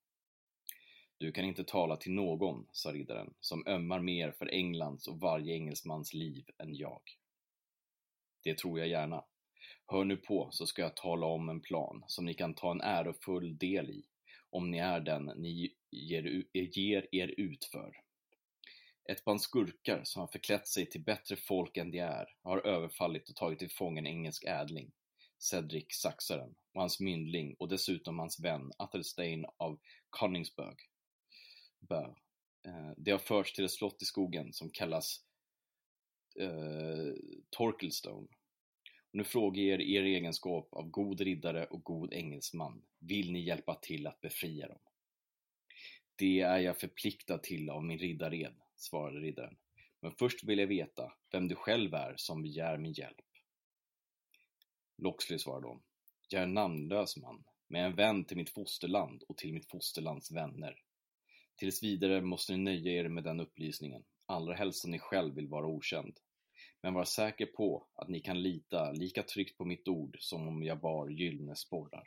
[1.20, 5.54] Du kan inte tala till någon, sa riddaren, som ömmar mer för Englands och varje
[5.54, 7.00] engelsmans liv än jag.
[8.44, 9.24] Det tror jag gärna.
[9.86, 12.80] Hör nu på så ska jag tala om en plan som ni kan ta en
[12.80, 14.04] ärofull del i,
[14.50, 17.96] om ni är den ni ger, ger er ut för.
[19.10, 23.28] Ett band skurkar som har förklätt sig till bättre folk än de är har överfallit
[23.28, 24.92] och tagit till fången engelsk ädling,
[25.38, 29.78] Cedric Saxaren, och hans myndling och dessutom hans vän Athelstein av
[30.10, 30.89] Coningsburg.
[31.80, 32.04] Bö.
[32.66, 35.24] Eh, de har förts till ett slott i skogen som kallas
[36.40, 37.14] eh,
[37.50, 38.28] Torkelstone.
[39.10, 42.82] Och nu frågar jag er er egenskap av god riddare och god engelsman.
[42.98, 44.78] Vill ni hjälpa till att befria dem?
[46.16, 49.56] Det är jag förpliktad till av min riddared, svarade riddaren.
[50.00, 53.16] Men först vill jag veta vem du själv är som begär min hjälp.
[54.98, 55.82] Loxley svarade hon.
[56.28, 60.30] Jag är en namnlös man, men en vän till mitt fosterland och till mitt fosterlands
[60.30, 60.82] vänner.
[61.60, 65.48] Tills vidare måste ni nöja er med den upplysningen, allra helst om ni själv vill
[65.48, 66.18] vara okänd.
[66.82, 70.62] Men var säker på att ni kan lita lika tryggt på mitt ord som om
[70.62, 72.04] jag bar gyllene sporrar.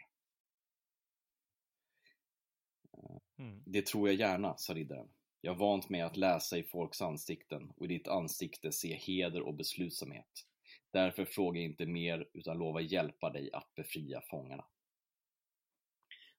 [3.38, 3.64] Mm.
[3.66, 5.10] Det tror jag gärna, sa riddaren.
[5.42, 9.42] Jag har vant mig att läsa i folks ansikten och i ditt ansikte se heder
[9.42, 10.46] och beslutsamhet.
[10.92, 14.66] Därför fråga inte mer utan lova hjälpa dig att befria fångarna.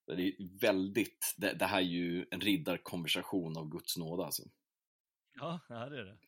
[0.07, 4.43] Det är väldigt, det, det här är ju en riddarkonversation av Guds nåde alltså.
[5.35, 6.19] Ja, det är det.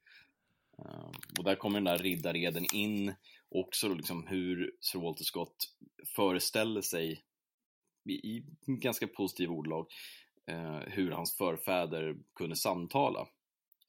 [0.79, 3.15] Ehm, och där kommer den där riddareden in,
[3.49, 5.57] också liksom hur Sir Walter Scott
[6.17, 7.25] föreställer sig
[8.09, 9.87] i ganska positiv ordlag
[10.47, 13.29] eh, hur hans förfäder kunde samtala.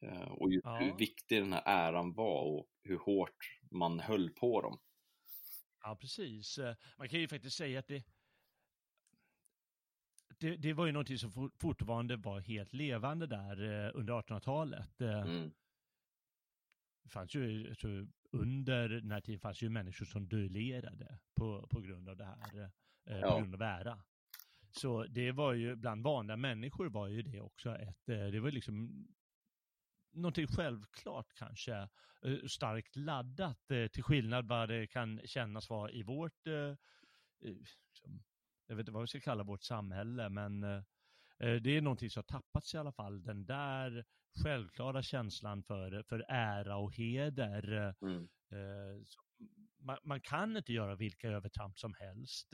[0.01, 0.77] Eh, och ju, ja.
[0.77, 4.80] hur viktig den här äran var och hur hårt man höll på dem.
[5.81, 6.57] Ja, precis.
[6.57, 8.03] Eh, man kan ju faktiskt säga att det,
[10.39, 15.01] det, det var ju någonting som fortfarande var helt levande där eh, under 1800-talet.
[15.01, 15.51] Eh, mm.
[17.03, 17.88] Det fanns ju, alltså,
[18.31, 22.72] under den här tiden fanns ju människor som duellerade på, på grund av det här,
[23.05, 23.31] eh, ja.
[23.31, 24.03] på grund av ära.
[24.72, 29.07] Så det var ju, bland vanliga människor var ju det också ett, det var liksom
[30.11, 31.89] någonting självklart kanske,
[32.47, 36.47] starkt laddat till skillnad vad det kan kännas vara i vårt,
[37.39, 38.23] liksom,
[38.68, 40.84] jag vet inte vad vi ska kalla vårt samhälle, men
[41.39, 44.06] Eh, det är någonting som har tappats i alla fall, den där
[44.44, 47.95] självklara känslan för, för ära och heder.
[48.02, 48.30] Mm.
[48.52, 49.06] Eh,
[49.80, 52.52] man, man, kan inte göra vilka övertramp som helst.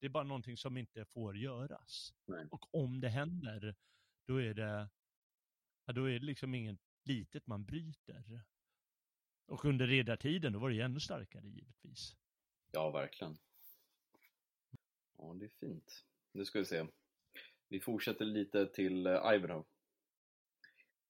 [0.00, 2.14] Det är bara någonting som inte får göras.
[2.26, 2.46] Nej.
[2.50, 3.76] Och om det händer,
[4.26, 4.88] då är det,
[5.86, 8.44] ja, då är det liksom inget litet man bryter.
[9.46, 12.16] Och under riddartiden, då var det ännu starkare givetvis.
[12.72, 13.38] Ja, verkligen.
[15.18, 16.04] Ja, det är fint.
[16.32, 16.86] Nu ska vi se.
[17.68, 19.64] Vi fortsätter lite till eh, Ivanhoe.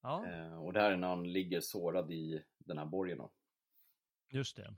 [0.02, 0.26] Ja.
[0.26, 3.18] Eh, och det här är när han ligger sårad i den här borgen.
[3.18, 3.32] Då.
[4.28, 4.74] Just det.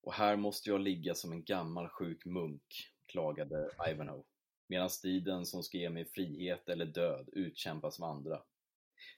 [0.00, 4.24] Och här måste jag ligga som en gammal sjuk munk, klagade Ivanhoe.
[4.68, 8.42] Medan striden som ska ge mig frihet eller död utkämpas av andra.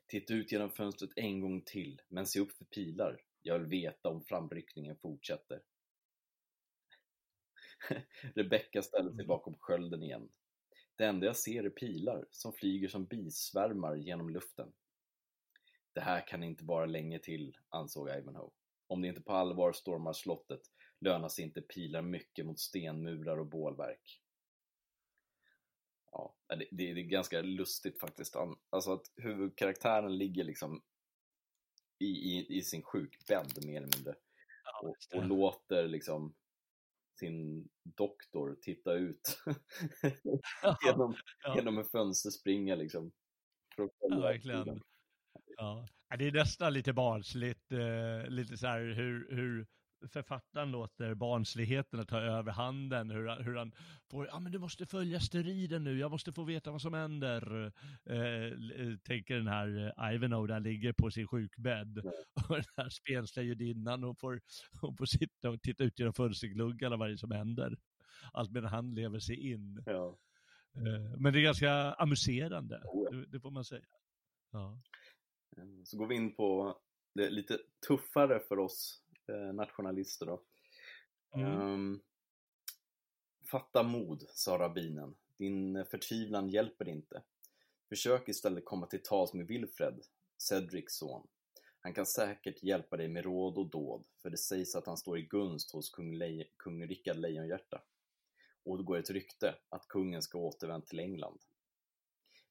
[0.07, 3.21] Titta ut genom fönstret en gång till, men se upp för pilar.
[3.43, 5.63] Jag vill veta om framryckningen fortsätter.
[8.35, 10.29] Rebecka ställer sig bakom skölden igen.
[10.97, 14.73] Det enda jag ser är pilar som flyger som bisvärmar genom luften.
[15.93, 18.51] Det här kan inte vara länge till, ansåg Ivanhoe.
[18.87, 20.61] Om det inte på allvar stormar slottet
[21.01, 24.23] lönar sig inte pilar mycket mot stenmurar och bålverk.
[26.13, 28.37] Ja, det, det, är ganska lustigt faktiskt.
[28.71, 30.83] Alltså att huvudkaraktären ligger liksom
[31.99, 34.15] i, i, i sin sjukbädd mer eller mindre.
[34.83, 36.35] Och, och låter liksom
[37.19, 39.39] sin doktor titta ut
[40.87, 41.15] genom,
[41.45, 41.57] ja.
[41.57, 43.13] genom en fönsterspringa liksom.
[43.77, 44.81] Ja, verkligen.
[45.57, 45.87] Ja.
[46.19, 49.67] Det är nästan lite barnsligt, eh, lite så här hur, hur
[50.07, 53.73] författaren låter barnsligheten ta över handen, hur, han, hur han
[54.11, 57.73] får, ja men du måste följa striden nu, jag måste få veta vad som händer,
[58.05, 62.13] eh, eh tänker den här eh, Ivanhoe, där ligger på sin sjukbädd, mm.
[62.49, 64.41] och den här spensliga judinnan, hon får,
[64.81, 67.79] hon får sitta och titta ut genom fönstergluggarna vad det är som händer,
[68.33, 69.83] allt medan han lever sig in.
[69.87, 70.19] Ja.
[70.75, 73.85] Eh, men det är ganska amuserande, det, det, får man säga.
[74.53, 74.81] Ja.
[75.85, 76.79] Så går vi in på
[77.15, 77.59] det lite
[77.89, 80.43] tuffare för oss Eh, nationalister då.
[81.35, 81.61] Mm.
[81.61, 82.01] Um,
[83.51, 85.17] Fatta mod, sa rabbinen.
[85.37, 87.23] Din förtvivlan hjälper inte.
[87.89, 90.01] Försök istället komma till tals med Wilfred,
[90.39, 91.27] Cedrics son.
[91.81, 95.19] Han kan säkert hjälpa dig med råd och dåd, för det sägs att han står
[95.19, 97.83] i gunst hos kung, Le kung Rickard Lejonhjärta.
[98.65, 101.39] Och det går ett rykte att kungen ska återvända till England.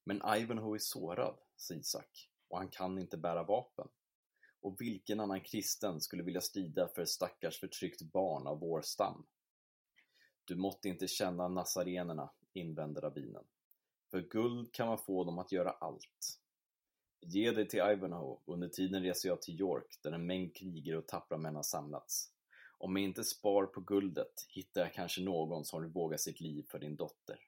[0.04, 3.88] Men Ivanhoe är sårad, sa Isak, och han kan inte bära vapen.
[4.68, 9.26] Och vilken annan kristen skulle vilja strida för ett stackars förtryckt barn av vår stam?
[10.46, 13.44] Du måtte inte känna nasarenerna, invände rabbinen.
[14.12, 16.40] För guld kan man få dem att göra allt.
[17.22, 21.08] Ge dig till Ivanhoe, under tiden reser jag till York, där en mängd krigare och
[21.08, 22.32] tappra män har samlats.
[22.78, 26.66] Om jag inte spar på guldet hittar jag kanske någon som vill våga sitt liv
[26.70, 27.40] för din dotter.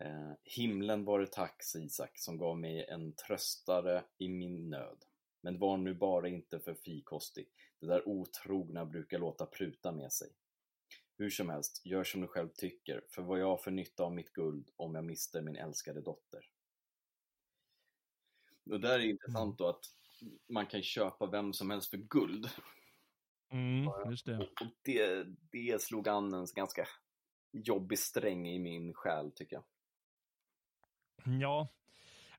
[0.00, 5.05] Eh, himlen vare tack, Isak, som gav mig en tröstare i min nöd.
[5.46, 7.48] Men var nu bara inte för frikostig.
[7.80, 10.28] Det där otrogna brukar låta pruta med sig.
[11.18, 14.14] Hur som helst, gör som du själv tycker, för vad jag har för nytta av
[14.14, 16.50] mitt guld om jag mister min älskade dotter.
[18.70, 19.84] Och där är det intressant då att
[20.48, 22.48] man kan köpa vem som helst för guld.
[23.50, 24.38] Mm, just det.
[24.38, 26.88] Och det, det slog an en ganska
[27.52, 29.64] jobbig sträng i min själ, tycker jag.
[31.40, 31.68] Ja,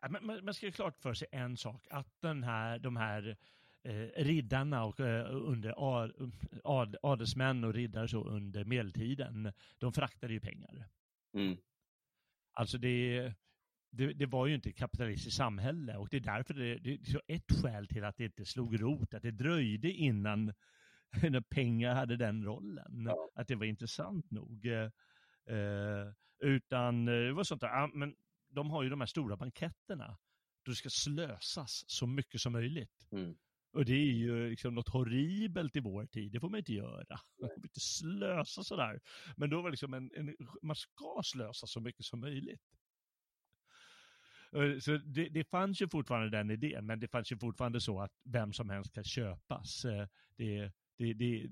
[0.09, 3.37] man, man ska ju klart för sig en sak, att den här, de här
[3.83, 6.31] eh, riddarna och eh, under ad,
[6.63, 10.89] ad, adelsmän och riddare så under medeltiden, de fraktade ju pengar.
[11.33, 11.57] Mm.
[12.53, 13.33] Alltså det,
[13.89, 17.03] det, det, var ju inte ett kapitalistiskt samhälle och det är därför det, det är
[17.03, 20.53] så ett skäl till att det inte slog rot, att det dröjde innan
[21.49, 23.29] pengar hade den rollen, ja.
[23.35, 24.65] att det var intressant nog.
[24.65, 24.89] Eh,
[26.39, 28.15] utan eh, det var sånt där, ja, men
[28.57, 30.17] de har ju de här stora banketterna
[30.63, 33.07] då det ska slösas så mycket som möjligt.
[33.11, 33.37] Mm.
[33.71, 37.19] Och det är ju liksom något horribelt i vår tid, det får man inte göra.
[37.41, 38.99] Man får inte slösa sådär.
[39.37, 42.61] Men då var det liksom en, en, man ska slösa så mycket som möjligt.
[44.51, 48.01] Eh, så det, det fanns ju fortfarande den idén, men det fanns ju fortfarande så
[48.01, 49.85] att vem som helst kan köpas.
[49.85, 51.49] Eh, det, det, det,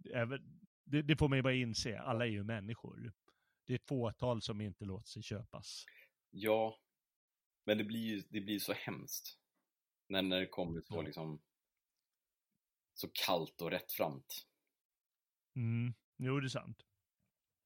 [0.83, 3.13] det, det får man ju bara inse, alla är ju människor.
[3.67, 5.85] Det är ett fåtal som inte låter sig köpas.
[6.31, 6.77] Ja,
[7.65, 9.39] men det blir ju det blir så hemskt.
[10.07, 11.41] När, när det kommer så liksom
[12.93, 14.45] så kallt och rättframt.
[15.55, 16.85] Mm, jo det är sant.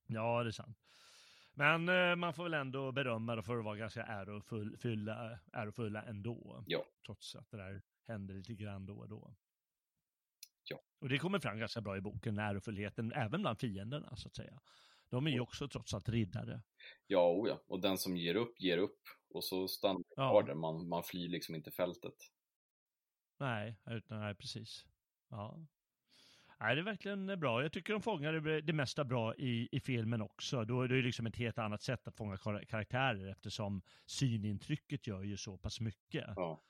[0.07, 0.77] Ja, det är sant.
[1.53, 6.63] Men eh, man får väl ändå berömma det för att vara ganska ärofulla, ärofulla ändå.
[6.67, 6.85] Ja.
[7.05, 9.35] Trots att det där händer lite grann då och då.
[10.63, 10.81] Ja.
[10.99, 14.59] Och det kommer fram ganska bra i boken, ärofullheten, även bland fienderna så att säga.
[15.09, 16.61] De är ju också trots allt riddare.
[17.07, 18.99] Ja, oh ja, och den som ger upp, ger upp.
[19.33, 20.29] Och så stannar Ja.
[20.29, 22.13] kvar där, man, man flyr liksom inte fältet.
[23.39, 24.85] Nej, utan, nej precis.
[25.29, 25.59] Ja.
[26.59, 27.61] Nej, det är verkligen bra.
[27.61, 30.65] Jag tycker de fångar det, det mesta bra i, i filmen också.
[30.65, 35.23] Då är det liksom ett helt annat sätt att fånga kar- karaktärer eftersom synintrycket gör
[35.23, 36.25] ju så pass mycket.
[36.35, 36.63] Ja,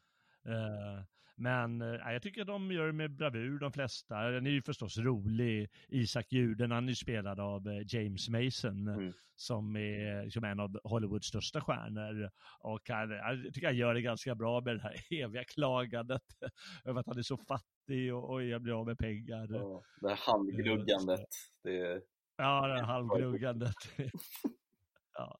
[0.49, 1.03] Eh,
[1.35, 4.21] men eh, jag tycker att de gör det med bravur de flesta.
[4.21, 5.69] Den är ju förstås rolig.
[5.87, 9.13] Isak Juden, han är ju spelad av eh, James Mason Mm.
[9.35, 12.29] som är liksom en av Hollywoods största stjärnor.
[12.59, 16.23] Och han, jag tycker han gör det ganska bra med det här eviga klagandet
[16.85, 19.47] över att han är så fattig och, och jag blir av med pengar.
[19.49, 19.83] Ja, ja.
[20.01, 21.27] Det här handgruggandet,
[21.63, 22.01] det är...
[22.37, 23.75] det här halvgruggandet.
[25.13, 25.39] ja.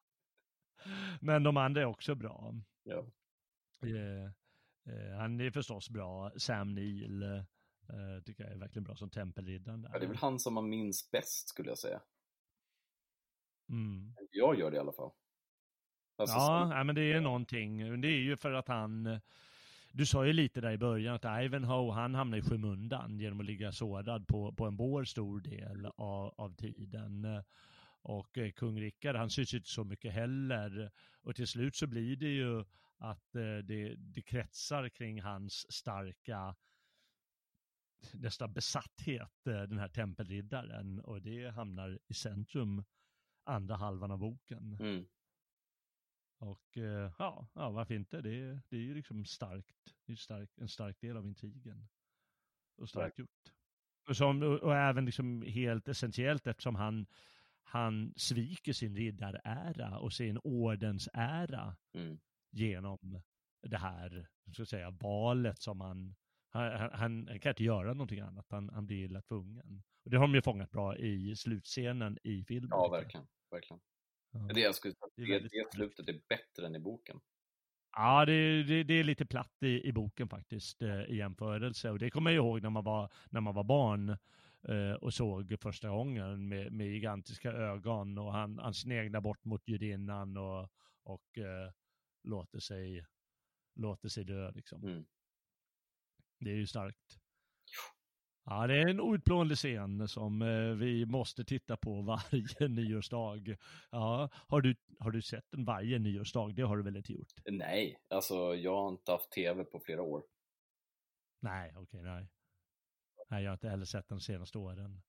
[1.21, 2.53] Men de andra är också bra.
[2.83, 3.05] Ja.
[3.83, 4.31] Eh,
[5.17, 6.31] han är förstås bra.
[6.37, 9.89] Sam Neill eh, tycker jag är verkligen bra som tempelriddaren där.
[9.93, 12.01] Ja, det är väl han som man minns bäst skulle jag säga.
[13.69, 14.15] Mm.
[14.31, 15.11] Jag gör det i alla fall.
[16.17, 18.01] Alltså, Ja, nej, men det är någonting.
[18.01, 19.19] Det är ju för att han,
[19.91, 23.45] du sa ju lite där i början att Ivanhoe, han hamnar i skymundan genom att
[23.45, 27.43] ligga sårad på, på en bår stor del av, av tiden.
[28.01, 30.91] Och eh, kung Rickard, han syns inte så mycket heller.
[31.21, 32.65] Och till slut så blir det ju
[32.99, 36.55] att eh, det, det kretsar kring hans starka
[38.13, 40.99] nästan besatthet, eh, den här tempelriddaren.
[40.99, 42.83] Och det hamnar i centrum
[43.43, 44.77] andra halvan av boken.
[44.79, 45.05] Mm.
[46.37, 48.21] Och eh, ja, ja, varför inte?
[48.21, 49.95] Det, det är ju liksom starkt.
[50.05, 51.87] Det är stark, en stark del av intrigen.
[52.77, 53.53] Och starkt gjort.
[54.09, 57.05] Och, som, och, och även liksom helt essentiellt eftersom han,
[57.63, 62.19] han sviker sin riddarära och sin ordensära Mm.
[62.51, 63.21] Genom
[63.61, 66.15] det här, ska jag säga, valet som han,
[66.49, 69.83] han, han, han kan inte göra någonting annat, han, han blir illa tvungen.
[70.03, 72.69] Och det har de ju fångat bra i slutscenen i filmen.
[72.71, 73.27] Ja, verkligen.
[73.51, 73.81] verkligen.
[74.31, 74.39] Ja.
[74.53, 77.19] Det jag skulle säga, Det är det, det slutet är bättre än i boken.
[77.91, 81.89] Ja, det, det, det är lite platt i, i boken faktiskt eh, i jämförelse.
[81.89, 84.09] Och det kommer jag ihåg när man var, när man var barn
[84.67, 89.67] eh, och såg första gången med, med gigantiska ögon och han, han sneglar bort mot
[89.67, 90.69] judinnan och,
[91.03, 91.71] och eh,
[92.23, 93.05] låter, sig,
[93.75, 94.83] låter sig dö liksom.
[94.83, 95.05] Mm.
[96.39, 97.19] Det är ju starkt.
[98.45, 102.01] Ja, det är en outplånlig scen som eh, vi måste titta på
[102.31, 103.57] varje nyårsdag.
[103.91, 106.53] Ja, har du, har du sett den varje nyårsdag?
[106.55, 107.33] Det har du väl inte gjort?
[107.45, 110.23] Nej, alltså jag har inte haft tv på flera år.
[111.39, 112.27] Nej, okej, nej.
[113.29, 115.01] Nej, jag har inte heller sett den senaste åren.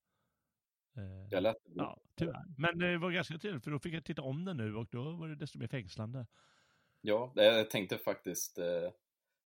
[0.96, 2.44] Eh, Jag läste ja, tyvärr.
[2.58, 5.16] Men det var ganska trevligt för då fick jag titta om den nu och då
[5.16, 6.26] var det desto mer fängslande.
[7.00, 8.90] Ja, jag tänkte faktiskt eh,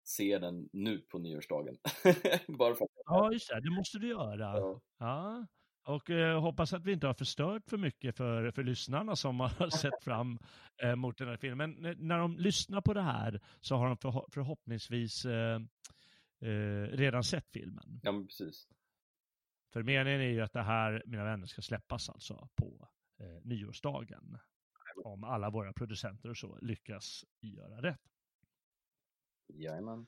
[0.04, 1.76] se den nu på nyårsdagen.
[2.58, 3.60] Bara för att Ja, just det.
[3.60, 4.38] Det måste du göra.
[4.56, 5.46] ja, Ja.
[5.84, 9.70] Och eh, hoppas att vi inte har förstört för mycket för, för lyssnarna som har
[9.78, 10.38] sett fram
[10.82, 11.86] eh, mot den här filmen.
[11.86, 15.60] N- när de lyssnar på det här så har de förho- förhoppningsvis eh,
[16.42, 18.00] eh, redan sett filmen.
[18.02, 18.68] ja men precis.
[19.72, 22.88] För meningen är ju att det här, mina vänner, ska släppas alltså på
[23.20, 24.38] eh, nyårsdagen.
[25.04, 28.00] Om alla våra producenter och så lyckas göra rätt.
[29.54, 30.06] Jajamän.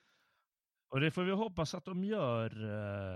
[0.89, 2.65] Och det får vi hoppas att de gör.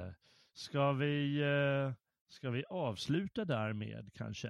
[0.07, 0.13] Eh,
[0.59, 1.93] Ska vi, eh,
[2.29, 4.49] ska vi avsluta därmed kanske?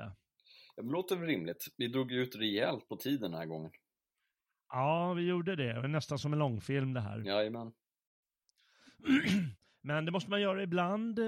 [0.77, 1.67] Det låter väl rimligt.
[1.77, 3.71] Vi drog ut rejält på tiden den här gången.
[4.69, 5.83] Ja, vi gjorde det.
[5.83, 7.19] Det nästan som en långfilm det här.
[7.19, 7.73] Jajamän.
[9.81, 11.19] Men det måste man göra ibland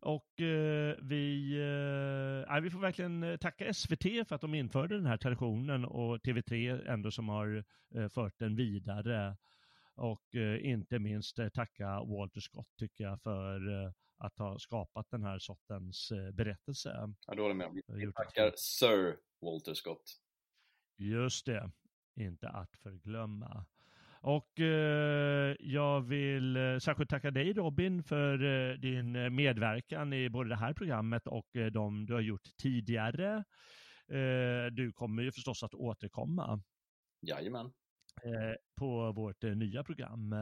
[0.00, 4.96] och eh, vi, eh, nej, vi får verkligen eh, tacka SVT för att de införde
[4.96, 7.64] den här traditionen och TV3 ändå som har
[8.08, 9.36] fört den vidare.
[9.94, 13.60] Och inte minst tacka Walter Scott tycker jag för
[14.18, 17.14] att ha skapat den här sortens berättelse.
[17.26, 17.82] Ja, då håller jag med.
[17.86, 20.02] Vi- tackar Sir Walter Scott.
[20.96, 21.70] Just det,
[22.16, 23.66] inte att förglömma.
[24.28, 30.30] Och eh, jag vill eh, särskilt tacka dig Robin för eh, din eh, medverkan i
[30.30, 33.44] både det här programmet och eh, de du har gjort tidigare.
[34.08, 36.60] Eh, du kommer ju förstås att återkomma
[37.20, 37.66] Jajamän.
[38.24, 40.34] eh, på vårt eh, nya program.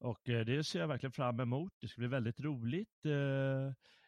[0.00, 1.72] Och det ser jag verkligen fram emot.
[1.80, 3.06] Det ska bli väldigt roligt.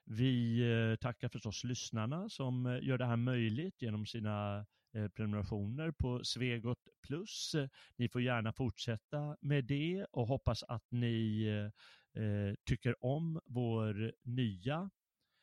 [0.04, 7.54] Vi tackar förstås lyssnarna som gör det här möjligt genom sina prenumerationer på Svegot Plus.
[7.54, 13.40] Eh, Ni får gärna fortsätta med det och hoppas att ni eh, eh, tycker om
[13.46, 14.90] vår nya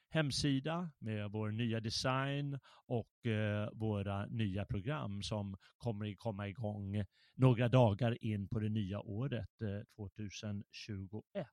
[0.09, 7.05] hemsida med vår nya design och eh, våra nya program som kommer att komma igång
[7.35, 11.47] några dagar in på det nya året eh, 2021.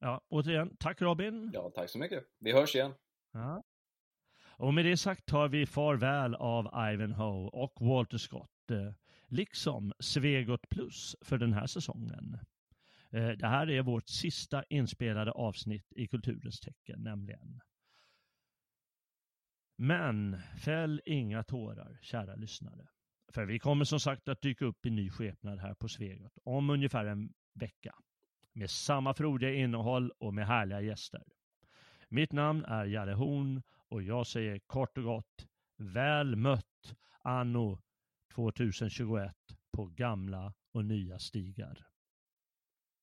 [0.00, 1.50] Ja, återigen, tack Robin.
[1.54, 2.24] Ja, tack så mycket.
[2.38, 2.94] Vi hörs igen.
[3.32, 3.62] Ja.
[4.58, 8.92] Och med det sagt tar vi farväl av Ivanhoe och Walter Scott, eh,
[9.26, 12.38] liksom Svegot Plus för den här säsongen.
[13.10, 17.60] Eh, det här är vårt sista inspelade avsnitt i kulturens tecken nämligen.
[19.76, 22.88] Men fäll inga tårar, kära lyssnare.
[23.32, 26.70] För vi kommer som sagt att dyka upp i ny skepnad här på Svegot om
[26.70, 27.94] ungefär en vecka.
[28.52, 31.22] Med samma frodiga innehåll och med härliga gäster.
[32.08, 35.46] Mitt namn är Jalle Horn och jag säger kort och gott
[35.76, 37.78] väl mött anno
[38.34, 39.34] 2021
[39.72, 41.87] på gamla och nya stigar.